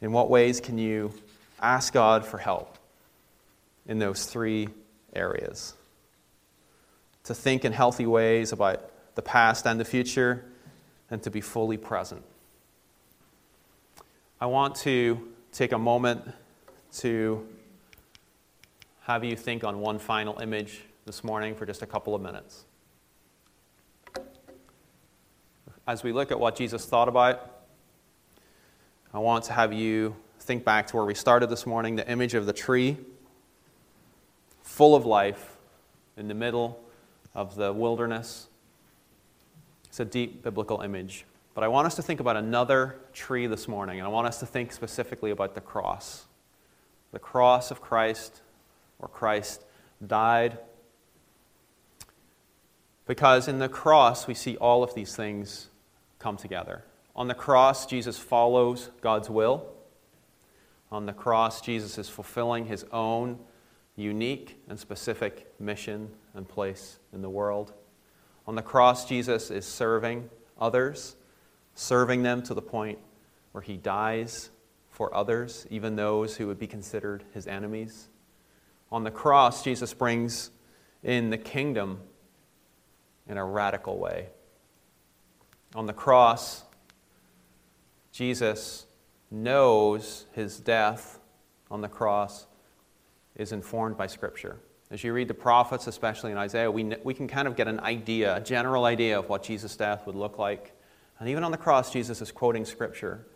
in 0.00 0.12
what 0.12 0.30
ways 0.30 0.60
can 0.60 0.78
you 0.78 1.12
ask 1.60 1.92
God 1.92 2.24
for 2.24 2.38
help 2.38 2.78
in 3.86 3.98
those 3.98 4.24
three 4.24 4.68
areas? 5.14 5.74
To 7.24 7.34
think 7.34 7.64
in 7.64 7.72
healthy 7.72 8.06
ways 8.06 8.52
about 8.52 8.90
the 9.14 9.22
past 9.22 9.66
and 9.66 9.78
the 9.78 9.84
future, 9.84 10.44
and 11.10 11.22
to 11.22 11.30
be 11.30 11.40
fully 11.40 11.76
present. 11.76 12.22
I 14.40 14.46
want 14.46 14.76
to 14.76 15.28
take 15.52 15.72
a 15.72 15.78
moment 15.78 16.22
to 16.98 17.46
have 19.02 19.24
you 19.24 19.36
think 19.36 19.64
on 19.64 19.80
one 19.80 19.98
final 19.98 20.38
image 20.40 20.82
this 21.04 21.24
morning 21.24 21.54
for 21.54 21.66
just 21.66 21.82
a 21.82 21.86
couple 21.86 22.14
of 22.14 22.22
minutes. 22.22 22.64
As 25.86 26.04
we 26.04 26.12
look 26.12 26.30
at 26.30 26.38
what 26.38 26.54
Jesus 26.54 26.86
thought 26.86 27.08
about, 27.08 27.64
I 29.12 29.18
want 29.18 29.44
to 29.44 29.52
have 29.52 29.72
you 29.72 30.14
think 30.38 30.64
back 30.64 30.86
to 30.86 30.96
where 30.96 31.04
we 31.04 31.14
started 31.14 31.48
this 31.48 31.66
morning 31.66 31.96
the 31.96 32.08
image 32.08 32.34
of 32.34 32.46
the 32.46 32.52
tree, 32.52 32.96
full 34.70 34.94
of 34.94 35.04
life, 35.04 35.56
in 36.16 36.28
the 36.28 36.34
middle 36.34 36.80
of 37.34 37.56
the 37.56 37.72
wilderness 37.72 38.48
it's 39.90 39.98
a 39.98 40.04
deep 40.04 40.44
biblical 40.44 40.82
image. 40.82 41.26
But 41.52 41.64
I 41.64 41.68
want 41.68 41.86
us 41.86 41.96
to 41.96 42.02
think 42.02 42.20
about 42.20 42.36
another 42.36 42.94
tree 43.12 43.48
this 43.48 43.66
morning, 43.66 43.98
and 43.98 44.06
I 44.06 44.08
want 44.08 44.28
us 44.28 44.38
to 44.38 44.46
think 44.46 44.70
specifically 44.72 45.32
about 45.32 45.56
the 45.56 45.60
cross. 45.60 46.26
The 47.10 47.18
cross 47.18 47.72
of 47.72 47.80
Christ, 47.80 48.40
where 48.98 49.08
Christ 49.08 49.64
died. 50.06 50.58
Because 53.08 53.48
in 53.48 53.58
the 53.58 53.68
cross, 53.68 54.28
we 54.28 54.34
see 54.34 54.56
all 54.58 54.84
of 54.84 54.94
these 54.94 55.16
things 55.16 55.70
come 56.20 56.36
together. 56.36 56.84
On 57.16 57.26
the 57.26 57.34
cross, 57.34 57.84
Jesus 57.84 58.16
follows 58.16 58.90
God's 59.00 59.28
will. 59.28 59.66
On 60.92 61.06
the 61.06 61.12
cross, 61.12 61.60
Jesus 61.60 61.98
is 61.98 62.08
fulfilling 62.08 62.66
his 62.66 62.84
own 62.92 63.40
unique 63.96 64.62
and 64.68 64.78
specific 64.78 65.52
mission 65.58 66.10
and 66.34 66.48
place 66.48 66.98
in 67.12 67.22
the 67.22 67.30
world. 67.30 67.72
On 68.46 68.54
the 68.54 68.62
cross, 68.62 69.04
Jesus 69.04 69.50
is 69.50 69.66
serving 69.66 70.30
others, 70.60 71.16
serving 71.74 72.22
them 72.22 72.42
to 72.42 72.54
the 72.54 72.62
point 72.62 72.98
where 73.52 73.62
he 73.62 73.76
dies 73.76 74.50
for 74.88 75.14
others, 75.14 75.66
even 75.70 75.96
those 75.96 76.36
who 76.36 76.46
would 76.46 76.58
be 76.58 76.66
considered 76.66 77.24
his 77.32 77.46
enemies. 77.46 78.08
On 78.92 79.04
the 79.04 79.10
cross, 79.10 79.62
Jesus 79.62 79.94
brings 79.94 80.50
in 81.02 81.30
the 81.30 81.38
kingdom 81.38 82.00
in 83.28 83.36
a 83.36 83.44
radical 83.44 83.98
way. 83.98 84.28
On 85.74 85.86
the 85.86 85.92
cross, 85.92 86.64
Jesus 88.12 88.86
knows 89.30 90.26
his 90.32 90.58
death 90.58 91.20
on 91.70 91.80
the 91.80 91.88
cross 91.88 92.46
is 93.40 93.52
informed 93.52 93.96
by 93.96 94.06
Scripture. 94.06 94.58
As 94.90 95.02
you 95.02 95.12
read 95.12 95.28
the 95.28 95.34
prophets, 95.34 95.86
especially 95.86 96.30
in 96.30 96.36
Isaiah, 96.36 96.70
we, 96.70 96.84
we 97.02 97.14
can 97.14 97.26
kind 97.26 97.48
of 97.48 97.56
get 97.56 97.68
an 97.68 97.80
idea, 97.80 98.36
a 98.36 98.40
general 98.40 98.84
idea 98.84 99.18
of 99.18 99.28
what 99.28 99.42
Jesus' 99.42 99.76
death 99.76 100.06
would 100.06 100.14
look 100.16 100.38
like. 100.38 100.76
And 101.18 101.28
even 101.28 101.42
on 101.42 101.50
the 101.50 101.56
cross, 101.56 101.92
Jesus 101.92 102.20
is 102.20 102.30
quoting 102.32 102.64
Scripture 102.64 103.26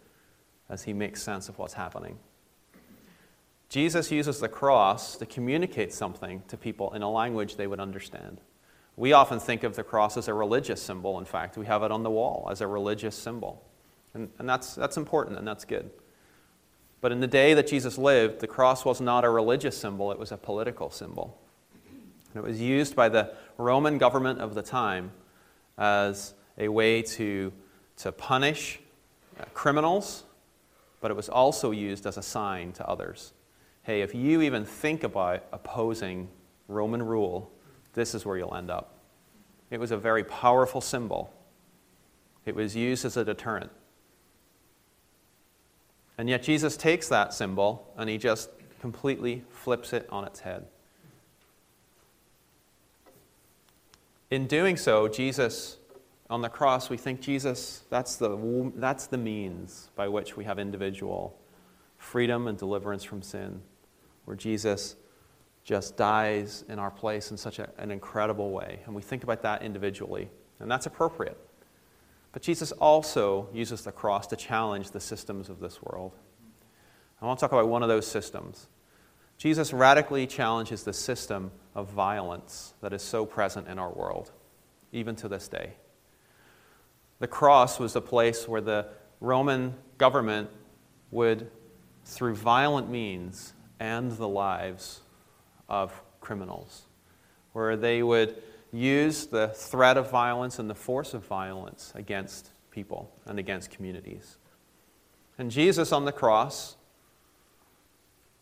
as 0.68 0.82
he 0.82 0.92
makes 0.92 1.22
sense 1.22 1.48
of 1.48 1.59
what's 1.59 1.74
happening. 1.74 2.18
Jesus 3.68 4.11
uses 4.11 4.40
the 4.40 4.48
cross 4.48 5.16
to 5.16 5.26
communicate 5.26 5.92
something 5.92 6.42
to 6.48 6.57
people 6.57 6.92
in 6.92 7.02
a 7.02 7.11
language 7.11 7.57
they 7.57 7.66
would 7.66 7.80
understand. 7.80 8.40
We 8.96 9.12
often 9.12 9.40
think 9.40 9.64
of 9.64 9.74
the 9.74 9.84
cross 9.84 10.16
as 10.16 10.28
a 10.28 10.34
religious 10.34 10.82
symbol. 10.82 11.18
In 11.18 11.24
fact, 11.24 11.57
we 11.57 11.66
have 11.66 11.82
it 11.82 11.90
on 11.90 12.02
the 12.02 12.11
wall 12.11 12.48
as 12.50 12.61
a 12.61 12.66
religious 12.66 13.16
symbol. 13.16 13.64
And, 14.12 14.30
and 14.38 14.48
that's, 14.48 14.74
that's 14.74 14.96
important 14.96 15.38
and 15.38 15.48
that's 15.48 15.64
good. 15.64 15.90
But 17.05 17.12
in 17.12 17.20
the 17.20 17.26
day 17.26 17.52
that 17.52 17.66
Jesus 17.66 17.98
lived, 17.98 18.40
the 18.40 18.46
cross 18.46 18.86
was 18.86 18.98
not 18.98 19.26
a 19.26 19.28
religious 19.28 19.76
symbol, 19.76 20.11
it 20.11 20.18
was 20.18 20.32
a 20.32 20.38
political 20.38 20.88
symbol. 20.88 21.38
And 22.32 22.42
it 22.42 22.48
was 22.48 22.62
used 22.62 22.96
by 22.96 23.11
the 23.11 23.34
Roman 23.59 23.98
government 23.98 24.40
of 24.40 24.55
the 24.55 24.62
time 24.62 25.12
as 25.76 26.32
a 26.57 26.68
way 26.68 27.02
to, 27.02 27.52
to 27.98 28.11
punish 28.11 28.80
uh, 29.38 29.44
criminals, 29.52 30.24
but 31.02 31.11
it 31.11 31.14
was 31.14 31.28
also 31.28 31.72
used 31.72 32.07
as 32.07 32.16
a 32.16 32.22
sign 32.22 32.72
to 32.72 32.88
others. 32.88 33.34
Hey, 33.82 34.00
if 34.00 34.14
you 34.14 34.40
even 34.40 34.64
think 34.64 35.05
about 35.05 35.44
opposing 35.52 36.26
Roman 36.68 37.02
rule, 37.02 37.52
this 37.92 38.14
is 38.14 38.24
where 38.24 38.38
you'll 38.38 38.55
end 38.55 38.70
up. 38.70 38.96
It 39.70 39.78
was 39.78 39.90
a 39.90 39.98
very 39.98 40.24
powerful 40.24 40.80
symbol. 40.80 41.34
It 42.46 42.55
was 42.55 42.74
used 42.74 43.05
as 43.05 43.18
a 43.18 43.26
deterrent. 43.26 43.70
And 46.17 46.29
yet 46.29 46.43
Jesus 46.43 46.77
takes 46.77 47.09
that 47.09 47.35
symbol 47.35 47.93
and 47.97 48.09
he 48.09 48.19
just 48.19 48.51
completely 48.81 49.43
flips 49.51 49.93
it 49.93 50.07
on 50.11 50.25
its 50.25 50.41
head. 50.41 50.67
In 54.31 54.47
doing 54.47 54.77
so, 54.77 55.09
Jesus, 55.09 55.79
on 56.31 56.43
the 56.43 56.49
cross, 56.49 56.91
we 56.91 56.97
think 56.97 57.21
Jesus, 57.21 57.83
that's 57.91 58.17
the, 58.17 58.73
that's 58.77 59.07
the 59.07 59.19
means 59.19 59.91
by 59.95 60.09
which 60.09 60.37
we 60.37 60.45
have 60.45 60.59
individual 60.59 61.39
freedom 61.99 62.49
and 62.49 62.59
deliverance 62.59 63.05
from 63.05 63.23
sin, 63.23 63.62
where 64.25 64.37
Jesus 64.37 64.97
just 65.65 65.97
dies 65.97 66.65
in 66.69 66.79
our 66.79 66.91
place 66.91 67.31
in 67.31 67.37
such 67.37 67.59
a, 67.59 67.71
an 67.79 67.91
incredible 67.91 68.51
way. 68.51 68.81
And 68.87 68.95
we 68.95 69.03
think 69.03 69.23
about 69.23 69.43
that 69.43 69.62
individually, 69.62 70.29
and 70.61 70.71
that's 70.71 70.87
appropriate. 70.87 71.39
But 72.35 72.43
Jesus 72.43 72.72
also 72.72 73.49
uses 73.55 73.82
the 73.82 73.93
cross 73.93 74.26
to 74.26 74.37
challenge 74.37 74.91
the 74.91 74.99
systems 74.99 75.49
of 75.49 75.61
this 75.61 75.80
world. 75.80 76.16
I 77.22 77.26
want 77.26 77.39
to 77.39 77.45
talk 77.45 77.53
about 77.53 77.68
one 77.68 77.85
of 77.85 77.89
those 77.89 78.09
systems. 78.09 78.66
Jesus 79.39 79.72
radically 79.72 80.26
challenges 80.26 80.82
the 80.82 80.93
system 80.93 81.53
of 81.76 81.91
violence 81.91 82.74
that 82.80 82.93
is 82.93 83.03
so 83.03 83.24
present 83.24 83.68
in 83.68 83.78
our 83.78 83.93
world, 83.93 84.32
even 84.91 85.14
to 85.14 85.28
this 85.28 85.47
day. 85.47 85.74
The 87.20 87.28
cross 87.28 87.78
was 87.78 87.93
the 87.93 88.03
place 88.03 88.49
where 88.49 88.61
the 88.61 88.89
Roman 89.20 89.74
government 89.97 90.51
would, 91.12 91.49
through 92.05 92.35
violent 92.35 92.91
means, 92.91 93.53
end 93.78 94.11
the 94.11 94.28
lives 94.28 95.03
of 95.68 96.03
criminals, 96.20 96.82
where 97.53 97.76
they 97.76 98.03
would 98.03 98.43
use 98.75 99.27
the 99.27 99.49
threat 99.49 99.97
of 99.97 100.11
violence 100.11 100.59
and 100.59 100.68
the 100.68 100.75
force 100.75 101.14
of 101.14 101.25
violence 101.27 101.93
against 101.95 102.51
people 102.70 103.12
and 103.27 103.39
against 103.39 103.70
communities. 103.70 104.39
And 105.39 105.51
Jesus 105.51 105.93
on 105.93 106.05
the 106.05 106.12
cross 106.12 106.77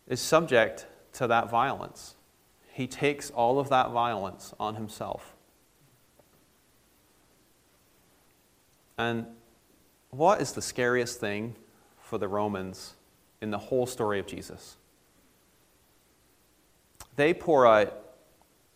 is 0.07 0.19
subject 0.19 0.87
to 1.13 1.27
that 1.27 1.49
violence. 1.49 2.15
He 2.71 2.87
takes 2.87 3.29
all 3.29 3.59
of 3.59 3.69
that 3.69 3.91
violence 3.91 4.53
on 4.59 4.75
himself. 4.75 5.35
And 8.97 9.25
what 10.09 10.41
is 10.41 10.53
the 10.53 10.61
scariest 10.61 11.19
thing 11.19 11.55
for 11.99 12.17
the 12.17 12.27
Romans 12.27 12.93
in 13.41 13.51
the 13.51 13.57
whole 13.57 13.85
story 13.85 14.19
of 14.19 14.27
Jesus? 14.27 14.77
They 17.15 17.33
pour 17.33 17.67
out 17.67 18.02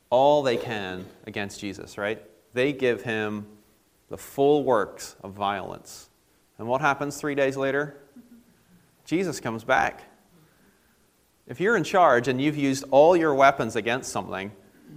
all 0.09 0.43
they 0.43 0.57
can 0.57 1.05
against 1.25 1.59
Jesus, 1.59 1.97
right? 1.97 2.23
They 2.53 2.73
give 2.73 3.03
him 3.03 3.45
the 4.09 4.17
full 4.17 4.63
works 4.63 5.15
of 5.21 5.33
violence. 5.33 6.09
And 6.57 6.67
what 6.67 6.81
happens 6.81 7.17
three 7.17 7.35
days 7.35 7.57
later? 7.57 7.97
Jesus 9.05 9.39
comes 9.39 9.63
back. 9.63 10.03
If 11.47 11.59
you're 11.61 11.77
in 11.77 11.83
charge 11.83 12.27
and 12.27 12.41
you've 12.41 12.57
used 12.57 12.83
all 12.91 13.15
your 13.15 13.33
weapons 13.33 13.75
against 13.75 14.11
something, 14.11 14.51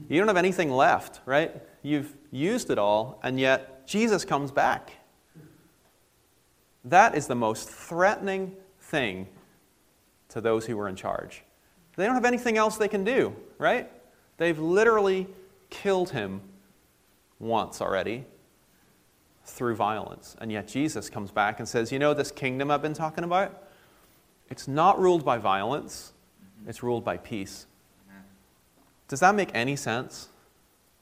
you 0.08 0.18
don't 0.18 0.28
have 0.28 0.36
anything 0.36 0.70
left, 0.70 1.20
right? 1.26 1.62
You've 1.82 2.16
used 2.30 2.70
it 2.70 2.78
all, 2.78 3.20
and 3.22 3.38
yet 3.38 3.86
Jesus 3.86 4.24
comes 4.24 4.50
back. 4.50 4.92
That 6.84 7.14
is 7.14 7.26
the 7.26 7.34
most 7.34 7.68
threatening 7.68 8.56
thing 8.80 9.28
to 10.30 10.40
those 10.40 10.66
who 10.66 10.76
were 10.76 10.88
in 10.88 10.96
charge. 10.96 11.42
They 11.96 12.06
don't 12.06 12.14
have 12.14 12.24
anything 12.24 12.56
else 12.56 12.76
they 12.76 12.88
can 12.88 13.04
do, 13.04 13.34
right? 13.58 13.90
They've 14.40 14.58
literally 14.58 15.26
killed 15.68 16.12
him 16.12 16.40
once 17.38 17.82
already 17.82 18.24
through 19.44 19.74
violence. 19.74 20.34
And 20.40 20.50
yet 20.50 20.66
Jesus 20.66 21.10
comes 21.10 21.30
back 21.30 21.58
and 21.58 21.68
says, 21.68 21.92
You 21.92 21.98
know, 21.98 22.14
this 22.14 22.30
kingdom 22.30 22.70
I've 22.70 22.80
been 22.80 22.94
talking 22.94 23.22
about? 23.22 23.62
It's 24.48 24.66
not 24.66 24.98
ruled 24.98 25.26
by 25.26 25.36
violence, 25.36 26.14
it's 26.66 26.82
ruled 26.82 27.04
by 27.04 27.18
peace. 27.18 27.66
Does 29.08 29.20
that 29.20 29.34
make 29.34 29.50
any 29.52 29.76
sense? 29.76 30.30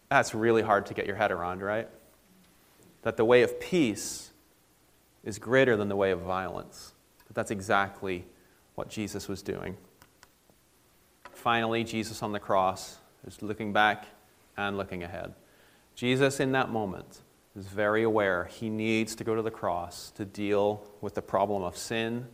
That's 0.09 0.35
really 0.35 0.63
hard 0.63 0.87
to 0.87 0.95
get 0.95 1.07
your 1.07 1.15
head 1.15 1.31
around, 1.31 1.63
right? 1.63 1.89
That 3.03 3.17
the 3.17 3.25
way 3.25 3.43
of 3.43 3.61
peace 3.61 4.33
is 5.23 5.39
greater 5.39 5.77
than 5.77 5.89
the 5.89 5.95
way 5.95 6.11
of 6.11 6.23
violence. 6.23 6.93
But 7.29 7.37
that's 7.37 7.53
exactly 7.53 8.25
what 8.75 8.89
Jesus 8.89 9.29
was 9.29 9.43
doing. 9.43 9.77
Finally, 11.31 11.85
Jesus 11.85 12.21
on 12.21 12.33
the 12.33 12.41
cross 12.41 12.97
is 13.27 13.43
looking 13.43 13.73
back 13.73 14.07
and 14.57 14.77
looking 14.77 15.03
ahead. 15.03 15.35
Jesus, 15.95 16.41
in 16.41 16.53
that 16.53 16.71
moment, 16.71 17.21
is 17.57 17.67
very 17.67 18.03
aware 18.03 18.45
he 18.45 18.71
needs 18.71 19.15
to 19.17 19.25
go 19.25 19.35
to 19.35 19.43
the 19.43 19.51
cross 19.51 20.11
to 20.13 20.25
deal 20.25 20.85
with 21.01 21.15
the 21.15 21.23
problem 21.23 21.63
of 21.63 21.77
sin 21.77 22.27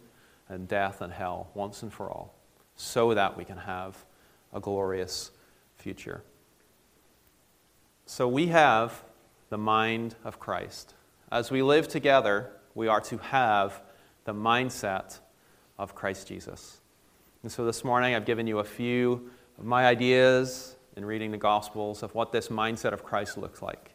and 0.49 0.69
death 0.69 1.01
and 1.01 1.13
hell 1.13 1.51
once 1.55 1.83
and 1.83 1.93
for 1.93 2.11
all, 2.11 2.35
so 2.77 3.15
that 3.15 3.37
we 3.37 3.45
can 3.45 3.57
have 3.57 4.05
a 4.53 4.61
glorious 4.61 5.31
future. 5.77 6.23
So 8.07 8.29
we 8.29 8.49
have 8.49 9.03
the 9.49 9.59
mind 9.59 10.15
of 10.25 10.39
Christ. 10.39 10.95
As 11.33 11.51
we 11.51 11.63
live 11.63 11.89
together, 11.89 12.51
we 12.75 12.87
are 12.87 13.01
to 13.03 13.19
have 13.19 13.81
the 14.25 14.35
mindset 14.35 15.19
of 15.79 15.95
Christ 15.95 16.29
Jesus. 16.29 16.81
And 17.43 17.51
so 17.51 17.65
this 17.65 17.83
morning, 17.83 18.15
I've 18.15 18.27
given 18.27 18.47
you 18.47 18.59
a 18.59 18.65
few 18.65 19.31
of 19.59 19.65
my 19.65 19.87
ideas 19.87 20.77
in 20.97 21.05
reading 21.05 21.31
the 21.31 21.39
Gospels 21.39 22.03
of 22.03 22.15
what 22.15 22.33
this 22.33 22.49
mindset 22.49 22.93
of 22.93 23.05
Christ 23.05 23.37
looks 23.37 23.63
like. 23.63 23.91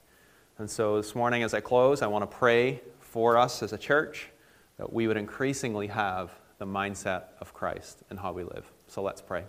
And 0.57 0.69
so 0.69 0.97
this 0.97 1.15
morning, 1.15 1.43
as 1.43 1.53
I 1.53 1.61
close, 1.61 2.01
I 2.01 2.07
want 2.07 2.29
to 2.29 2.37
pray 2.37 2.81
for 2.99 3.37
us 3.37 3.63
as 3.63 3.71
a 3.71 3.77
church 3.77 4.29
that 4.77 4.91
we 4.91 5.07
would 5.07 5.17
increasingly 5.17 5.87
have 5.87 6.31
the 6.57 6.65
mindset 6.65 7.23
of 7.39 7.53
Christ 7.53 8.03
in 8.11 8.17
how 8.17 8.33
we 8.33 8.43
live. 8.43 8.69
So 8.87 9.01
let's 9.01 9.21
pray. 9.21 9.45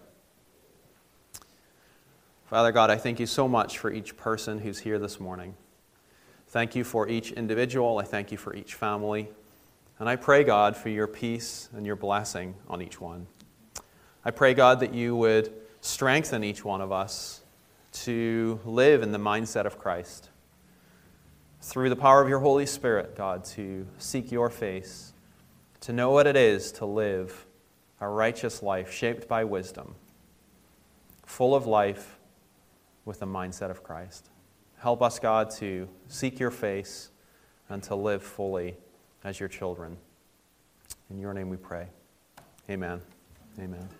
Father 2.46 2.72
God, 2.72 2.90
I 2.90 2.96
thank 2.96 3.20
you 3.20 3.26
so 3.26 3.46
much 3.46 3.78
for 3.78 3.92
each 3.92 4.16
person 4.16 4.58
who's 4.58 4.80
here 4.80 4.98
this 4.98 5.20
morning. 5.20 5.54
Thank 6.48 6.74
you 6.74 6.82
for 6.82 7.08
each 7.08 7.30
individual. 7.32 7.98
I 7.98 8.04
thank 8.04 8.32
you 8.32 8.38
for 8.38 8.54
each 8.54 8.74
family. 8.74 9.28
And 10.00 10.08
I 10.08 10.16
pray, 10.16 10.42
God, 10.42 10.76
for 10.76 10.88
your 10.88 11.06
peace 11.06 11.68
and 11.76 11.86
your 11.86 11.94
blessing 11.94 12.54
on 12.68 12.82
each 12.82 13.00
one. 13.00 13.26
I 14.24 14.30
pray, 14.32 14.54
God, 14.54 14.80
that 14.80 14.92
you 14.92 15.14
would 15.14 15.52
strengthen 15.80 16.44
each 16.44 16.64
one 16.64 16.80
of 16.80 16.92
us 16.92 17.40
to 17.92 18.60
live 18.64 19.02
in 19.02 19.12
the 19.12 19.18
mindset 19.18 19.66
of 19.66 19.78
Christ. 19.78 20.28
Through 21.62 21.90
the 21.90 21.96
power 21.96 22.22
of 22.22 22.28
your 22.28 22.38
Holy 22.38 22.66
Spirit, 22.66 23.16
God, 23.16 23.44
to 23.46 23.86
seek 23.98 24.32
your 24.32 24.48
face, 24.48 25.12
to 25.80 25.92
know 25.92 26.10
what 26.10 26.26
it 26.26 26.36
is 26.36 26.72
to 26.72 26.86
live 26.86 27.46
a 28.00 28.08
righteous 28.08 28.62
life 28.62 28.90
shaped 28.90 29.28
by 29.28 29.44
wisdom, 29.44 29.94
full 31.24 31.54
of 31.54 31.66
life 31.66 32.18
with 33.04 33.20
the 33.20 33.26
mindset 33.26 33.70
of 33.70 33.82
Christ. 33.82 34.30
Help 34.78 35.02
us, 35.02 35.18
God, 35.18 35.50
to 35.56 35.86
seek 36.08 36.40
your 36.40 36.50
face 36.50 37.10
and 37.68 37.82
to 37.82 37.94
live 37.94 38.22
fully 38.22 38.76
as 39.22 39.38
your 39.38 39.48
children. 39.48 39.98
In 41.10 41.18
your 41.18 41.34
name 41.34 41.50
we 41.50 41.58
pray. 41.58 41.88
Amen. 42.70 43.02
Amen. 43.58 43.99